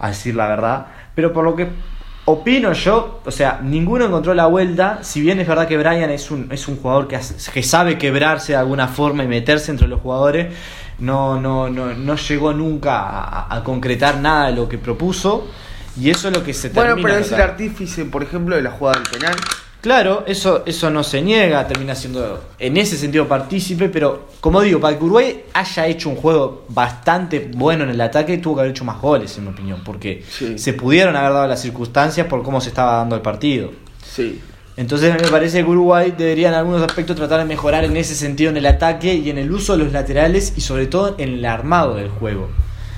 a 0.00 0.08
decir 0.08 0.34
la 0.34 0.48
verdad. 0.48 0.86
Pero 1.14 1.32
por 1.32 1.44
lo 1.44 1.54
que 1.54 1.68
Opino 2.28 2.72
yo, 2.72 3.20
o 3.24 3.30
sea, 3.30 3.60
ninguno 3.62 4.04
encontró 4.06 4.34
la 4.34 4.46
vuelta. 4.46 4.98
Si 5.02 5.20
bien 5.20 5.38
es 5.38 5.46
verdad 5.46 5.68
que 5.68 5.78
Brian 5.78 6.10
es 6.10 6.30
un, 6.32 6.48
es 6.50 6.66
un 6.66 6.76
jugador 6.76 7.06
que, 7.06 7.14
hace- 7.16 7.36
que 7.52 7.62
sabe 7.62 7.98
quebrarse 7.98 8.52
de 8.52 8.58
alguna 8.58 8.88
forma 8.88 9.22
y 9.22 9.28
meterse 9.28 9.70
entre 9.70 9.86
los 9.86 10.00
jugadores, 10.00 10.52
no, 10.98 11.40
no, 11.40 11.68
no, 11.68 11.94
no 11.94 12.16
llegó 12.16 12.52
nunca 12.52 12.98
a, 13.00 13.54
a 13.56 13.62
concretar 13.62 14.18
nada 14.18 14.46
de 14.48 14.54
lo 14.56 14.68
que 14.68 14.76
propuso. 14.76 15.46
Y 16.00 16.10
eso 16.10 16.28
es 16.28 16.36
lo 16.36 16.42
que 16.42 16.52
se 16.52 16.70
Bueno, 16.70 16.90
termina 16.96 17.08
pero 17.08 17.20
es 17.20 17.30
el 17.32 17.40
artífice, 17.40 18.04
por 18.06 18.22
ejemplo, 18.24 18.56
de 18.56 18.62
la 18.62 18.70
jugada 18.72 18.98
del 19.00 19.08
penal. 19.20 19.36
Claro, 19.80 20.24
eso, 20.26 20.62
eso 20.66 20.90
no 20.90 21.04
se 21.04 21.22
niega, 21.22 21.66
termina 21.68 21.94
siendo 21.94 22.42
en 22.58 22.76
ese 22.76 22.96
sentido 22.96 23.28
partícipe, 23.28 23.88
pero 23.88 24.26
como 24.40 24.60
digo, 24.60 24.80
para 24.80 24.98
que 24.98 25.04
Uruguay 25.04 25.44
haya 25.54 25.86
hecho 25.86 26.08
un 26.08 26.16
juego 26.16 26.64
bastante 26.68 27.50
bueno 27.54 27.84
en 27.84 27.90
el 27.90 28.00
ataque, 28.00 28.38
tuvo 28.38 28.56
que 28.56 28.60
haber 28.62 28.70
hecho 28.72 28.84
más 28.84 29.00
goles, 29.00 29.36
en 29.38 29.44
mi 29.44 29.50
opinión, 29.50 29.82
porque 29.84 30.24
Sí. 30.28 30.58
se 30.58 30.72
pudieron 30.72 31.14
haber 31.14 31.32
dado 31.32 31.46
las 31.46 31.60
circunstancias 31.62 32.26
por 32.26 32.42
cómo 32.42 32.60
se 32.60 32.70
estaba 32.70 32.96
dando 32.96 33.14
el 33.14 33.22
partido. 33.22 33.70
Sí. 34.04 34.40
Entonces 34.76 35.14
me 35.22 35.28
parece 35.28 35.62
que 35.62 35.70
Uruguay 35.70 36.12
debería 36.18 36.48
en 36.48 36.54
algunos 36.54 36.82
aspectos 36.82 37.14
tratar 37.16 37.38
de 37.38 37.44
mejorar 37.46 37.84
en 37.84 37.96
ese 37.96 38.14
sentido 38.14 38.50
en 38.50 38.56
el 38.56 38.66
ataque 38.66 39.14
y 39.14 39.30
en 39.30 39.38
el 39.38 39.50
uso 39.52 39.76
de 39.76 39.84
los 39.84 39.92
laterales 39.92 40.52
y 40.56 40.60
sobre 40.62 40.86
todo 40.86 41.14
en 41.18 41.30
el 41.34 41.44
armado 41.44 41.94
del 41.94 42.08
juego. 42.10 42.48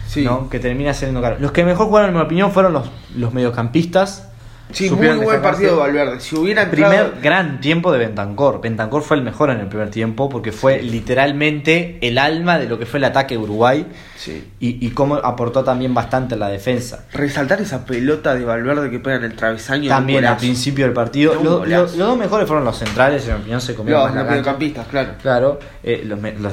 Sí. 0.08 0.22
¿no? 0.24 0.48
Que 0.48 0.58
termina 0.58 0.94
siendo 0.94 1.20
caro. 1.20 1.36
Los 1.38 1.52
que 1.52 1.64
mejor 1.64 1.86
jugaron, 1.86 2.10
en 2.10 2.16
mi 2.16 2.22
opinión, 2.22 2.50
fueron 2.50 2.72
los, 2.72 2.88
los 3.14 3.32
mediocampistas. 3.34 4.27
Sí, 4.72 4.90
muy 4.90 5.09
buen 5.16 5.40
partido 5.40 5.72
de 5.72 5.78
Valverde. 5.81 6.20
Si 6.20 6.37
hubiera 6.37 6.62
entrado... 6.62 6.92
Primer 6.92 7.20
gran 7.22 7.61
tiempo 7.61 7.90
de 7.90 7.98
Bentancor. 7.98 8.61
Bentancor 8.61 9.02
fue 9.02 9.16
el 9.16 9.22
mejor 9.22 9.50
en 9.50 9.61
el 9.61 9.66
primer 9.68 9.90
tiempo 9.90 10.28
porque 10.28 10.52
fue 10.52 10.83
literalmente 10.83 11.98
el 12.02 12.18
alma 12.18 12.59
de 12.59 12.68
lo 12.68 12.78
que 12.78 12.87
fue 12.87 12.98
el 12.98 13.04
ataque 13.04 13.35
de 13.37 13.42
Uruguay 13.42 13.87
Sí. 14.16 14.44
y, 14.59 14.85
y 14.85 14.90
cómo 14.90 15.14
aportó 15.16 15.62
también 15.64 15.94
bastante 15.94 16.37
la 16.37 16.48
defensa. 16.48 17.04
Resaltar 17.12 17.61
esa 17.61 17.85
pelota 17.85 18.35
de 18.35 18.44
Valverde 18.44 18.90
que 18.90 18.98
pega 18.98 19.16
en 19.16 19.24
el 19.24 19.35
travesaño. 19.35 19.88
También 19.88 20.24
al 20.24 20.37
principio 20.37 20.85
del 20.85 20.92
partido. 20.94 21.35
Los, 21.64 21.96
dos 21.96 22.18
mejores 22.18 22.46
fueron 22.46 22.64
los 22.64 22.76
centrales, 22.76 23.26
en 23.28 23.35
mi 23.35 23.40
opinión, 23.40 23.61
se 23.61 23.74
comieron 23.74 24.14
Los, 24.14 24.26
mediocampistas, 24.26 24.87
claro. 24.88 25.11
Claro, 25.22 25.59
eh, 25.83 26.02
los, 26.04 26.20
me- 26.20 26.33
los 26.38 26.52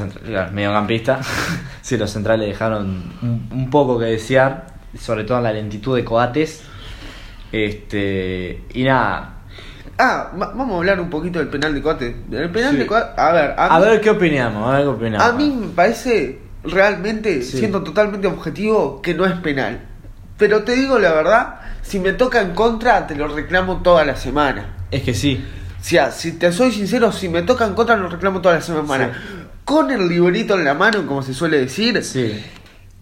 mediocampistas. 0.52 1.28
sí, 1.82 1.98
los 1.98 2.12
centrales 2.12 2.48
dejaron 2.48 3.12
un, 3.22 3.50
un 3.52 3.70
poco 3.70 3.98
que 4.00 4.06
desear, 4.06 4.68
sobre 5.00 5.24
todo 5.24 5.40
en 5.40 5.44
la 5.46 5.52
lentitud 5.54 5.96
de 5.96 6.06
Coates. 6.06 6.64
Este, 7.56 8.62
y 8.74 8.84
nada. 8.84 9.32
Ah, 9.98 10.32
va- 10.34 10.52
vamos 10.54 10.74
a 10.74 10.78
hablar 10.78 11.00
un 11.00 11.10
poquito 11.10 11.40
del 11.40 11.48
penal 11.48 11.74
de 11.74 11.82
Coate. 11.82 12.16
El 12.32 12.50
penal 12.50 12.72
Sí. 12.72 12.78
de 12.80 12.86
Coate... 12.88 13.20
A 13.22 13.32
ver, 13.32 13.54
a, 13.58 13.76
A 13.76 13.80
mí, 13.80 13.86
ver 13.86 14.02
qué 14.02 14.10
opinamos, 14.10 14.68
a 14.70 14.74
ver 14.74 14.82
qué 14.84 14.88
opinamos. 14.90 15.26
a 15.28 15.32
mí 15.34 15.58
me 15.62 15.68
parece 15.68 16.40
realmente, 16.66 17.42
Sí. 17.44 17.60
siendo 17.60 17.82
totalmente 17.82 18.28
objetivo, 18.28 19.02
que 19.02 19.14
no 19.14 19.26
es 19.26 19.34
penal. 19.40 19.80
Pero 20.38 20.64
te 20.64 20.74
digo 20.76 21.00
la 21.00 21.14
verdad, 21.14 21.56
si 21.82 22.00
me 22.00 22.12
toca 22.12 22.42
en 22.42 22.52
contra, 22.54 23.08
te 23.08 23.16
lo 23.16 23.30
reclamo 23.30 23.78
toda 23.82 24.04
la 24.04 24.18
semana. 24.18 24.76
Es 24.92 25.04
que 25.04 25.14
sí. 25.14 25.42
O 25.80 25.84
sea, 25.84 26.12
si 26.12 26.34
te 26.34 26.52
soy 26.52 26.72
sincero, 26.74 27.12
si 27.14 27.30
me 27.30 27.44
toca 27.44 27.66
en 27.66 27.74
contra, 27.74 27.96
lo 27.96 28.10
reclamo 28.10 28.42
toda 28.42 28.56
la 28.56 28.62
semana. 28.62 29.14
Con 29.64 29.92
el 29.92 30.08
librito 30.10 30.56
en 30.56 30.66
la 30.66 30.74
mano, 30.74 31.06
como 31.08 31.22
se 31.24 31.34
suele 31.34 31.58
decir, 31.60 32.04
Sí. 32.04 32.44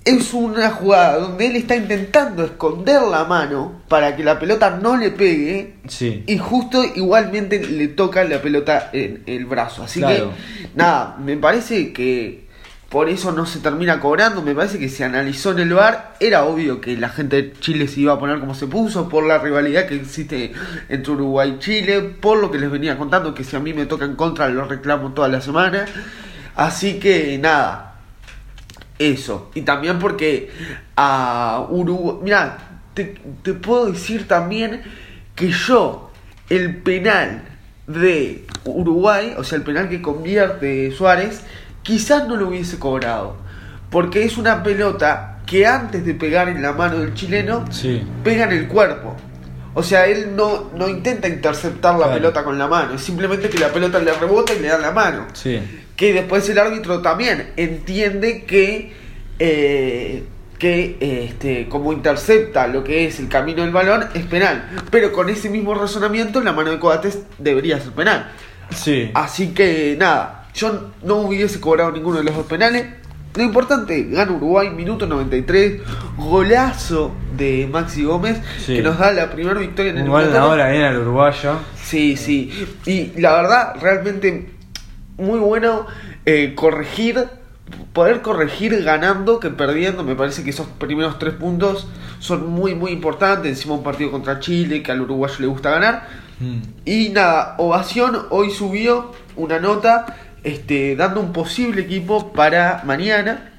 Es 0.06 0.34
una 0.34 0.70
jugada 0.72 1.18
donde 1.18 1.48
él 1.48 1.56
está 1.56 1.76
intentando 1.76 2.44
esconder 2.44 3.02
la 3.04 3.24
mano 3.24 3.82
para 3.88 4.16
que 4.16 4.24
la 4.24 4.38
pelota 4.38 4.78
no 4.82 4.98
le 4.98 5.12
pegue. 5.12 5.76
Sí. 5.88 6.24
Y 6.28 6.38
justo 6.38 6.84
igualmente 6.84 7.66
le 7.66 7.88
toca 7.90 8.24
la 8.26 8.42
pelota 8.42 8.90
en 8.92 9.24
el 9.26 9.46
brazo. 9.46 9.84
Así 9.84 10.00
Claro. 10.00 10.32
que, 10.32 10.68
nada, 10.76 11.18
me 11.24 11.38
parece 11.38 11.94
que 11.94 12.44
por 12.90 13.08
eso 13.10 13.32
no 13.32 13.46
se 13.46 13.60
termina 13.60 14.00
cobrando. 14.00 14.42
Me 14.42 14.54
parece 14.54 14.78
que 14.78 14.90
se 14.90 15.04
analizó 15.06 15.52
en 15.52 15.60
el 15.60 15.74
bar. 15.74 16.16
Era 16.20 16.44
obvio 16.44 16.82
que 16.82 16.98
la 16.98 17.10
gente 17.10 17.38
de 17.42 17.54
Chile 17.54 17.88
se 17.88 18.02
iba 18.02 18.14
a 18.14 18.20
poner 18.20 18.40
como 18.40 18.54
se 18.56 18.68
puso 18.68 19.08
por 19.10 19.24
la 19.26 19.40
rivalidad 19.40 19.88
que 19.88 19.96
existe 19.96 20.52
entre 20.90 21.14
Uruguay 21.14 21.56
y 21.56 21.60
Chile. 21.60 22.02
Por 22.02 22.38
lo 22.40 22.52
que 22.52 22.60
les 22.60 22.70
venía 22.70 22.98
contando, 22.98 23.34
que 23.34 23.44
si 23.46 23.56
a 23.56 23.60
mí 23.60 23.74
me 23.74 23.86
toca 23.86 24.06
en 24.06 24.16
contra, 24.16 24.50
lo 24.50 24.66
reclamo 24.66 25.14
toda 25.14 25.28
la 25.30 25.40
semana. 25.42 25.86
Así 26.56 27.00
que, 27.00 27.38
nada, 27.40 27.93
eso. 29.12 29.52
Y 29.56 29.62
también 29.62 30.00
porque 30.00 30.50
a 30.96 31.66
Uruguay. 31.70 32.18
Mira, 32.24 32.58
te, 32.94 33.16
te 33.42 33.54
puedo 33.54 33.88
decir 33.92 34.28
también 34.28 34.82
que 35.36 35.50
yo, 35.52 36.12
el 36.50 36.78
penal 36.78 37.44
de 37.88 38.46
Uruguay, 38.66 39.34
o 39.38 39.44
sea, 39.44 39.58
el 39.58 39.64
penal 39.64 39.90
que 39.90 40.02
convierte 40.02 40.92
Suárez, 40.92 41.42
quizás 41.82 42.28
no 42.28 42.36
lo 42.36 42.48
hubiese 42.50 42.80
cobrado. 42.80 43.38
Porque 43.90 44.24
es 44.24 44.38
una 44.38 44.64
pelota 44.64 45.40
que 45.46 45.68
antes 45.68 46.06
de 46.06 46.14
pegar 46.14 46.48
en 46.50 46.62
la 46.62 46.74
mano 46.74 47.00
del 47.00 47.14
chileno, 47.14 47.66
Sí. 47.72 48.02
pega 48.24 48.46
en 48.46 48.52
el 48.54 48.68
cuerpo. 48.68 49.16
O 49.76 49.82
sea, 49.84 50.06
él 50.06 50.36
no, 50.36 50.70
no 50.76 50.88
intenta 50.88 51.28
interceptar 51.28 51.94
la 51.94 52.06
Claro. 52.06 52.14
pelota 52.14 52.44
con 52.44 52.58
la 52.60 52.68
mano, 52.68 52.94
es 52.94 53.02
simplemente 53.02 53.50
que 53.50 53.58
la 53.58 53.70
pelota 53.70 54.00
le 54.00 54.14
rebota 54.14 54.54
y 54.54 54.60
le 54.60 54.68
da 54.68 54.78
la 54.78 54.92
mano 54.92 55.26
Sí. 55.34 55.60
Que 55.96 56.14
después 56.14 56.48
el 56.50 56.58
árbitro 56.60 57.02
también 57.02 57.52
entiende 57.58 58.44
que 58.46 58.94
eh, 59.40 60.24
que 60.60 60.98
este 61.00 61.68
como 61.68 61.92
intercepta 61.94 62.68
lo 62.68 62.84
que 62.84 63.06
es 63.06 63.20
el 63.20 63.28
camino 63.28 63.64
del 63.64 63.72
balón 63.72 64.06
es 64.14 64.26
penal 64.26 64.70
pero 64.92 65.12
con 65.12 65.30
ese 65.30 65.50
mismo 65.50 65.74
razonamiento 65.74 66.40
la 66.42 66.54
mano 66.54 66.72
de 66.72 66.80
Coates 66.80 67.20
debería 67.38 67.80
ser 67.80 67.92
penal 67.92 68.32
Sí. 68.74 69.12
así 69.14 69.50
que 69.50 69.96
nada 70.00 70.48
yo 70.56 70.92
no 71.04 71.16
hubiese 71.18 71.60
cobrado 71.60 71.92
ninguno 71.92 72.20
de 72.20 72.24
los 72.24 72.36
dos 72.36 72.46
penales 72.46 72.86
lo 73.36 73.44
importante 73.44 74.04
gana 74.04 74.32
Uruguay 74.32 74.70
minuto 74.70 75.06
93 75.08 75.82
golazo 76.18 77.12
de 77.36 77.68
Maxi 77.72 78.04
Gómez 78.04 78.38
Sí. 78.66 78.76
que 78.76 78.82
nos 78.82 78.98
da 78.98 79.12
la 79.12 79.30
primera 79.32 79.60
victoria 79.60 79.92
en 79.92 79.98
el 79.98 80.04
eliminatorio. 80.04 80.40
ahora 80.42 80.70
viene 80.70 80.86
al 80.86 80.98
uruguayo. 81.00 81.56
Sí, 81.76 82.16
sí. 82.16 82.52
Y 82.86 83.20
la 83.20 83.34
verdad, 83.34 83.76
realmente 83.82 84.53
muy 85.18 85.40
bueno 85.40 85.86
eh, 86.26 86.54
corregir, 86.56 87.28
poder 87.94 88.22
corregir 88.22 88.84
ganando 88.84 89.40
que 89.40 89.50
perdiendo. 89.50 90.04
Me 90.04 90.16
parece 90.16 90.44
que 90.44 90.50
esos 90.50 90.68
primeros 90.68 91.20
tres 91.20 91.34
puntos 91.34 91.88
son 92.20 92.50
muy, 92.50 92.76
muy 92.76 92.92
importantes. 92.92 93.50
Encima 93.50 93.76
un 93.76 93.84
partido 93.84 94.12
contra 94.12 94.40
Chile, 94.40 94.84
que 94.84 94.92
al 94.92 95.02
uruguayo 95.02 95.36
le 95.40 95.48
gusta 95.48 95.72
ganar. 95.72 96.08
Mm. 96.40 96.60
Y 96.86 97.10
nada, 97.10 97.56
Ovación 97.58 98.18
hoy 98.30 98.50
subió 98.50 99.12
una 99.36 99.60
nota 99.60 100.18
este, 100.44 100.96
dando 100.96 101.22
un 101.22 101.32
posible 101.34 101.82
equipo 101.82 102.34
para 102.34 102.82
mañana. 102.86 103.50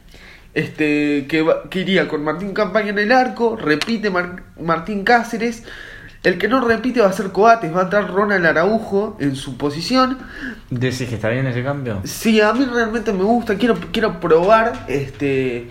Este, 0.55 1.27
que, 1.27 1.45
iría 1.81 2.07
con 2.07 2.23
Martín 2.23 2.55
Campaña 2.55 2.91
en 2.91 2.99
el 3.01 3.11
arco, 3.11 3.57
repite 3.57 4.09
Mar- 4.11 4.45
Martín 4.61 5.03
Cáceres. 5.03 5.65
El 6.25 6.39
que 6.39 6.49
no 6.49 6.61
repite 6.67 7.01
va 7.01 7.09
a 7.09 7.13
ser 7.13 7.31
Coates, 7.33 7.73
va 7.75 7.81
a 7.81 7.85
entrar 7.85 8.11
Ronald 8.11 8.45
Araujo 8.47 9.17
en 9.21 9.37
su 9.37 9.57
posición. 9.59 10.19
¿Decís 10.71 11.09
que 11.09 11.15
está 11.17 11.29
bien 11.29 11.47
ese 11.47 11.63
cambio? 11.63 12.01
Sí, 12.05 12.41
a 12.41 12.53
mí 12.55 12.65
realmente 12.65 13.13
me 13.13 13.23
gusta, 13.25 13.57
quiero, 13.57 13.77
quiero 13.93 14.19
probar. 14.21 14.87
Este, 14.89 15.69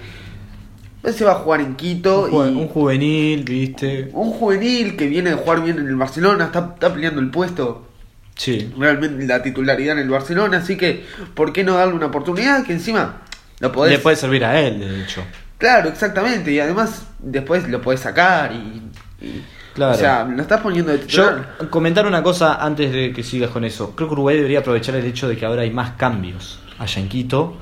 se 1.12 1.26
va 1.26 1.32
a 1.32 1.36
jugar 1.36 1.62
en 1.62 1.76
Quito. 1.76 2.26
Un, 2.32 2.56
y- 2.56 2.62
un 2.62 2.68
juvenil, 2.68 3.44
viste. 3.44 4.10
un 4.13 4.30
juvenil 4.32 4.96
que 4.96 5.08
viene 5.08 5.32
de 5.32 5.36
jugar 5.38 5.63
bien 5.63 5.80
en 5.80 5.88
el 5.88 5.96
Barcelona, 5.96 6.46
está, 6.46 6.72
está 6.76 6.94
peleando 6.94 7.20
el 7.20 7.30
puesto 7.32 7.89
Sí. 8.36 8.72
realmente 8.78 9.26
la 9.28 9.42
titularidad 9.44 9.98
en 9.98 10.04
el 10.04 10.10
Barcelona, 10.10 10.58
así 10.58 10.76
que 10.78 11.06
¿por 11.36 11.52
qué 11.54 11.63
no 11.63 11.74
darle 11.76 11.94
una 11.96 12.08
oportunidad? 12.08 12.63
Que 12.63 12.74
encima 12.74 13.22
lo 13.60 13.72
podés... 13.72 13.94
Le 13.94 14.00
puede 14.00 14.16
servir 14.16 14.44
a 14.46 14.60
él, 14.60 14.80
de 14.80 15.04
hecho. 15.04 15.24
Claro, 15.58 15.89
exactamente, 15.89 16.52
y 16.52 16.60
además 16.60 17.06
después 17.20 17.68
lo 17.70 17.82
podés 17.82 18.00
sacar 18.02 18.52
y... 18.54 18.82
y- 19.26 19.44
Claro. 19.73 19.93
O 19.93 19.97
sea, 19.97 20.23
lo 20.25 20.41
estás 20.41 20.62
poniendo 20.62 20.91
de 20.91 20.99
Yo 21.07 21.23
titular. 21.23 21.69
comentar 21.69 22.05
una 22.05 22.21
cosa 22.21 22.63
antes 22.63 22.91
de 22.91 23.12
que 23.12 23.23
sigas 23.23 23.49
con 23.49 23.63
eso. 23.63 23.95
Creo 23.95 24.07
que 24.07 24.13
Uruguay 24.13 24.36
debería 24.36 24.59
aprovechar 24.59 24.95
el 24.95 25.05
hecho 25.05 25.27
de 25.27 25.36
que 25.36 25.45
ahora 25.45 25.63
hay 25.63 25.71
más 25.71 25.91
cambios 25.91 26.59
allá 26.77 27.01
en 27.01 27.09
Quito 27.09 27.55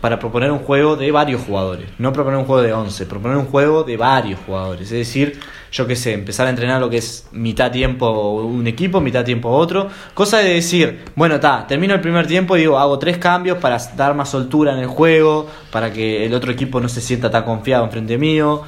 para 0.00 0.18
proponer 0.18 0.50
un 0.50 0.60
juego 0.60 0.96
de 0.96 1.10
varios 1.10 1.42
jugadores. 1.42 1.86
No 1.98 2.12
proponer 2.12 2.38
un 2.38 2.46
juego 2.46 2.62
de 2.62 2.72
11, 2.72 3.06
proponer 3.06 3.36
un 3.36 3.44
juego 3.46 3.84
de 3.84 3.96
varios 3.96 4.40
jugadores. 4.46 4.90
Es 4.90 4.98
decir, 4.98 5.38
yo 5.70 5.86
qué 5.86 5.94
sé, 5.94 6.14
empezar 6.14 6.46
a 6.46 6.50
entrenar 6.50 6.80
lo 6.80 6.88
que 6.88 6.96
es 6.96 7.28
mitad 7.32 7.70
tiempo 7.70 8.32
un 8.40 8.66
equipo, 8.66 9.00
mitad 9.00 9.24
tiempo 9.24 9.50
otro. 9.50 9.88
Cosa 10.14 10.38
de 10.38 10.54
decir, 10.54 11.04
bueno, 11.14 11.34
está, 11.34 11.66
termino 11.66 11.92
el 11.94 12.00
primer 12.00 12.26
tiempo 12.26 12.56
y 12.56 12.60
digo, 12.60 12.78
hago 12.78 12.98
tres 12.98 13.18
cambios 13.18 13.58
para 13.58 13.76
dar 13.94 14.14
más 14.14 14.30
soltura 14.30 14.72
en 14.72 14.78
el 14.78 14.86
juego, 14.86 15.46
para 15.70 15.92
que 15.92 16.24
el 16.24 16.32
otro 16.32 16.50
equipo 16.50 16.80
no 16.80 16.88
se 16.88 17.02
sienta 17.02 17.30
tan 17.30 17.44
confiado 17.44 17.84
enfrente 17.84 18.16
mío. 18.16 18.62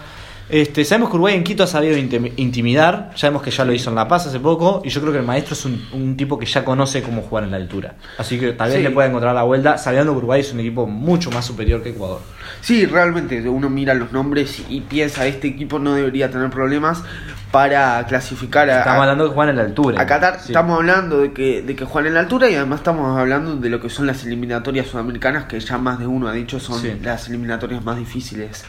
Este, 0.52 0.84
sabemos 0.84 1.08
que 1.08 1.14
Uruguay 1.16 1.34
en 1.34 1.44
Quito 1.44 1.62
ha 1.62 1.66
sabido 1.66 1.96
intim- 1.96 2.30
intimidar, 2.36 3.10
sabemos 3.14 3.40
que 3.40 3.50
ya 3.50 3.64
lo 3.64 3.72
hizo 3.72 3.88
en 3.88 3.96
La 3.96 4.06
Paz 4.06 4.26
hace 4.26 4.38
poco, 4.38 4.82
y 4.84 4.90
yo 4.90 5.00
creo 5.00 5.10
que 5.10 5.18
el 5.20 5.24
maestro 5.24 5.54
es 5.54 5.64
un, 5.64 5.82
un 5.94 6.14
tipo 6.14 6.38
que 6.38 6.44
ya 6.44 6.62
conoce 6.62 7.02
cómo 7.02 7.22
jugar 7.22 7.44
en 7.44 7.52
la 7.52 7.56
altura. 7.56 7.94
Así 8.18 8.38
que 8.38 8.52
tal 8.52 8.68
vez 8.68 8.76
Sí. 8.76 8.82
le 8.82 8.90
pueda 8.90 9.08
encontrar 9.08 9.34
la 9.34 9.44
vuelta, 9.44 9.78
sabiendo 9.78 10.12
que 10.12 10.18
Uruguay 10.18 10.42
es 10.42 10.52
un 10.52 10.60
equipo 10.60 10.86
mucho 10.86 11.30
más 11.30 11.46
superior 11.46 11.82
que 11.82 11.88
Ecuador. 11.88 12.20
Sí, 12.60 12.84
realmente 12.84 13.48
uno 13.48 13.70
mira 13.70 13.94
los 13.94 14.12
nombres 14.12 14.62
y 14.68 14.82
piensa, 14.82 15.26
este 15.26 15.48
equipo 15.48 15.78
no 15.78 15.94
debería 15.94 16.30
tener 16.30 16.50
problemas 16.50 17.02
para 17.50 18.04
clasificar 18.06 18.68
a, 18.68 18.78
Estamos 18.80 19.00
hablando 19.02 19.28
que 19.28 19.34
juegan 19.34 19.50
en 19.50 19.56
la 19.56 19.62
altura. 19.68 20.00
a 20.02 20.06
Qatar. 20.06 20.38
Sí. 20.40 20.48
Estamos 20.52 20.76
hablando 20.76 21.18
de 21.20 21.32
que, 21.32 21.62
de 21.62 21.74
que 21.74 21.84
juegan 21.86 22.08
en 22.08 22.14
la 22.14 22.20
altura 22.20 22.50
y 22.50 22.56
además 22.56 22.80
estamos 22.80 23.18
hablando 23.18 23.56
de 23.56 23.70
lo 23.70 23.80
que 23.80 23.88
son 23.88 24.06
las 24.06 24.22
eliminatorias 24.24 24.86
sudamericanas, 24.86 25.44
que 25.44 25.58
ya 25.60 25.78
más 25.78 25.98
de 25.98 26.06
uno 26.06 26.28
ha 26.28 26.32
dicho 26.32 26.60
son 26.60 26.78
Sí. 26.80 26.92
las 27.02 27.28
eliminatorias 27.28 27.82
más 27.84 27.96
difíciles. 27.96 28.64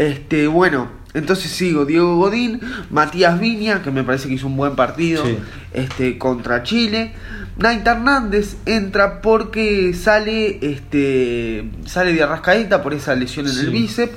Este, 0.00 0.46
bueno, 0.46 0.88
entonces 1.12 1.50
sigo, 1.50 1.84
Diego 1.84 2.16
Godín, 2.16 2.58
Matías 2.90 3.38
Viña, 3.38 3.82
que 3.82 3.90
me 3.90 4.02
parece 4.02 4.28
que 4.28 4.34
hizo 4.34 4.46
un 4.46 4.56
buen 4.56 4.74
partido 4.74 5.26
Sí. 5.26 5.36
este, 5.74 6.16
contra 6.16 6.62
Chile. 6.62 7.12
Naita 7.58 7.92
Hernández 7.92 8.56
entra 8.64 9.20
porque 9.20 9.92
sale, 9.92 10.58
este, 10.62 11.70
sale 11.84 12.14
de 12.14 12.22
Arrascaeta 12.22 12.82
por 12.82 12.94
esa 12.94 13.14
lesión 13.14 13.46
en 13.46 13.52
Sí. 13.52 13.60
el 13.60 13.70
bíceps. 13.72 14.16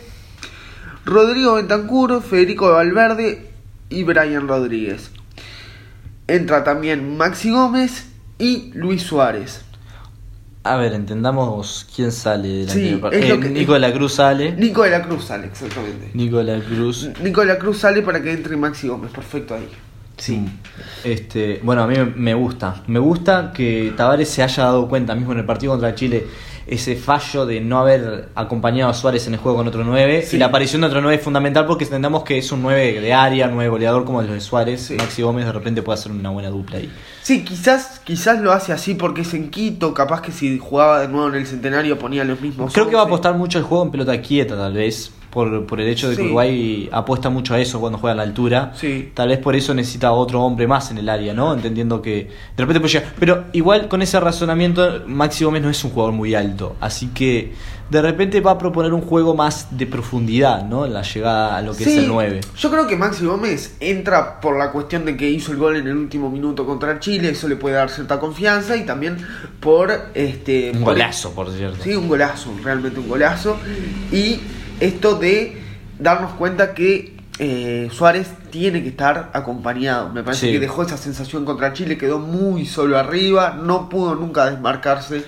Rodrigo 1.03 1.55
Bentancur, 1.55 2.23
Federico 2.23 2.71
Valverde 2.71 3.49
y 3.89 4.03
Brian 4.03 4.47
Rodríguez. 4.47 5.11
Entra 6.29 6.63
también 6.63 7.17
Maxi 7.17 7.51
Gómez 7.51 8.05
y 8.39 8.71
Luis 8.73 9.03
Suárez. 9.03 9.65
A 10.65 10.77
ver, 10.77 10.93
entendamos 10.93 11.85
quién 11.93 12.11
sale 12.11 12.67
Sí, 12.69 12.97
par- 13.01 13.13
es 13.13 13.27
lo 13.27 13.35
eh, 13.35 13.39
que- 13.41 13.49
Nico 13.49 13.73
de 13.73 13.79
la 13.79 13.91
Cruz 13.93 14.13
sale. 14.13 14.53
Nico 14.53 14.83
de 14.83 14.91
la 14.91 15.01
Cruz 15.01 15.25
sale, 15.25 15.47
exactamente. 15.47 16.11
Nico 16.13 16.37
de 16.37 16.57
la 16.57 16.63
Cruz. 16.63 17.09
Nico 17.21 17.41
de 17.41 17.47
la 17.47 17.57
Cruz 17.57 17.79
sale 17.79 18.01
para 18.01 18.21
que 18.21 18.31
entre 18.31 18.55
Maxi 18.55 18.87
Gómez, 18.87 19.11
perfecto 19.11 19.55
ahí. 19.55 19.67
Sí. 20.15 20.45
Este, 21.03 21.59
bueno, 21.63 21.83
a 21.83 21.87
mí 21.87 21.95
me 22.15 22.33
gusta. 22.33 22.81
Me 22.87 22.99
gusta 22.99 23.51
que 23.53 23.93
Tavares 23.97 24.29
se 24.29 24.41
haya 24.43 24.63
dado 24.63 24.87
cuenta 24.87 25.15
mismo 25.15 25.33
en 25.33 25.39
el 25.39 25.45
partido 25.45 25.73
contra 25.73 25.95
Chile 25.95 26.27
ese 26.65 26.95
fallo 26.95 27.45
de 27.45 27.59
no 27.59 27.79
haber 27.79 28.29
acompañado 28.35 28.89
a 28.89 28.93
Suárez 28.93 29.27
en 29.27 29.33
el 29.33 29.39
juego 29.39 29.57
con 29.57 29.67
otro 29.67 29.83
9 29.83 30.23
Sí. 30.27 30.35
y 30.37 30.39
la 30.39 30.45
aparición 30.45 30.81
de 30.81 30.87
otro 30.87 31.01
9 31.01 31.17
es 31.17 31.21
fundamental 31.23 31.65
porque 31.65 31.83
entendamos 31.83 32.23
que 32.23 32.37
es 32.37 32.51
un 32.51 32.61
9 32.61 33.01
de 33.01 33.13
área, 33.13 33.47
9 33.47 33.69
goleador 33.69 34.05
como 34.05 34.21
el 34.21 34.27
de 34.27 34.39
Suárez. 34.39 34.81
Sí. 34.83 34.95
Maxi 34.95 35.21
Gómez 35.21 35.45
de 35.45 35.51
repente 35.51 35.81
puede 35.81 35.99
hacer 35.99 36.11
una 36.11 36.29
buena 36.29 36.49
dupla 36.49 36.77
ahí. 36.77 36.91
Sí, 37.21 37.43
quizás, 37.43 37.99
quizás 38.03 38.39
lo 38.41 38.51
hace 38.53 38.71
así 38.73 38.93
porque 38.95 39.21
es 39.21 39.33
en 39.33 39.49
Quito, 39.49 39.93
capaz 39.93 40.21
que 40.21 40.31
si 40.31 40.57
jugaba 40.57 40.99
de 41.01 41.07
nuevo 41.09 41.27
en 41.29 41.35
el 41.35 41.45
centenario 41.47 41.99
ponía 41.99 42.23
los 42.23 42.39
mismos. 42.41 42.73
Creo 42.73 42.87
que 42.89 42.95
va 42.95 43.01
a 43.01 43.05
11. 43.05 43.13
apostar 43.13 43.35
mucho 43.35 43.57
el 43.59 43.63
juego 43.65 43.83
en 43.83 43.91
pelota 43.91 44.21
quieta, 44.21 44.55
tal 44.55 44.73
vez, 44.73 45.11
por, 45.33 45.65
por 45.65 45.81
el 45.81 45.87
hecho 45.87 46.09
de 46.09 46.15
que 46.15 46.21
Sí. 46.21 46.25
Uruguay 46.27 46.89
apuesta 46.91 47.29
mucho 47.29 47.55
a 47.55 47.59
eso 47.59 47.79
cuando 47.79 47.97
juega 47.97 48.13
a 48.13 48.17
la 48.17 48.23
altura. 48.23 48.71
Sí. 48.75 49.11
Tal 49.15 49.29
vez 49.29 49.39
por 49.39 49.55
eso 49.55 49.73
necesita 49.73 50.11
otro 50.11 50.41
hombre 50.41 50.67
más 50.67 50.91
en 50.91 50.99
el 50.99 51.09
área, 51.09 51.33
¿no? 51.33 51.53
Entendiendo 51.53 52.01
que 52.01 52.13
de 52.55 52.63
repente 52.63 52.79
puede 52.79 52.93
llegar. 52.93 53.13
Pero 53.19 53.45
igual 53.53 53.87
con 53.87 54.01
ese 54.03 54.19
razonamiento, 54.19 55.01
Maxi 55.07 55.43
Gómez 55.43 55.63
no 55.63 55.69
es 55.71 55.83
un 55.83 55.89
jugador 55.91 56.13
muy 56.13 56.35
alto. 56.35 56.75
Así 56.79 57.07
que 57.07 57.53
de 57.89 58.01
repente 58.01 58.41
va 58.41 58.51
a 58.51 58.57
proponer 58.57 58.93
un 58.93 59.01
juego 59.01 59.35
más 59.35 59.75
de 59.77 59.85
profundidad, 59.87 60.63
¿no? 60.65 60.85
En 60.85 60.93
la 60.93 61.01
llegada 61.01 61.57
a 61.57 61.61
lo 61.61 61.75
que 61.75 61.83
Sí, 61.83 61.91
es 61.91 61.97
el 61.99 62.07
9. 62.07 62.41
Yo 62.57 62.69
creo 62.71 62.87
que 62.87 62.95
Maxi 62.95 63.25
Gómez 63.25 63.75
entra 63.79 64.39
por 64.39 64.57
la 64.57 64.71
cuestión 64.71 65.05
de 65.05 65.17
que 65.17 65.29
hizo 65.29 65.51
el 65.51 65.57
gol 65.57 65.75
en 65.75 65.87
el 65.87 65.97
último 65.97 66.29
minuto 66.29 66.65
contra 66.65 66.99
Chile, 66.99 67.29
eso 67.29 67.47
le 67.47 67.55
puede 67.55 67.75
dar 67.75 67.89
cierta 67.89 68.19
confianza 68.19 68.75
y 68.77 68.85
también 68.85 69.17
por 69.59 69.91
este 70.13 70.71
Un 70.73 70.83
por- 70.83 70.93
golazo, 70.93 71.31
por 71.33 71.51
cierto. 71.51 71.83
Sí, 71.83 71.95
un 71.95 72.07
golazo, 72.07 72.51
realmente 72.63 72.99
un 72.99 73.09
golazo. 73.09 73.57
Y 74.11 74.39
esto 74.79 75.15
de 75.15 75.57
darnos 75.99 76.33
cuenta 76.33 76.73
que 76.73 77.13
eh, 77.39 77.89
Suárez 77.91 78.29
tiene 78.51 78.83
que 78.83 78.89
estar 78.89 79.31
acompañado. 79.33 80.09
Me 80.09 80.23
parece 80.23 80.47
Sí. 80.47 80.51
que 80.53 80.59
dejó 80.59 80.83
esa 80.83 80.97
sensación 80.97 81.45
contra 81.45 81.73
Chile, 81.73 81.97
quedó 81.97 82.19
muy 82.19 82.65
solo 82.67 82.97
arriba, 82.97 83.57
no 83.59 83.89
pudo 83.89 84.13
nunca 84.15 84.45
desmarcarse 84.49 85.25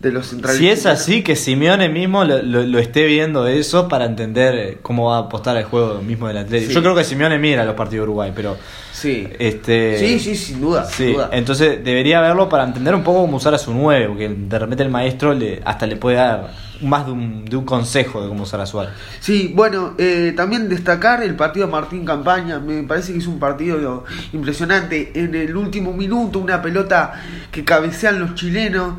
de 0.00 0.12
los 0.12 0.26
centrales. 0.28 0.58
Si 0.58 0.68
es 0.68 0.86
así, 0.86 1.22
que 1.22 1.34
Simeone 1.34 1.88
mismo 1.88 2.24
lo, 2.24 2.40
lo- 2.42 2.62
lo 2.62 2.78
esté 2.78 3.04
viendo 3.06 3.46
eso 3.48 3.88
para 3.88 4.04
entender 4.04 4.54
eh, 4.54 4.78
cómo 4.80 5.10
va 5.10 5.16
a 5.16 5.20
apostar 5.22 5.56
el 5.56 5.64
juego 5.64 6.00
mismo 6.02 6.28
del 6.28 6.36
Atlético. 6.38 6.68
Sí. 6.70 6.74
Yo 6.76 6.82
creo 6.82 6.94
que 6.94 7.02
Simeone 7.04 7.38
mira 7.38 7.64
los 7.64 7.74
partidos 7.74 8.04
de 8.04 8.10
Uruguay, 8.10 8.32
pero 8.34 8.56
Sí. 8.92 9.28
este 9.38 9.96
sí, 9.98 10.18
sí, 10.20 10.34
sin 10.36 10.60
duda. 10.60 10.84
sin 10.84 11.14
duda. 11.14 11.30
entonces 11.32 11.82
debería 11.84 12.20
verlo 12.20 12.48
para 12.48 12.64
entender 12.64 12.94
un 12.94 13.02
poco 13.04 13.20
cómo 13.22 13.36
usar 13.36 13.54
a 13.54 13.58
su 13.58 13.72
9, 13.72 14.06
porque 14.08 14.28
de 14.28 14.58
repente 14.58 14.82
el 14.84 14.90
maestro 14.90 15.34
le, 15.34 15.60
hasta 15.64 15.86
le 15.86 15.96
puede 15.96 16.16
dar 16.16 16.50
más 16.80 17.06
de 17.06 17.12
un, 17.12 17.44
de 17.44 17.56
un 17.56 17.64
consejo 17.64 18.22
de 18.22 18.28
cómo 18.28 18.44
usar 18.44 18.60
a 18.60 18.66
Suárez. 18.66 18.92
Sí, 19.20 19.52
bueno, 19.54 19.94
eh, 19.98 20.32
también 20.36 20.68
destacar 20.68 21.22
el 21.24 21.34
partido 21.34 21.66
de 21.66 21.72
Martín 21.72 22.04
Campaña, 22.04 22.60
me 22.60 22.82
parece 22.84 23.12
que 23.12 23.18
es 23.18 23.26
un 23.26 23.38
partido 23.40 24.04
impresionante. 24.32 25.10
En 25.14 25.34
el 25.34 25.56
último 25.56 25.92
minuto, 25.92 26.38
una 26.38 26.62
pelota 26.62 27.14
que 27.50 27.64
cabecean 27.64 28.20
los 28.20 28.34
chilenos, 28.36 28.94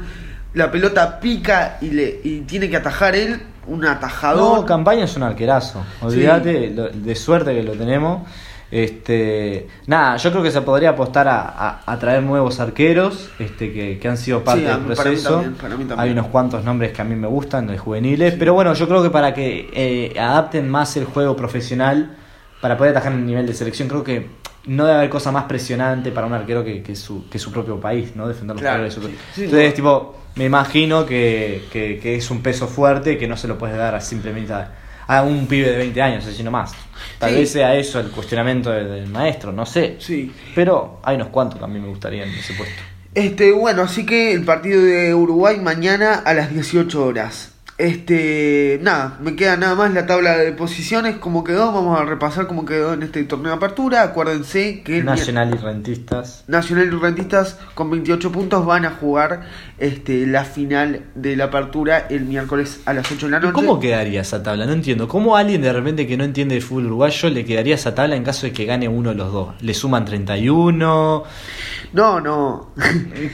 la 0.54 0.72
pelota 0.72 1.20
pica 1.20 1.78
y, 1.82 1.92
le, 1.92 2.20
y 2.24 2.42
tiene 2.42 2.70
que 2.70 2.78
atajar 2.78 3.16
él, 3.16 3.40
un 3.68 3.86
atajador. 3.86 4.60
No, 4.62 4.66
Campaña 4.66 5.04
es 5.06 5.16
un 5.16 5.24
arquerazo. 5.24 5.84
Olvídate 6.02 6.72
lo- 6.72 6.90
de 6.90 7.16
suerte 7.16 7.54
que 7.54 7.64
lo 7.64 7.74
tenemos. 7.74 8.28
Este, 8.72 9.68
nada, 9.88 10.16
yo 10.18 10.30
creo 10.32 10.44
que 10.44 10.52
se 10.52 10.62
podría 10.62 10.92
apostar 10.92 11.28
a, 11.28 11.40
a- 11.42 11.82
a 11.86 12.00
traer 12.00 12.22
nuevos 12.24 12.60
arqueros 12.60 13.30
este, 13.40 13.74
que, 13.74 13.98
que 14.00 14.08
han 14.08 14.18
sido 14.18 14.44
parte 14.44 14.62
Sí, 14.62 14.68
del 14.68 14.80
proceso. 14.82 15.30
también, 15.42 15.56
también. 15.88 16.00
Hay 16.00 16.12
unos 16.12 16.28
cuantos 16.28 16.64
nombres 16.64 16.92
que 16.94 17.02
a 17.02 17.06
mí 17.06 17.16
me 17.16 17.28
gustan, 17.28 17.68
de 17.68 17.78
juveniles. 17.78 18.36
Pero 18.38 18.54
bueno, 18.54 18.74
yo 18.74 18.88
creo 18.88 19.02
que 19.04 19.10
para 19.10 19.34
que 19.34 19.70
eh, 19.74 20.20
adapten 20.20 20.70
más 20.70 20.96
el 20.98 21.06
juego 21.06 21.36
profesional, 21.36 22.16
para 22.62 22.78
poder 22.78 22.92
atajar 22.92 23.12
en 23.14 23.20
el 23.20 23.26
nivel 23.26 23.48
de 23.48 23.54
selección, 23.54 23.88
creo 23.88 24.04
que 24.04 24.28
no 24.68 24.86
debe 24.86 24.98
haber 24.98 25.10
cosa 25.10 25.32
más 25.32 25.46
presionante 25.46 26.12
para 26.12 26.28
un 26.28 26.34
arquero 26.34 26.64
que, 26.64 26.84
que 26.84 26.96
su, 26.96 27.28
que 27.28 27.40
su 27.40 27.52
propio 27.52 27.80
país, 27.80 28.16
¿no? 28.16 28.28
Defender 28.28 28.56
los 28.56 28.62
Claro, 28.62 28.84
de 28.84 28.92
su 28.92 29.02
sí, 29.02 29.16
sí, 29.34 29.44
Entonces, 29.46 29.74
tipo, 29.74 30.16
me 30.36 30.46
imagino 30.46 31.06
que, 31.06 31.64
que- 31.72 32.00
que 32.00 32.16
es 32.16 32.30
un 32.32 32.42
peso 32.42 32.68
fuerte 32.68 33.18
que 33.18 33.28
no 33.28 33.36
se 33.38 33.48
lo 33.48 33.58
puedes 33.58 33.76
dar 33.78 33.96
a 33.96 34.02
simplemente 34.02 34.54
a, 34.54 34.72
a 35.08 35.24
un 35.24 35.48
pibe 35.48 35.70
de 35.72 35.78
20 35.78 36.02
años, 36.02 36.26
así 36.26 36.44
nomás. 36.44 36.72
Tal 37.18 37.32
Sí. 37.32 37.36
vez 37.38 37.52
sea 37.52 37.76
eso 37.76 38.00
el 38.00 38.10
cuestionamiento 38.12 38.70
del, 38.72 38.90
del 38.90 39.08
maestro, 39.08 39.52
no 39.52 39.66
sé. 39.66 39.96
Sí. 40.00 40.32
Pero 40.56 41.00
hay 41.04 41.16
unos 41.16 41.30
cuantos 41.30 41.60
que 41.60 41.66
a 41.66 41.68
mí 41.68 41.80
me 41.80 41.88
gustaría 41.88 42.24
en 42.24 42.30
ese 42.30 42.54
puesto. 42.54 42.82
Este, 43.16 43.52
bueno, 43.52 43.82
así 43.82 44.06
que 44.06 44.34
el 44.34 44.46
partido 44.46 44.82
de 44.84 45.14
Uruguay 45.16 45.58
mañana 45.58 46.14
a 46.14 46.34
las 46.34 46.54
18 46.54 47.04
horas. 47.04 47.54
Este, 47.80 48.78
nada, 48.84 49.18
me 49.22 49.38
queda 49.38 49.56
nada 49.56 49.74
más 49.74 49.94
la 49.94 50.06
tabla 50.06 50.36
de 50.38 50.52
posiciones, 50.52 51.16
cómo 51.16 51.46
quedó, 51.46 51.72
vamos 51.72 51.98
a 51.98 52.04
repasar 52.04 52.46
cómo 52.46 52.66
quedó 52.66 52.92
en 52.94 53.04
este 53.04 53.24
torneo 53.24 53.52
de 53.52 53.56
apertura. 53.56 54.04
Acuérdense 54.04 54.82
que 54.84 55.02
Nacional 55.02 55.54
y 55.54 55.58
rentistas. 55.64 56.44
Nacional 56.48 56.88
y 56.88 56.90
Rentistas 56.98 57.58
con 57.76 57.90
28 57.90 58.34
puntos 58.34 58.66
van 58.66 58.84
a 58.86 58.92
jugar 58.92 59.44
este, 59.78 60.28
la 60.28 60.44
final 60.44 61.04
de 61.16 61.38
la 61.38 61.46
apertura 61.46 62.06
el 62.10 62.26
miércoles 62.26 62.82
a 62.86 62.94
las 62.94 63.10
8 63.10 63.28
de 63.28 63.32
la 63.32 63.38
¿Y 63.38 63.42
noche. 63.44 63.54
¿Cómo 63.54 63.80
quedaría 63.80 64.20
esa 64.20 64.44
tabla? 64.44 64.66
No 64.66 64.74
entiendo. 64.74 65.08
¿Cómo 65.08 65.38
a 65.38 65.40
alguien 65.40 65.62
de 65.62 65.72
repente 65.72 66.06
que 66.06 66.18
no 66.18 66.26
entiende 66.26 66.58
el 66.58 66.62
fútbol 66.62 66.88
uruguayo 66.88 67.30
le 67.30 67.46
quedaría 67.46 67.76
esa 67.76 67.96
tabla 67.96 68.18
en 68.18 68.26
caso 68.26 68.46
de 68.46 68.52
que 68.52 68.66
gane 68.66 68.90
uno 68.90 69.12
de 69.12 69.16
los 69.16 69.32
dos? 69.32 69.56
¿Le 69.62 69.74
suman 69.74 70.04
31? 70.04 71.24
No, 71.94 72.20
no. 72.20 72.72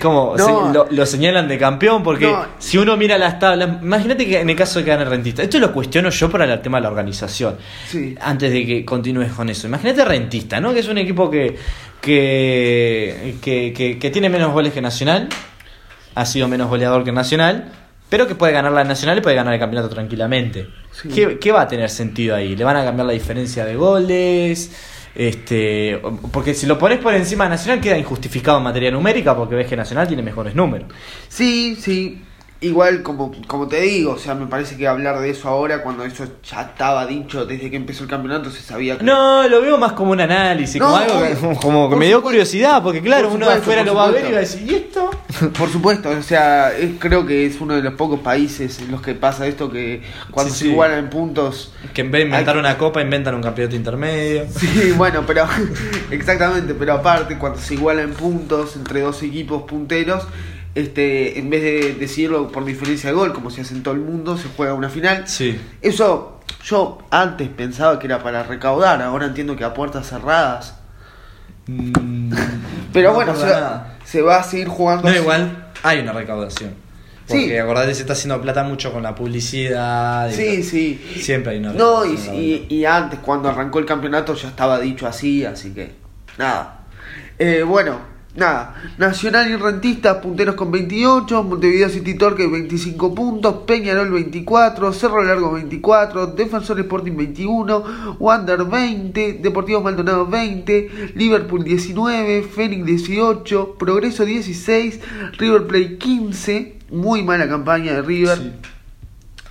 ¿Cómo? 0.02 0.36
No. 0.38 0.68
Se- 0.68 0.74
lo, 0.74 0.88
lo 0.92 1.06
señalan 1.08 1.48
de 1.48 1.58
campeón? 1.58 2.04
Porque 2.04 2.28
No. 2.32 2.46
si 2.60 2.78
uno 2.78 2.96
mira 2.96 3.18
las 3.18 3.40
tablas, 3.40 3.82
imagínate 3.82 4.26
que 4.28 4.35
en 4.42 4.50
el 4.50 4.56
caso 4.56 4.80
de 4.80 4.86
que 4.86 4.92
gane 4.92 5.06
rentista, 5.06 5.44
esto 5.44 5.60
lo 5.60 5.72
cuestiono 5.74 6.10
yo 6.10 6.30
para 6.30 6.46
el 6.52 6.62
tema 6.62 6.78
de 6.78 6.84
la 6.84 6.90
organización. 6.90 7.56
Sí. 7.88 8.16
Antes 8.22 8.52
de 8.52 8.66
que 8.66 8.86
continúes 8.86 9.32
con 9.32 9.50
eso. 9.50 9.68
Imagínate 9.68 10.04
rentista, 10.06 10.60
¿no? 10.60 10.74
Que 10.74 10.80
es 10.80 10.88
un 10.88 10.98
equipo 10.98 11.30
que, 11.30 11.56
que, 12.02 13.36
que, 13.42 13.74
que- 13.74 14.00
que 14.00 14.10
tiene 14.12 14.30
menos 14.30 14.52
goles 14.54 14.74
que 14.74 14.82
Nacional, 14.82 15.30
ha 16.16 16.26
sido 16.26 16.48
menos 16.48 16.70
goleador 16.70 17.04
que 17.04 17.12
Nacional, 17.12 17.72
pero 18.10 18.28
que 18.28 18.36
puede 18.36 18.54
ganar 18.54 18.72
la 18.72 18.84
Nacional 18.84 19.18
y 19.18 19.22
puede 19.22 19.36
ganar 19.36 19.54
el 19.54 19.60
campeonato 19.60 19.90
tranquilamente. 19.94 20.68
Sí. 20.92 21.10
¿Qué, 21.10 21.38
qué 21.40 21.52
va 21.52 21.62
a 21.62 21.68
tener 21.68 21.90
sentido 21.90 22.36
ahí? 22.36 22.56
¿Le 22.56 22.64
van 22.64 22.78
a 22.78 22.84
cambiar 22.86 23.08
la 23.08 23.14
diferencia 23.14 23.66
de 23.66 23.76
goles? 23.76 24.72
Este, 25.16 26.00
porque 26.32 26.54
si 26.54 26.66
lo 26.68 26.78
pones 26.78 27.00
por 27.00 27.14
encima 27.14 27.46
de 27.46 27.52
Nacional 27.52 27.80
queda 27.80 27.98
injustificado 27.98 28.58
en 28.58 28.66
materia 28.66 28.92
numérica 28.92 29.36
porque 29.36 29.56
ves 29.56 29.68
que 29.68 29.76
Nacional 29.78 30.08
tiene 30.08 30.22
mejores 30.24 30.54
números. 30.56 30.88
Sí, 31.30 31.76
sí. 31.80 32.22
Igual, 32.62 33.04
como, 33.04 33.32
como 33.48 33.68
te 33.68 33.82
digo, 33.82 34.14
o 34.14 34.18
sea, 34.18 34.34
me 34.34 34.48
parece 34.48 34.78
que 34.78 34.88
hablar 34.88 35.20
de 35.20 35.30
eso 35.30 35.50
ahora, 35.50 35.84
cuando 35.84 36.06
eso 36.06 36.26
ya 36.50 36.62
estaba 36.62 37.06
dicho 37.06 37.46
desde 37.46 37.70
que 37.70 37.76
empezó 37.76 38.04
el 38.06 38.10
campeonato, 38.10 38.50
se 38.50 38.62
sabía 38.62 38.98
que. 38.98 39.04
No, 39.04 39.46
lo 39.48 39.62
veo 39.62 39.78
más 39.78 39.92
como 39.92 40.12
un 40.12 40.22
análisis, 40.22 40.80
No, 40.80 40.86
como 40.86 40.98
algo 40.98 41.22
que, 41.22 41.58
como 41.58 41.90
que 41.90 41.96
me 41.98 42.08
dio 42.08 42.24
curiosidad, 42.24 42.82
porque 42.82 43.02
claro, 43.02 43.28
Por 43.28 43.36
uno 43.36 43.46
supuesto, 43.46 43.62
afuera 43.62 43.84
lo 43.84 43.94
va 43.94 44.06
a 44.06 44.12
ver 44.12 44.26
y 44.30 44.32
va 44.32 44.38
a 44.38 44.42
decir, 44.42 44.72
¿y 44.72 44.74
esto? 44.76 45.12
Por 45.60 45.70
supuesto, 45.70 46.10
o 46.10 46.22
sea, 46.24 46.72
es- 46.76 46.92
creo 46.98 47.26
que 47.26 47.46
es 47.46 47.60
uno 47.60 47.76
de 47.76 47.82
los 47.84 47.94
pocos 47.96 48.22
países 48.22 48.80
en 48.80 48.90
los 48.90 49.02
que 49.02 49.14
pasa 49.16 49.46
esto 49.48 49.70
que 49.70 50.02
cuando 50.32 50.52
Sí, 50.54 50.60
se 50.60 50.66
sí. 50.66 50.72
igualan 50.72 51.00
en 51.00 51.10
puntos. 51.10 51.74
Que 51.94 52.02
en 52.02 52.12
vez 52.12 52.22
de 52.22 52.26
inventar 52.28 52.56
Hay- 52.56 52.60
una 52.62 52.78
copa, 52.78 53.02
inventan 53.02 53.36
un 53.36 53.44
campeonato 53.44 53.76
intermedio. 53.76 54.46
Sí, 54.58 54.94
bueno, 54.96 55.24
pero 55.28 55.46
exactamente, 56.10 56.74
pero 56.74 56.94
aparte 56.94 57.38
cuando 57.38 57.60
se 57.60 57.74
igualan 57.76 58.12
puntos 58.12 58.76
entre 58.78 59.02
dos 59.02 59.22
equipos 59.24 59.64
punteros, 59.64 60.24
este, 60.76 61.40
en 61.40 61.50
vez 61.50 61.62
de 61.64 61.94
decirlo 61.96 62.52
por 62.52 62.64
diferencia 62.66 63.10
de 63.10 63.16
gol, 63.16 63.34
como 63.34 63.50
se 63.50 63.62
hace 63.62 63.74
en 63.74 63.82
todo 63.84 63.94
el 63.94 64.02
mundo, 64.02 64.38
se 64.38 64.48
juega 64.56 64.74
una 64.74 64.90
final. 64.90 65.28
Sí. 65.28 65.60
Eso 65.82 66.42
Yo 66.64 67.00
antes 67.12 67.48
pensaba 67.50 67.98
que 68.00 68.08
era 68.08 68.22
para 68.22 68.44
recaudar, 68.44 69.02
ahora 69.02 69.26
entiendo 69.28 69.56
que 69.56 69.64
a 69.64 69.74
puertas 69.74 70.08
cerradas. 70.10 70.78
Mm, 71.68 72.32
Pero 72.94 73.10
no 73.10 73.16
bueno, 73.16 73.36
se 73.36 73.44
va, 73.46 73.50
nada. 73.52 73.98
se 74.04 74.22
va 74.22 74.38
a 74.38 74.44
seguir 74.44 74.68
jugando. 74.68 75.04
No, 75.04 75.10
así. 75.10 75.20
igual 75.20 75.68
hay 75.84 76.00
una 76.00 76.14
recaudación. 76.14 76.74
Porque 77.28 77.48
Sí. 77.48 77.58
acordate, 77.58 77.96
se 77.96 78.02
está 78.02 78.14
haciendo 78.14 78.40
plata 78.42 78.64
mucho 78.64 78.92
con 78.94 79.02
la 79.02 79.16
publicidad. 79.16 80.30
y 80.30 80.34
Sí, 80.34 80.64
sí. 80.64 81.16
Siempre 81.22 81.54
hay 81.54 81.60
una 81.60 81.74
No, 81.74 82.06
y, 82.06 82.68
y 82.70 82.86
antes, 82.86 83.20
cuando 83.20 83.50
arrancó 83.50 83.80
el 83.80 83.86
campeonato, 83.86 84.36
ya 84.36 84.50
estaba 84.50 84.80
dicho 84.80 85.08
así, 85.08 85.44
así 85.44 85.72
que. 85.74 85.92
Nada. 86.38 86.82
Eh, 87.40 87.64
bueno, 87.64 87.98
nada. 88.36 88.76
Nacional 88.98 89.50
y 89.50 89.56
Rentistas, 89.56 90.18
punteros 90.18 90.56
con 90.56 90.72
28. 90.72 91.44
Montevideo 91.44 91.90
City 91.90 92.16
Torque, 92.16 92.48
25 92.48 93.16
puntos. 93.16 93.56
Peñarol, 93.66 94.12
24. 94.12 94.94
Cerro 94.94 95.24
Largo, 95.24 95.54
24. 95.54 96.28
Defensor 96.28 96.80
Sporting, 96.80 97.16
21. 97.16 98.18
Wander, 98.20 98.64
20. 98.64 99.34
Deportivo 99.34 99.82
Maldonado, 99.82 100.26
20. 100.28 101.14
Liverpool, 101.16 101.64
19. 101.64 102.44
Fénix, 102.44 102.86
18. 102.86 103.76
Progreso, 103.78 104.26
16. 104.26 105.00
River 105.38 105.68
Plate, 105.68 105.98
15. 105.98 106.76
Muy 106.92 107.24
mala 107.24 107.48
campaña 107.48 107.94
de 107.94 108.02
River. 108.02 108.75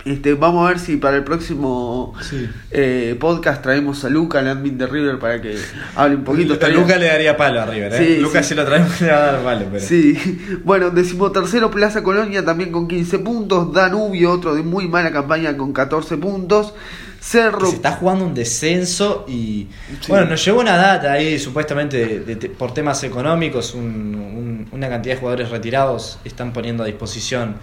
Este, 0.05 0.35
vamos 0.35 0.63
a 0.65 0.69
ver 0.69 0.79
si 0.79 0.97
para 0.97 1.17
el 1.17 1.23
próximo 1.23 2.13
Sí. 2.21 2.47
eh, 2.69 3.17
podcast 3.19 3.63
traemos 3.63 4.05
a 4.05 4.09
Luca, 4.09 4.39
el 4.39 4.47
admin 4.47 4.77
de 4.77 4.85
River, 4.85 5.17
para 5.17 5.41
que 5.41 5.57
hable 5.95 6.17
un 6.17 6.23
poquito. 6.23 6.51
A 6.53 6.55
Estaría- 6.57 6.77
Luca 6.77 6.95
le 6.97 7.07
daría 7.07 7.35
palo 7.35 7.59
a 7.59 7.65
River, 7.65 7.91
¿eh? 7.91 7.97
Sí, 8.17 8.21
Luca 8.21 8.43
sí. 8.43 8.49
si 8.49 8.55
lo 8.55 8.65
traemos 8.65 9.01
le 9.01 9.07
va 9.11 9.17
a 9.17 9.31
dar 9.31 9.43
palo, 9.43 9.65
pero. 9.71 9.83
Sí, 9.83 10.59
bueno, 10.63 10.91
decimotercero 10.91 11.71
Plaza 11.71 12.03
Colonia 12.03 12.45
también 12.45 12.71
con 12.71 12.87
15 12.87 13.17
puntos, 13.17 13.73
Danubio 13.73 14.31
otro 14.31 14.53
de 14.53 14.61
muy 14.61 14.87
mala 14.87 15.11
campaña 15.11 15.57
con 15.57 15.73
14 15.73 16.17
puntos, 16.17 16.75
Cerro... 17.19 17.65
se 17.67 17.77
está 17.77 17.93
jugando 17.93 18.25
un 18.27 18.35
descenso 18.35 19.25
y 19.27 19.67
bueno 20.07 20.27
nos 20.27 20.45
llegó 20.45 20.59
una 20.59 20.77
data 20.77 21.13
ahí 21.13 21.39
supuestamente 21.39 21.97
de- 22.05 22.19
de- 22.19 22.35
de- 22.35 22.49
por 22.49 22.71
temas 22.75 23.03
económicos 23.03 23.73
un- 23.73 23.83
un- 23.83 24.67
una 24.71 24.87
cantidad 24.87 25.15
de 25.15 25.19
jugadores 25.19 25.49
retirados 25.49 26.19
están 26.23 26.53
poniendo 26.53 26.83
a 26.83 26.85
disposición 26.85 27.55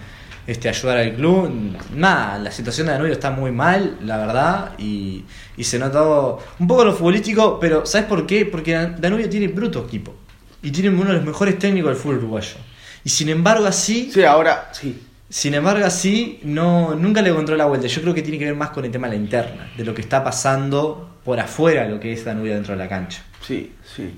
este 0.47 0.67
ayudar 0.69 0.97
al 0.97 1.13
club 1.13 1.51
nada 1.95 2.37
la 2.37 2.51
situación 2.51 2.87
de 2.87 2.93
Danubio 2.93 3.13
está 3.13 3.31
muy 3.31 3.51
mal 3.51 3.97
la 4.03 4.17
verdad 4.17 4.71
y, 4.77 5.23
y 5.57 5.63
se 5.63 5.79
notó 5.79 6.39
un 6.59 6.67
poco 6.67 6.83
lo 6.85 6.93
futbolístico 6.93 7.59
pero 7.59 7.85
¿sabes 7.85 8.07
por 8.07 8.25
qué? 8.27 8.45
porque 8.45 8.73
Dan- 8.73 8.99
Danubio 8.99 9.29
tiene 9.29 9.47
bruto 9.47 9.85
equipo 9.85 10.13
y 10.61 10.71
tiene 10.71 10.89
uno 10.89 11.05
de 11.11 11.13
los 11.17 11.25
mejores 11.25 11.57
técnicos 11.59 11.91
del 11.91 11.97
fútbol 11.97 12.17
uruguayo 12.17 12.55
y 13.03 13.09
sin 13.09 13.29
embargo 13.29 13.65
así 13.65 14.09
Sí, 14.13 14.23
ahora, 14.23 14.69
sí, 14.73 15.01
sin 15.29 15.55
embargo, 15.55 15.83
así 15.85 16.39
no, 16.43 16.93
nunca 16.93 17.21
le 17.23 17.29
encontró 17.31 17.55
la 17.55 17.65
vuelta. 17.65 17.87
Yo 17.87 18.01
creo 18.03 18.13
que 18.13 18.21
tiene 18.21 18.37
que 18.37 18.45
ver 18.45 18.55
más 18.55 18.69
con 18.69 18.85
el 18.85 18.91
tema 18.91 19.07
de 19.09 19.15
la 19.17 19.23
interna, 19.23 19.71
de 19.75 19.83
lo 19.83 19.91
que 19.95 20.01
está 20.01 20.23
pasando 20.23 21.17
por 21.25 21.39
afuera, 21.39 21.87
lo 21.87 21.99
que 21.99 22.13
es 22.13 22.23
Danubio 22.23 22.53
dentro 22.53 22.73
de 22.73 22.77
la 22.77 22.87
cancha. 22.87 23.23
sí, 23.41 23.71
sí. 23.83 24.13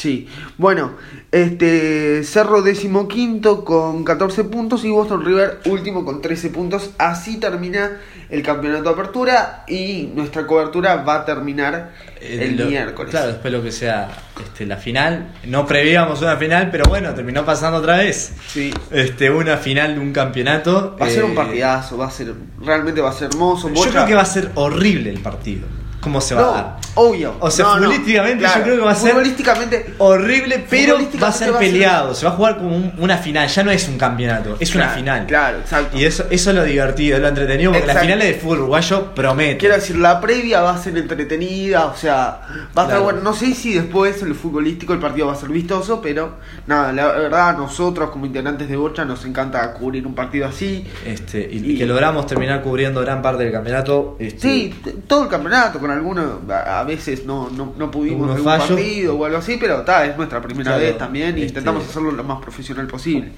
Sí, 0.00 0.26
bueno, 0.56 0.92
este 1.30 2.24
Cerro 2.24 2.62
decimoquinto 2.62 3.66
con 3.66 4.02
14 4.02 4.44
puntos 4.44 4.82
y 4.86 4.88
Boston 4.90 5.22
River 5.26 5.60
último 5.66 6.06
con 6.06 6.22
13 6.22 6.48
puntos. 6.48 6.92
Así 6.96 7.36
termina 7.38 7.98
el 8.30 8.42
campeonato 8.42 8.84
de 8.84 8.90
apertura 8.90 9.64
y 9.68 10.10
nuestra 10.14 10.46
cobertura 10.46 10.96
va 11.02 11.16
a 11.16 11.24
terminar 11.26 11.92
Eh, 12.18 12.46
el 12.48 12.56
lo- 12.56 12.64
miércoles. 12.66 13.10
Claro, 13.10 13.26
después 13.28 13.52
lo 13.52 13.62
que 13.62 13.72
sea 13.72 14.08
este, 14.42 14.64
la 14.64 14.78
final. 14.78 15.34
No 15.44 15.66
prevíamos 15.66 16.22
una 16.22 16.38
final, 16.38 16.70
pero 16.70 16.84
bueno, 16.88 17.12
terminó 17.12 17.44
pasando 17.44 17.76
otra 17.78 17.98
vez. 17.98 18.32
Sí. 18.48 18.72
Este, 18.90 19.30
una 19.30 19.58
final 19.58 19.96
de 19.96 20.00
un 20.00 20.12
campeonato. 20.14 20.96
Va 20.98 21.04
a 21.06 21.10
ser 21.10 21.20
eh, 21.20 21.24
un 21.24 21.34
partidazo, 21.34 21.98
va 21.98 22.06
a 22.06 22.10
ser, 22.10 22.32
realmente 22.64 23.02
va 23.02 23.10
a 23.10 23.12
ser 23.12 23.28
hermoso. 23.28 23.68
Yo 23.68 23.74
Bocha- 23.74 23.90
creo 23.90 24.06
que 24.06 24.14
va 24.14 24.22
a 24.22 24.24
ser 24.24 24.50
horrible 24.54 25.10
el 25.10 25.20
partido. 25.20 25.66
¿Cómo 26.00 26.20
se 26.20 26.34
va 26.34 26.40
No, 26.42 26.48
a 26.48 26.52
dar? 26.54 26.76
obvio. 26.94 27.34
O 27.40 27.50
sea, 27.50 27.64
No, 27.66 27.74
no, 27.76 27.82
futbolísticamente 27.82 28.44
yo 28.44 28.62
creo 28.62 28.76
que 28.76 28.82
va 28.82 28.90
a 28.92 28.94
ser- 28.94 29.10
Futbolísticamente, 29.10 29.94
Horrible, 29.98 30.64
pero 30.68 30.92
Futbolísticamente 30.94 31.18
va 31.22 31.28
a 31.28 31.32
ser 31.32 31.52
va 31.52 31.56
a 31.56 31.60
ser- 31.60 31.70
peleado. 31.70 32.14
Se 32.14 32.26
va 32.26 32.32
a 32.32 32.34
jugar 32.36 32.56
como 32.58 32.74
un- 32.76 32.92
una 32.98 33.18
final. 33.18 33.46
Ya 33.48 33.62
no 33.62 33.70
es 33.70 33.86
un 33.88 33.98
campeonato, 33.98 34.56
es 34.58 34.74
una 34.74 34.88
final. 34.88 35.26
Claro, 35.26 35.58
exacto. 35.58 35.96
Y 35.98 36.04
eso, 36.04 36.24
eso 36.30 36.50
es 36.50 36.56
lo 36.56 36.64
divertido, 36.64 37.16
es 37.16 37.22
lo 37.22 37.28
entretenido, 37.28 37.70
porque 37.70 37.84
Exacto. 37.84 37.94
las 37.94 38.02
finales 38.16 38.28
de 38.34 38.40
fútbol 38.40 38.58
uruguayo 38.60 39.14
prometen. 39.14 39.58
Quiero 39.58 39.74
decir, 39.74 39.96
la 39.98 40.20
previa 40.20 40.62
va 40.62 40.74
a 40.74 40.78
ser 40.78 40.96
entretenida, 40.96 41.86
o 41.86 41.96
sea, 41.96 42.14
va 42.16 42.38
a 42.48 42.68
estar 42.68 42.86
Claro. 42.86 43.02
bueno. 43.04 43.20
No 43.20 43.34
sé 43.34 43.54
si 43.54 43.74
después 43.74 44.22
en 44.22 44.28
el 44.28 44.34
futbolístico 44.34 44.92
el 44.94 45.00
partido 45.00 45.26
va 45.26 45.34
a 45.34 45.36
ser 45.36 45.50
vistoso, 45.50 46.00
pero 46.00 46.36
nada, 46.66 46.92
la 46.92 47.06
verdad, 47.12 47.56
nosotros 47.58 48.10
como 48.10 48.24
integrantes 48.26 48.68
de 48.68 48.76
Bocha 48.76 49.04
nos 49.04 49.24
encanta 49.26 49.72
cubrir 49.74 50.06
un 50.06 50.14
partido 50.14 50.46
así. 50.48 50.86
Este, 51.06 51.46
y, 51.50 51.76
que 51.76 51.84
logramos 51.86 52.26
terminar 52.26 52.62
cubriendo 52.62 53.00
gran 53.02 53.20
parte 53.22 53.44
del 53.44 53.52
campeonato. 53.52 54.16
este, 54.18 54.40
Sí, 54.40 54.74
todo 55.06 55.24
el 55.24 55.28
campeonato, 55.28 55.78
con 55.78 55.89
algunos, 55.90 56.48
a, 56.50 56.80
a 56.80 56.84
veces 56.84 57.24
no, 57.26 57.50
no, 57.50 57.74
no 57.76 57.90
pudimos 57.90 58.30
algún 58.30 58.44
partido 58.44 59.16
o 59.16 59.24
algo 59.24 59.38
así, 59.38 59.56
pero 59.60 59.82
ta, 59.82 60.04
es 60.06 60.16
nuestra 60.16 60.40
primera 60.40 60.72
Claro, 60.72 60.82
vez 60.82 60.98
también 60.98 61.28
y 61.36 61.42
este- 61.42 61.46
intentamos 61.48 61.84
hacerlo 61.88 62.10
lo 62.12 62.24
más 62.24 62.40
profesional 62.40 62.86
posible. 62.86 63.30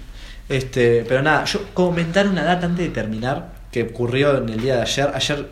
Este, 0.48 1.04
pero 1.08 1.22
nada, 1.22 1.44
yo 1.44 1.60
comentar 1.74 2.26
una 2.26 2.42
data 2.44 2.66
antes 2.66 2.86
de 2.86 2.90
terminar 2.92 3.52
que 3.70 3.84
ocurrió 3.84 4.36
en 4.38 4.48
el 4.48 4.60
día 4.60 4.76
de 4.76 4.82
ayer, 4.82 5.10
ayer 5.14 5.48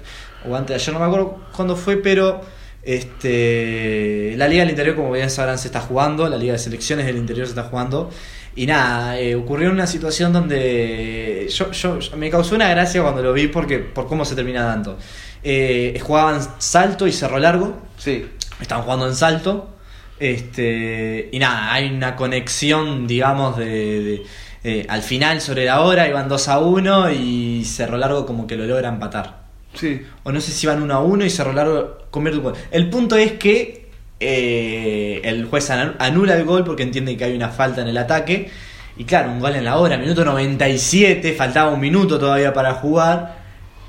o 0.48 0.54
antes 0.56 0.68
de 0.68 0.74
ayer, 0.74 0.92
no 0.94 1.00
me 1.00 1.06
acuerdo 1.06 1.40
cuándo 1.54 1.76
fue, 1.76 1.96
pero 1.96 2.40
este 2.82 4.34
la 4.36 4.48
Liga 4.48 4.62
del 4.62 4.70
Interior, 4.70 4.96
como 4.96 5.12
bien 5.12 5.30
sabrán, 5.30 5.58
se 5.58 5.68
está 5.68 5.80
jugando, 5.80 6.28
la 6.28 6.36
Liga 6.36 6.52
de 6.54 6.58
Selecciones 6.58 7.06
del 7.06 7.16
Interior 7.16 7.46
se 7.46 7.52
está 7.52 7.64
jugando. 7.64 8.10
Y 8.56 8.66
nada, 8.66 9.18
eh, 9.20 9.36
ocurrió 9.36 9.70
una 9.70 9.86
situación 9.86 10.32
donde 10.32 11.46
yo, 11.50 11.70
yo- 11.70 11.98
yo- 12.00 12.16
me 12.16 12.30
causó 12.30 12.56
una 12.56 12.68
gracia 12.68 13.00
cuando 13.00 13.22
lo 13.22 13.32
vi 13.32 13.46
porque 13.46 13.78
por 13.78 14.06
cómo 14.08 14.24
se 14.24 14.34
termina 14.34 14.64
dando. 14.64 14.98
Eh, 15.42 15.98
jugaban 16.02 16.40
salto 16.58 17.06
y 17.06 17.12
cerro 17.12 17.38
largo, 17.38 17.78
Sí, 17.96 18.26
Estaban 18.60 18.84
jugando 18.84 19.06
en 19.08 19.14
salto. 19.14 19.68
Este, 20.18 21.28
y 21.32 21.38
nada, 21.38 21.72
hay 21.72 21.88
una 21.90 22.14
conexión, 22.14 23.06
digamos, 23.06 23.56
de, 23.56 23.66
de- 23.66 24.22
eh, 24.62 24.86
al 24.88 25.00
final 25.02 25.40
sobre 25.40 25.64
la 25.64 25.80
hora, 25.80 26.06
iban 26.08 26.28
2 26.28 26.48
a 26.48 26.58
1 26.58 27.10
y 27.10 27.64
Cerro 27.64 27.96
Largo 27.96 28.26
como 28.26 28.46
que 28.46 28.56
lo 28.56 28.66
logra 28.66 28.90
empatar. 28.90 29.40
sí. 29.72 30.02
O 30.24 30.32
no 30.32 30.40
sé 30.42 30.52
si 30.52 30.66
iban 30.66 30.82
1 30.82 30.92
a 30.94 31.00
1 31.00 31.24
y 31.24 31.30
Cerro 31.30 31.54
Largo 31.54 31.96
convierte 32.10 32.38
un 32.38 32.44
gol. 32.44 32.54
El 32.70 32.90
punto 32.90 33.16
es 33.16 33.32
que 33.32 33.88
eh, 34.20 35.20
el 35.24 35.46
juez 35.46 35.70
anu- 35.70 35.94
anula 35.98 36.34
el 36.36 36.44
gol 36.44 36.64
porque 36.64 36.82
entiende 36.82 37.16
que 37.16 37.24
hay 37.24 37.34
una 37.34 37.48
falta 37.48 37.80
en 37.80 37.88
el 37.88 37.96
ataque. 37.96 38.50
Y 38.98 39.04
claro, 39.04 39.30
un 39.30 39.40
gol 39.40 39.56
en 39.56 39.64
la 39.64 39.78
hora, 39.78 39.96
minuto 39.96 40.22
97, 40.26 41.32
faltaba 41.32 41.70
un 41.70 41.80
minuto 41.80 42.18
todavía 42.18 42.52
para 42.52 42.74
jugar. 42.74 43.39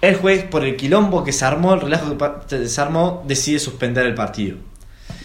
El 0.01 0.15
juez, 0.15 0.43
por 0.43 0.63
el 0.63 0.75
quilombo 0.75 1.23
que 1.23 1.31
se 1.31 1.45
armó, 1.45 1.75
el 1.75 1.81
relajo 1.81 2.17
que 2.47 2.67
se 2.67 2.81
armó, 2.81 3.23
decide 3.27 3.59
suspender 3.59 4.05
el 4.05 4.15
partido. 4.15 4.57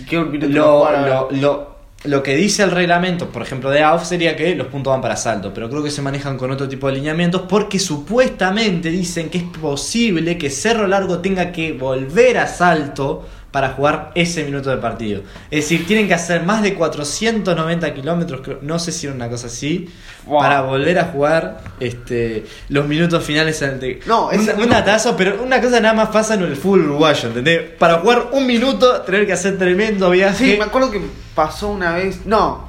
¿Qué 0.09 0.17
Lo, 0.17 0.91
lo, 0.91 1.31
lo, 1.31 1.77
lo 2.05 2.23
que 2.23 2.37
dice 2.37 2.63
el 2.63 2.71
reglamento, 2.71 3.31
por 3.31 3.43
ejemplo, 3.43 3.71
de 3.71 3.83
AUF 3.83 4.05
sería 4.05 4.37
que 4.37 4.55
los 4.55 4.69
puntos 4.69 4.93
van 4.93 5.01
para 5.01 5.17
salto, 5.17 5.53
pero 5.53 5.69
creo 5.69 5.83
que 5.83 5.91
se 5.91 6.03
manejan 6.03 6.37
con 6.37 6.51
otro 6.51 6.69
tipo 6.69 6.87
de 6.87 6.95
alineamientos 6.95 7.43
porque 7.49 7.79
supuestamente 7.79 8.91
dicen 8.91 9.31
que 9.31 9.39
es 9.39 9.45
posible 9.45 10.39
que 10.39 10.51
Cerro 10.51 10.87
Largo 10.87 11.19
tenga 11.19 11.51
que 11.53 11.73
volver 11.73 12.39
a 12.39 12.47
salto 12.47 13.27
para 13.57 13.71
jugar 13.71 14.11
ese 14.15 14.45
minuto 14.45 14.69
de 14.69 14.77
partido. 14.77 15.23
Es 15.51 15.63
decir, 15.65 15.87
tienen 15.87 16.07
que 16.09 16.13
hacer 16.13 16.43
más 16.43 16.61
de 16.61 16.75
490 16.75 17.95
kilómetros, 17.95 18.43
creo- 18.43 18.59
no 18.61 18.79
sé 18.79 18.93
si 18.93 19.07
era 19.07 19.17
una 19.17 19.31
cosa 19.31 19.47
así, 19.47 19.89
Wow. 20.27 20.41
para 20.41 20.61
volver 20.61 20.99
a 20.99 21.05
jugar 21.05 21.63
este, 21.81 22.45
los 22.69 22.87
minutos 22.87 23.25
finales 23.25 23.63
ante... 23.63 24.01
No, 24.05 24.27
un, 24.27 24.35
ese- 24.35 24.53
un 24.57 24.69
datazo, 24.69 25.17
pero 25.17 25.43
una 25.43 25.59
cosa 25.63 25.81
nada 25.81 25.95
más 25.95 26.09
pasa 26.11 26.35
en 26.35 26.43
el 26.43 26.55
fútbol 26.55 26.83
uruguayo, 26.83 27.29
¿entendés? 27.29 27.63
Para 27.79 27.95
jugar 28.01 28.27
un 28.33 28.47
minuto, 28.47 29.01
tener 29.01 29.25
que 29.25 29.33
hacer 29.33 29.57
tremendo 29.57 30.11
viaje. 30.11 30.53
Sí, 30.53 30.57
me 30.59 30.65
acuerdo 30.65 30.91
que 30.91 31.01
pasó 31.35 31.69
una 31.69 31.95
vez. 31.95 32.27
No, 32.27 32.66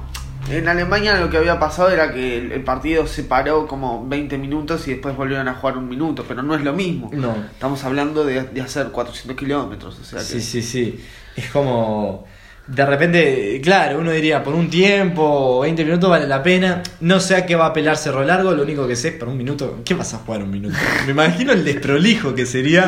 en 0.50 0.68
Alemania 0.68 1.16
lo 1.16 1.30
que 1.30 1.36
había 1.36 1.58
pasado 1.58 1.90
era 1.90 2.12
que 2.12 2.38
el, 2.38 2.52
el 2.52 2.62
partido 2.62 3.06
se 3.06 3.24
paró 3.24 3.66
como 3.66 4.06
20 4.06 4.38
minutos 4.38 4.86
y 4.88 4.92
después 4.92 5.16
volvieron 5.16 5.48
a 5.48 5.54
jugar 5.54 5.76
un 5.76 5.88
minuto, 5.88 6.24
pero 6.26 6.42
no 6.42 6.54
es 6.54 6.62
lo 6.62 6.72
mismo. 6.72 7.10
No. 7.12 7.34
Estamos 7.52 7.84
hablando 7.84 8.24
de, 8.24 8.42
de 8.42 8.60
hacer 8.60 8.88
400 8.88 9.36
kilómetros, 9.36 9.98
o 9.98 10.04
sea 10.04 10.20
que. 10.20 10.24
Sí, 10.24 10.40
sí, 10.40 10.62
sí. 10.62 11.04
Es 11.36 11.50
como. 11.50 12.26
De 12.66 12.84
repente, 12.84 13.60
claro, 13.62 13.98
uno 13.98 14.10
diría 14.10 14.42
por 14.42 14.54
un 14.54 14.68
tiempo, 14.68 15.60
20 15.60 15.84
minutos 15.86 16.10
vale 16.10 16.26
la 16.26 16.42
pena. 16.42 16.82
No 17.00 17.18
sé 17.18 17.34
a 17.36 17.46
qué 17.46 17.56
va 17.56 17.66
a 17.66 17.72
pelar 17.72 17.96
Cerro 17.96 18.22
Largo, 18.24 18.52
lo 18.52 18.62
único 18.62 18.86
que 18.86 18.94
sé 18.94 19.08
es 19.08 19.14
por 19.14 19.28
un 19.28 19.38
minuto. 19.38 19.80
¿Qué 19.86 19.94
vas 19.94 20.12
a 20.12 20.18
jugar 20.18 20.42
un 20.42 20.50
minuto? 20.50 20.76
Me 21.06 21.12
imagino 21.12 21.52
el 21.52 21.64
desprolijo 21.64 22.34
que 22.34 22.44
sería. 22.44 22.86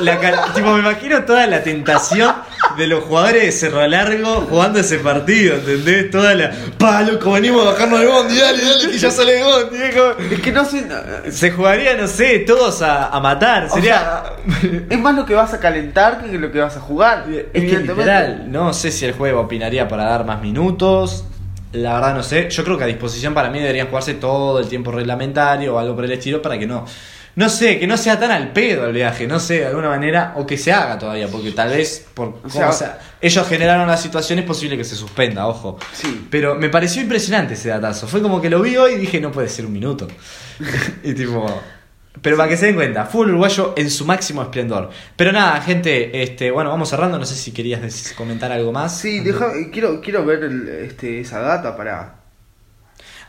La, 0.00 0.20
tipo, 0.52 0.70
me 0.74 0.80
imagino 0.80 1.24
toda 1.24 1.46
la 1.46 1.62
tentación 1.62 2.30
de 2.76 2.86
los 2.86 3.04
jugadores 3.04 3.42
de 3.44 3.52
Cerro 3.52 3.86
Largo 3.86 4.46
jugando 4.48 4.78
ese 4.80 4.98
partido, 4.98 5.56
¿entendés? 5.56 6.10
Toda 6.10 6.34
la. 6.34 6.50
Pa, 6.78 7.02
loco, 7.02 7.32
venimos 7.32 7.66
a 7.66 7.70
bajarnos 7.72 8.00
de 8.00 8.06
bondi, 8.06 8.36
dale, 8.38 8.62
dale, 8.64 8.90
que 8.90 8.98
ya 8.98 9.10
sale 9.10 9.32
de 9.32 9.42
bondi. 9.44 9.76
es 9.82 9.94
como- 9.94 10.30
Es 10.34 10.40
que 10.40 10.52
no 10.52 10.64
sé. 10.64 10.86
Se 11.30 11.50
jugaría, 11.50 11.96
no 11.96 12.06
sé, 12.06 12.40
todos 12.40 12.82
a, 12.82 13.06
a 13.08 13.20
matar. 13.20 13.64
o 13.66 13.70
Sería. 13.74 13.98
sea, 14.60 14.82
es 14.90 14.98
más 14.98 15.14
lo 15.14 15.24
que 15.26 15.34
vas 15.34 15.52
a 15.54 15.60
calentar 15.60 16.22
que 16.24 16.38
lo 16.38 16.50
que 16.52 16.60
vas 16.60 16.76
a 16.76 16.80
jugar. 16.80 17.24
Es 17.52 17.62
que 17.70 17.78
literal, 17.78 18.50
no 18.50 18.72
sé 18.72 18.90
si 18.90 19.04
el 19.04 19.12
juego 19.12 19.40
opinaría 19.40 19.88
para 19.88 20.04
dar 20.04 20.24
más 20.24 20.40
minutos. 20.42 21.24
La 21.72 21.94
verdad 21.94 22.14
no 22.14 22.22
sé. 22.22 22.48
Yo 22.48 22.64
creo 22.64 22.78
que 22.78 22.84
a 22.84 22.86
disposición 22.86 23.34
para 23.34 23.50
mí 23.50 23.58
deberían 23.58 23.88
jugarse 23.88 24.14
todo 24.14 24.58
el 24.60 24.68
tiempo 24.68 24.92
reglamentario 24.92 25.74
o 25.74 25.78
algo 25.78 25.94
por 25.94 26.04
el 26.04 26.12
estilo 26.12 26.40
para 26.40 26.58
que 26.58 26.66
no, 26.66 26.86
no 27.36 27.48
sé, 27.48 27.78
que 27.78 27.86
no 27.86 27.96
sea 27.96 28.18
tan 28.18 28.30
al 28.30 28.52
pedo 28.52 28.86
el 28.86 28.92
viaje, 28.94 29.26
no 29.26 29.38
sé, 29.38 29.60
de 29.60 29.66
alguna 29.66 29.88
manera, 29.90 30.32
o 30.36 30.46
que 30.46 30.56
se 30.58 30.72
haga 30.72 30.98
todavía, 30.98 31.28
porque 31.28 31.52
tal 31.52 31.68
vez, 31.70 32.06
por 32.14 32.40
cómo 32.40 32.50
sea- 32.52 32.72
sea, 32.72 32.98
ellos 33.20 33.46
generaron 33.46 33.86
la 33.86 33.96
situación, 33.96 34.38
es 34.40 34.44
posible 34.44 34.76
que 34.76 34.84
se 34.84 34.96
suspenda, 34.96 35.46
ojo. 35.46 35.78
Sí. 35.92 36.26
Pero 36.30 36.54
me 36.56 36.68
pareció 36.70 37.02
impresionante 37.02 37.54
ese 37.54 37.68
datazo. 37.68 38.08
Fue 38.08 38.20
como 38.22 38.40
que 38.40 38.50
lo 38.50 38.60
vi 38.60 38.76
hoy 38.76 38.92
y 38.94 38.96
dije, 38.96 39.20
no 39.20 39.30
puede 39.30 39.48
ser 39.48 39.66
un 39.66 39.72
minuto. 39.72 40.08
y 41.04 41.14
tipo. 41.14 41.62
Pero 42.22 42.38
para 42.38 42.48
que 42.48 42.56
se 42.56 42.66
den 42.66 42.76
cuenta, 42.76 43.04
fútbol 43.04 43.28
uruguayo 43.28 43.74
en 43.76 43.90
su 43.90 44.06
máximo 44.06 44.40
esplendor. 44.40 44.88
Pero 45.16 45.32
nada, 45.32 45.60
gente, 45.60 46.22
este, 46.22 46.50
bueno, 46.50 46.70
vamos 46.70 46.88
cerrando. 46.88 47.18
No 47.18 47.26
sé 47.26 47.34
si 47.34 47.52
querías 47.52 48.14
comentar 48.16 48.50
algo 48.50 48.72
más. 48.72 48.98
Sí, 48.98 49.20
deja, 49.20 49.52
quiero, 49.70 50.00
quiero 50.00 50.24
ver 50.24 50.44
el- 50.44 50.66
este, 50.68 51.20
esa 51.20 51.40
data 51.40 51.76
para... 51.76 52.14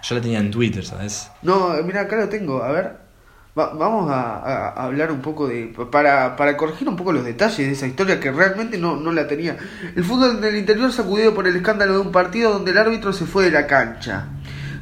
Yo 0.03 0.15
la 0.15 0.21
tenía 0.21 0.39
en 0.39 0.49
Twitter, 0.51 0.85
¿sabes? 0.85 1.29
No, 1.41 1.71
mira, 1.83 2.01
acá 2.01 2.15
lo 2.15 2.29
tengo, 2.29 2.63
a 2.63 2.71
ver. 2.71 3.06
Va- 3.57 3.73
vamos 3.73 4.09
a, 4.11 4.69
hablar 4.85 5.11
un 5.11 5.21
poco 5.21 5.47
de... 5.47 5.73
Para, 5.91 6.35
para 6.35 6.55
corregir 6.57 6.87
un 6.87 6.95
poco 6.95 7.11
los 7.11 7.25
detalles 7.25 7.57
de 7.57 7.71
esa 7.71 7.87
historia 7.87 8.19
que 8.19 8.31
realmente 8.31 8.77
no, 8.77 8.95
no 8.97 9.11
la 9.11 9.27
tenía. 9.27 9.57
El 9.95 10.03
fútbol 10.03 10.39
del 10.41 10.57
interior 10.57 10.91
sacudido 10.91 11.33
por 11.33 11.47
el 11.47 11.55
escándalo 11.55 11.93
de 11.93 11.99
un 11.99 12.11
partido 12.11 12.51
donde 12.53 12.71
el 12.71 12.77
árbitro 12.77 13.13
se 13.13 13.25
fue 13.25 13.45
de 13.45 13.51
la 13.51 13.65
cancha. 13.65 14.27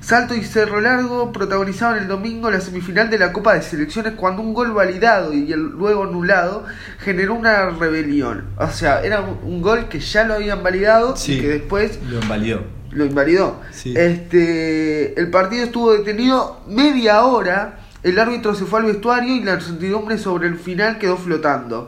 Salto 0.02 0.36
y 0.36 0.44
Cerro 0.44 0.82
Largo 0.82 1.32
protagonizaban 1.32 1.98
el 1.98 2.08
domingo 2.08 2.52
la 2.52 2.62
semifinal 2.62 3.10
de 3.10 3.18
la 3.18 3.34
Copa 3.34 3.56
de 3.56 3.64
Selecciones 3.64 4.14
cuando 4.14 4.44
un 4.44 4.54
gol 4.54 4.72
validado 4.72 5.34
y 5.34 5.52
el 5.52 5.62
luego 5.62 6.04
anulado 6.04 6.64
generó 7.00 7.34
una 7.34 7.70
rebelión. 7.72 8.46
O 8.58 8.68
sea, 8.70 9.02
era 9.04 9.22
un, 9.22 9.40
un 9.44 9.62
gol 9.64 9.86
que 9.90 10.00
ya 10.00 10.24
lo 10.26 10.36
habían 10.36 10.62
validado 10.62 11.16
Sí. 11.16 11.34
y 11.34 11.42
que 11.42 11.48
después 11.48 11.98
Lo 12.08 12.20
invalidó. 12.22 12.62
lo 12.92 13.06
invalidó. 13.06 13.62
Sí. 13.72 13.96
Este, 13.98 15.20
el 15.20 15.30
partido 15.32 15.64
estuvo 15.64 15.94
detenido 15.94 16.62
media 16.68 17.24
hora. 17.24 17.80
El 18.06 18.20
árbitro 18.20 18.54
se 18.56 18.66
fue 18.66 18.80
al 18.80 18.86
vestuario 18.86 19.36
y 19.36 19.44
la 19.44 19.56
incertidumbre 19.56 20.18
sobre 20.18 20.48
el 20.48 20.58
final 20.58 20.98
quedó 21.00 21.18
flotando. 21.18 21.88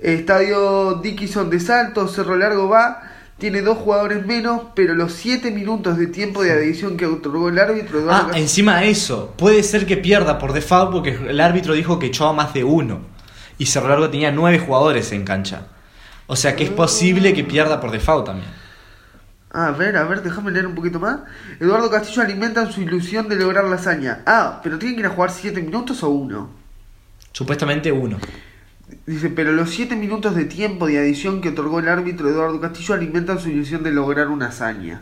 Estadio 0.00 0.94
Dickinson 1.02 1.48
de 1.50 1.58
Salto, 1.60 2.06
Cerro 2.08 2.36
Largo 2.36 2.68
va, 2.68 3.02
tiene 3.38 3.62
dos 3.62 3.78
jugadores 3.78 4.24
menos, 4.26 4.62
pero 4.74 4.94
los 4.94 5.12
7 5.14 5.50
minutos 5.50 5.96
de 5.98 6.06
tiempo 6.08 6.42
de 6.42 6.52
adición 6.52 6.96
que 6.96 7.06
otorgó 7.06 7.48
el 7.48 7.58
árbitro 7.58 8.00
Eduardo 8.00 8.22
Ah, 8.24 8.28
Cas- 8.32 8.36
encima 8.36 8.80
de 8.80 8.90
eso, 8.90 9.32
puede 9.36 9.62
ser 9.62 9.86
que 9.86 9.96
pierda 9.96 10.38
por 10.38 10.52
default 10.52 10.92
porque 10.92 11.18
el 11.28 11.40
árbitro 11.40 11.72
dijo 11.74 11.98
que 11.98 12.06
echó 12.06 12.26
a 12.28 12.32
más 12.34 12.52
de 12.54 12.62
uno. 12.64 13.00
Y 13.58 13.66
Cerro 13.66 13.88
Largo 13.88 14.10
tenía 14.10 14.30
nueve 14.30 14.58
jugadores 14.58 15.10
en 15.12 15.24
cancha. 15.24 15.62
O 16.26 16.36
sea 16.36 16.54
que 16.56 16.64
es 16.64 16.70
posible 16.70 17.32
que 17.32 17.44
pierda 17.44 17.80
por 17.80 17.90
default 17.90 18.26
también. 18.26 18.50
A 19.56 19.70
ver, 19.70 19.96
a 19.96 20.04
ver, 20.04 20.22
déjame 20.22 20.50
leer 20.50 20.66
un 20.66 20.74
poquito 20.74 21.00
más. 21.00 21.20
Eduardo 21.58 21.88
Castillo 21.90 22.20
alimenta 22.20 22.70
su 22.70 22.82
ilusión 22.82 23.26
de 23.26 23.36
lograr 23.36 23.64
la 23.64 23.76
hazaña. 23.76 24.20
Ah, 24.26 24.60
pero 24.62 24.78
tienen 24.78 24.96
que 24.96 25.00
ir 25.00 25.06
a 25.06 25.14
jugar 25.14 25.30
7 25.30 25.62
minutos 25.62 26.02
o 26.02 26.10
uno. 26.10 26.50
Supuestamente 27.32 27.90
uno. 27.90 28.18
Dice, 29.06 29.30
pero 29.30 29.52
los 29.52 29.70
7 29.70 29.96
minutos 29.96 30.36
de 30.36 30.44
tiempo 30.44 30.88
de 30.88 30.98
adición 30.98 31.40
que 31.40 31.48
otorgó 31.48 31.78
el 31.78 31.88
árbitro 31.88 32.28
Eduardo 32.28 32.60
Castillo 32.60 32.92
alimentan 32.92 33.40
su 33.40 33.48
ilusión 33.48 33.82
de 33.82 33.92
lograr 33.92 34.28
una 34.28 34.48
hazaña. 34.48 35.00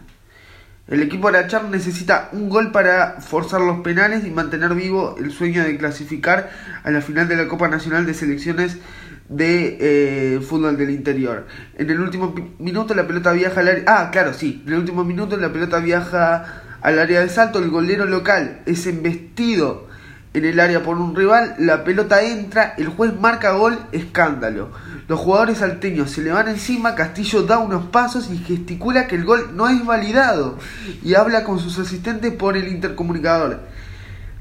El 0.87 1.03
equipo 1.03 1.27
Arachar 1.27 1.65
necesita 1.65 2.29
un 2.31 2.49
gol 2.49 2.71
para 2.71 3.21
forzar 3.23 3.61
los 3.61 3.81
penales 3.81 4.25
y 4.25 4.31
mantener 4.31 4.73
vivo 4.77 5.17
el 5.19 5.33
sueño 5.33 5.65
de 5.65 5.77
clasificar 5.79 6.51
a 6.85 6.93
la 6.93 7.01
final 7.01 7.27
de 7.27 7.37
la 7.37 7.49
Copa 7.49 7.67
Nacional 7.67 8.07
de 8.07 8.15
Selecciones 8.15 8.77
de 9.29 9.79
eh, 9.81 10.41
Fútbol 10.41 10.77
del 10.77 10.91
Interior. 10.91 11.47
En 11.77 11.91
el 11.91 12.01
último 12.01 12.35
minuto 12.59 12.95
la 12.95 13.07
pelota 13.07 13.33
viaja 13.33 13.61
al 13.61 13.69
área... 13.69 13.85
Ah, 13.87 14.11
claro, 14.11 14.35
sí. 14.35 14.63
En 14.67 14.73
el 14.73 14.81
último 14.81 15.05
minuto 15.05 15.37
la 15.37 15.53
pelota 15.53 15.79
viaja 15.79 16.63
al 16.81 16.99
área 16.99 17.21
de 17.21 17.29
salto. 17.29 17.59
El 17.59 17.71
golero 17.71 18.07
local 18.07 18.61
es 18.67 18.87
embestido 18.87 19.89
en 20.35 20.45
el 20.45 20.59
área 20.59 20.83
por 20.83 20.99
un 20.99 21.15
rival, 21.15 21.55
la 21.59 21.85
pelota 21.85 22.21
entra, 22.23 22.75
el 22.77 22.89
juez 22.89 23.15
marca 23.19 23.53
gol, 23.53 23.79
escándalo. 23.93 24.73
Los 25.07 25.21
jugadores 25.21 25.59
salteños 25.59 26.11
se 26.11 26.23
le 26.23 26.33
van 26.33 26.49
encima, 26.49 26.97
Castillo 26.97 27.45
da 27.45 27.59
unos 27.59 27.87
pasos 27.87 28.29
y 28.33 28.39
gesticula 28.39 29.07
que 29.07 29.15
el 29.15 29.25
gol 29.25 29.51
no 29.55 29.69
es 29.69 29.87
validado 29.87 30.59
y 31.05 31.15
habla 31.15 31.45
con 31.45 31.61
sus 31.61 31.79
asistentes 31.79 32.33
por 32.33 32.57
el 32.57 32.67
intercomunicador. 32.67 33.61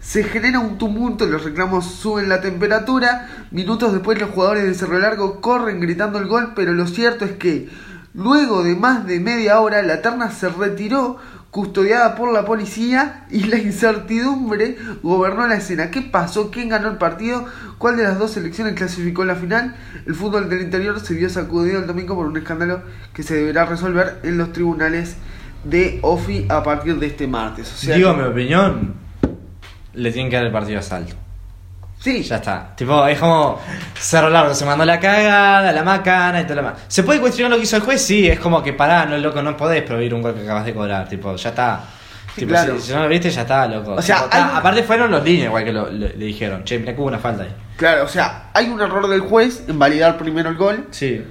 Se 0.03 0.25
genera 0.25 0.59
un 0.59 0.77
tumulto, 0.77 1.25
los 1.25 1.45
reclamos 1.45 1.85
suben 1.85 2.27
la 2.27 2.41
temperatura, 2.41 3.47
minutos 3.51 3.93
después 3.93 4.19
los 4.19 4.31
jugadores 4.31 4.65
de 4.65 4.73
Cerro 4.73 4.99
Largo 4.99 5.39
corren 5.39 5.79
gritando 5.79 6.19
el 6.19 6.27
gol, 6.27 6.51
pero 6.55 6.73
lo 6.73 6.87
cierto 6.87 7.23
es 7.23 7.31
que 7.31 7.69
luego 8.13 8.63
de 8.63 8.75
más 8.75 9.07
de 9.07 9.21
media 9.21 9.61
hora 9.61 9.81
la 9.81 10.01
terna 10.01 10.29
se 10.29 10.49
retiró 10.49 11.17
custodiada 11.51 12.15
por 12.15 12.33
la 12.33 12.43
policía 12.43 13.25
y 13.31 13.45
la 13.45 13.57
incertidumbre 13.57 14.75
gobernó 15.01 15.47
la 15.47 15.55
escena. 15.55 15.89
¿Qué 15.89 16.01
pasó? 16.01 16.51
¿Quién 16.51 16.67
ganó 16.67 16.89
el 16.89 16.97
partido? 16.97 17.45
¿Cuál 17.77 17.95
de 17.95 18.03
las 18.03 18.19
dos 18.19 18.31
selecciones 18.31 18.73
clasificó 18.73 19.21
en 19.21 19.29
la 19.29 19.35
final? 19.35 19.75
El 20.05 20.15
fútbol 20.15 20.49
del 20.49 20.63
interior 20.63 20.99
se 20.99 21.13
vio 21.13 21.29
sacudido 21.29 21.79
el 21.79 21.87
domingo 21.87 22.13
por 22.13 22.27
un 22.27 22.35
escándalo 22.35 22.81
que 23.13 23.23
se 23.23 23.35
deberá 23.35 23.65
resolver 23.65 24.19
en 24.23 24.37
los 24.37 24.51
tribunales 24.51 25.15
de 25.63 25.99
OFI 26.01 26.47
a 26.49 26.61
partir 26.61 26.99
de 26.99 27.07
este 27.07 27.25
martes. 27.25 27.73
Digo 27.81 28.13
mi 28.13 28.23
opinión, 28.23 29.02
le 29.93 30.11
tienen 30.11 30.29
que 30.29 30.35
dar 30.37 30.45
el 30.45 30.51
partido 30.51 30.79
a 30.79 30.81
Salto. 30.81 31.15
Sí, 31.99 32.21
Ya 32.23 32.35
está. 32.35 32.75
Tipo, 32.75 33.05
es 33.07 33.17
como 33.17 33.59
Cerro 33.97 34.29
Largo, 34.29 34.53
se 34.53 34.65
mandó 34.65 34.83
la 34.83 34.99
cagada, 34.99 35.71
la 35.71 35.83
macana 35.83 36.41
y 36.41 36.43
todo 36.43 36.55
lo 36.55 36.61
demás. 36.63 36.79
¿Se 36.89 37.03
puede 37.03 37.21
cuestionar 37.21 37.51
lo 37.51 37.57
que 37.57 37.63
hizo 37.63 37.77
el 37.77 37.81
juez? 37.83 38.01
Sí, 38.01 38.27
es 38.27 38.39
como 38.39 38.61
que 38.61 38.73
pará, 38.73 39.05
no 39.05 39.17
loco, 39.17 39.41
no 39.41 39.55
podés 39.55 39.83
prohibir 39.83 40.13
un 40.13 40.21
gol 40.21 40.33
que 40.35 40.41
acabas 40.41 40.65
de 40.65 40.73
cobrar. 40.73 41.07
Tipo, 41.07 41.33
ya 41.37 41.49
está. 41.49 41.79
Sí, 42.35 42.41
Tipo, 42.41 42.49
claro. 42.49 42.75
si, 42.77 42.87
si 42.87 42.93
no 42.93 43.03
lo 43.03 43.07
viste, 43.07 43.29
ya 43.29 43.41
está, 43.43 43.67
loco. 43.67 43.93
O 43.93 44.01
sea, 44.01 44.15
Tipo, 44.15 44.25
está- 44.25 44.37
hay 44.45 44.51
un- 44.51 44.57
aparte 44.57 44.83
fueron 44.83 45.11
los 45.11 45.23
líneas 45.23 45.45
igual 45.47 45.63
que 45.63 45.71
lo- 45.71 45.85
lo- 45.85 46.07
le 46.09 46.25
dijeron. 46.25 46.63
Che, 46.65 46.77
mira 46.79 46.93
que 46.93 46.99
hubo 46.99 47.07
una 47.07 47.19
falta 47.19 47.43
ahí. 47.43 47.55
claro, 47.77 48.03
o 48.03 48.07
sea, 48.09 48.49
hay 48.53 48.67
un 48.69 48.81
error 48.81 49.07
del 49.07 49.21
juez 49.21 49.63
en 49.69 49.79
validar 49.79 50.17
primero 50.17 50.49
el 50.49 50.57
gol. 50.57 50.87
Sí. 50.91 51.23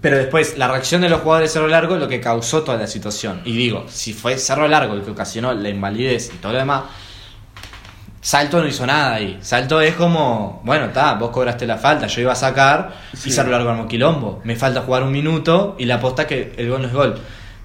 Pero 0.00 0.16
después, 0.16 0.56
la 0.58 0.66
reacción 0.66 1.02
de 1.02 1.08
los 1.10 1.20
jugadores 1.20 1.50
de 1.50 1.52
Cerro 1.52 1.68
Largo 1.68 1.94
es 1.94 2.00
lo 2.00 2.08
que 2.08 2.20
causó 2.20 2.62
toda 2.62 2.78
la 2.78 2.86
situación. 2.88 3.42
Y 3.44 3.52
digo, 3.56 3.84
si 3.88 4.12
fue 4.14 4.36
Cerro 4.38 4.66
Largo 4.66 4.94
el 4.94 5.02
que 5.02 5.10
ocasionó 5.12 5.52
la 5.52 5.68
invalidez 5.68 6.32
y 6.34 6.38
todo 6.38 6.52
lo 6.52 6.58
demás, 6.58 6.82
Salto 8.22 8.60
no 8.60 8.66
hizo 8.68 8.86
nada 8.86 9.14
ahí. 9.14 9.38
Salto 9.40 9.80
es 9.80 9.94
como, 9.94 10.60
bueno, 10.64 10.86
está, 10.86 11.14
vos 11.14 11.30
cobraste 11.30 11.66
la 11.66 11.78
falta, 11.78 12.06
yo 12.06 12.20
iba 12.20 12.32
a 12.32 12.36
sacar 12.36 12.92
Sí. 13.14 13.30
y 13.30 13.32
Cerro 13.32 13.50
Largo 13.50 13.70
armó 13.70 13.88
quilombo. 13.88 14.40
Me 14.44 14.56
falta 14.56 14.82
jugar 14.82 15.02
un 15.04 15.12
minuto 15.12 15.74
y 15.78 15.86
la 15.86 15.94
aposta 15.96 16.26
que 16.26 16.52
el 16.58 16.68
gol 16.68 16.82
no 16.82 16.88
es 16.88 16.92
gol. 16.94 17.18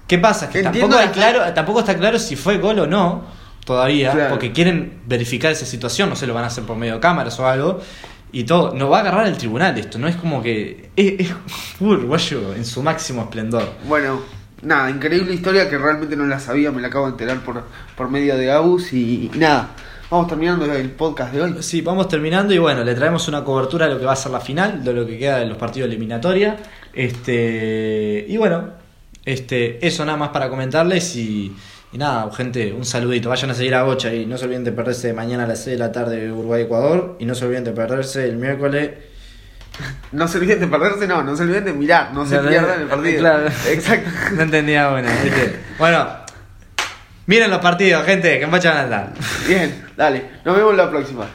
¿Qué 0.06 0.18
pasa? 0.18 0.48
Que 0.48 0.60
Entiendo 0.60 0.96
tampoco, 0.96 1.00
hay 1.00 1.06
la- 1.08 1.12
claro, 1.32 1.52
tampoco 1.54 1.80
está 1.80 1.96
claro 1.96 2.18
si 2.18 2.36
fue 2.36 2.56
gol 2.58 2.78
o 2.78 2.86
no 2.86 3.24
todavía, 3.66 4.12
Claro. 4.12 4.30
porque 4.30 4.52
quieren 4.52 5.00
verificar 5.06 5.50
esa 5.52 5.66
situación, 5.66 6.08
no 6.08 6.16
sé, 6.16 6.26
lo 6.26 6.32
van 6.34 6.44
a 6.44 6.46
hacer 6.46 6.64
por 6.64 6.76
medio 6.76 6.94
de 6.94 7.00
cámaras 7.00 7.38
o 7.40 7.46
algo. 7.46 7.80
Y 8.32 8.44
todo, 8.44 8.74
no 8.74 8.88
va 8.88 8.98
a 8.98 9.00
agarrar 9.00 9.26
el 9.26 9.36
tribunal 9.36 9.76
esto, 9.78 9.98
no 9.98 10.08
es 10.08 10.16
como 10.16 10.42
que. 10.42 10.90
Es, 10.96 11.20
es 11.28 11.34
uruguayo 11.80 12.54
en 12.54 12.64
su 12.64 12.82
máximo 12.82 13.22
esplendor. 13.22 13.68
Bueno, 13.86 14.20
nada, 14.62 14.90
increíble 14.90 15.34
historia 15.34 15.68
que 15.68 15.76
realmente 15.78 16.16
no 16.16 16.24
la 16.26 16.40
sabía, 16.40 16.70
me 16.72 16.80
la 16.80 16.88
acabo 16.88 17.06
de 17.06 17.12
enterar 17.12 17.38
por, 17.40 17.64
por 17.96 18.08
medio 18.10 18.36
de 18.36 18.50
Agus 18.50 18.92
y, 18.92 19.30
y 19.32 19.38
nada. 19.38 19.68
Vamos 20.08 20.28
terminando 20.28 20.72
el 20.72 20.90
podcast 20.90 21.32
de 21.32 21.42
hoy. 21.42 21.56
Sí, 21.60 21.80
vamos 21.80 22.06
terminando 22.06 22.54
y 22.54 22.58
bueno, 22.58 22.84
le 22.84 22.94
traemos 22.94 23.26
una 23.26 23.42
cobertura 23.42 23.88
de 23.88 23.94
lo 23.94 23.98
que 23.98 24.06
va 24.06 24.12
a 24.12 24.16
ser 24.16 24.30
la 24.30 24.38
final, 24.38 24.84
de 24.84 24.92
lo 24.92 25.04
que 25.04 25.18
queda 25.18 25.38
de 25.38 25.46
los 25.46 25.58
partidos 25.58 25.88
eliminatoria. 25.88 26.56
Este, 26.92 28.24
y 28.28 28.36
bueno, 28.36 28.70
este, 29.24 29.84
eso 29.84 30.04
nada 30.04 30.16
más 30.16 30.28
para 30.28 30.48
comentarles 30.48 31.16
y, 31.16 31.56
y 31.92 31.98
nada, 31.98 32.30
gente, 32.32 32.72
un 32.72 32.84
saludito. 32.84 33.30
Vayan 33.30 33.50
a 33.50 33.54
seguir 33.54 33.74
a 33.74 33.82
Bocha 33.82 34.14
y 34.14 34.26
no 34.26 34.38
se 34.38 34.44
olviden 34.44 34.62
de 34.62 34.70
perderse 34.70 35.12
mañana 35.12 35.42
a 35.42 35.48
las 35.48 35.64
6 35.64 35.76
de 35.76 35.84
la 35.84 35.90
tarde 35.90 36.30
Uruguay-Ecuador 36.30 37.16
y 37.18 37.24
no 37.24 37.34
se 37.34 37.44
olviden 37.44 37.64
de 37.64 37.72
perderse 37.72 38.28
el 38.28 38.36
miércoles. 38.36 38.90
No 40.12 40.26
se 40.26 40.38
olviden 40.38 40.60
de 40.60 40.68
perderse, 40.68 41.06
no, 41.06 41.22
no 41.22 41.36
se 41.36 41.42
olviden 41.42 41.64
de 41.66 41.72
mirar, 41.74 42.14
no 42.14 42.24
se 42.24 42.38
pierdan 42.38 42.80
el 42.80 42.86
partido. 42.86 43.18
claro. 43.18 43.48
Exacto. 43.68 44.08
No 44.34 44.42
entendía 44.42 44.88
una. 44.88 45.12
¿viste? 45.22 45.56
Bueno, 45.78 46.06
miren 47.26 47.50
los 47.50 47.60
partidos, 47.60 48.04
gente, 48.04 48.38
que 48.38 48.46
van 48.46 48.66
a 48.66 48.80
andar. 48.80 49.12
Bien, 49.46 49.84
dale, 49.96 50.24
nos 50.44 50.56
vemos 50.56 50.74
la 50.74 50.90
próxima. 50.90 51.26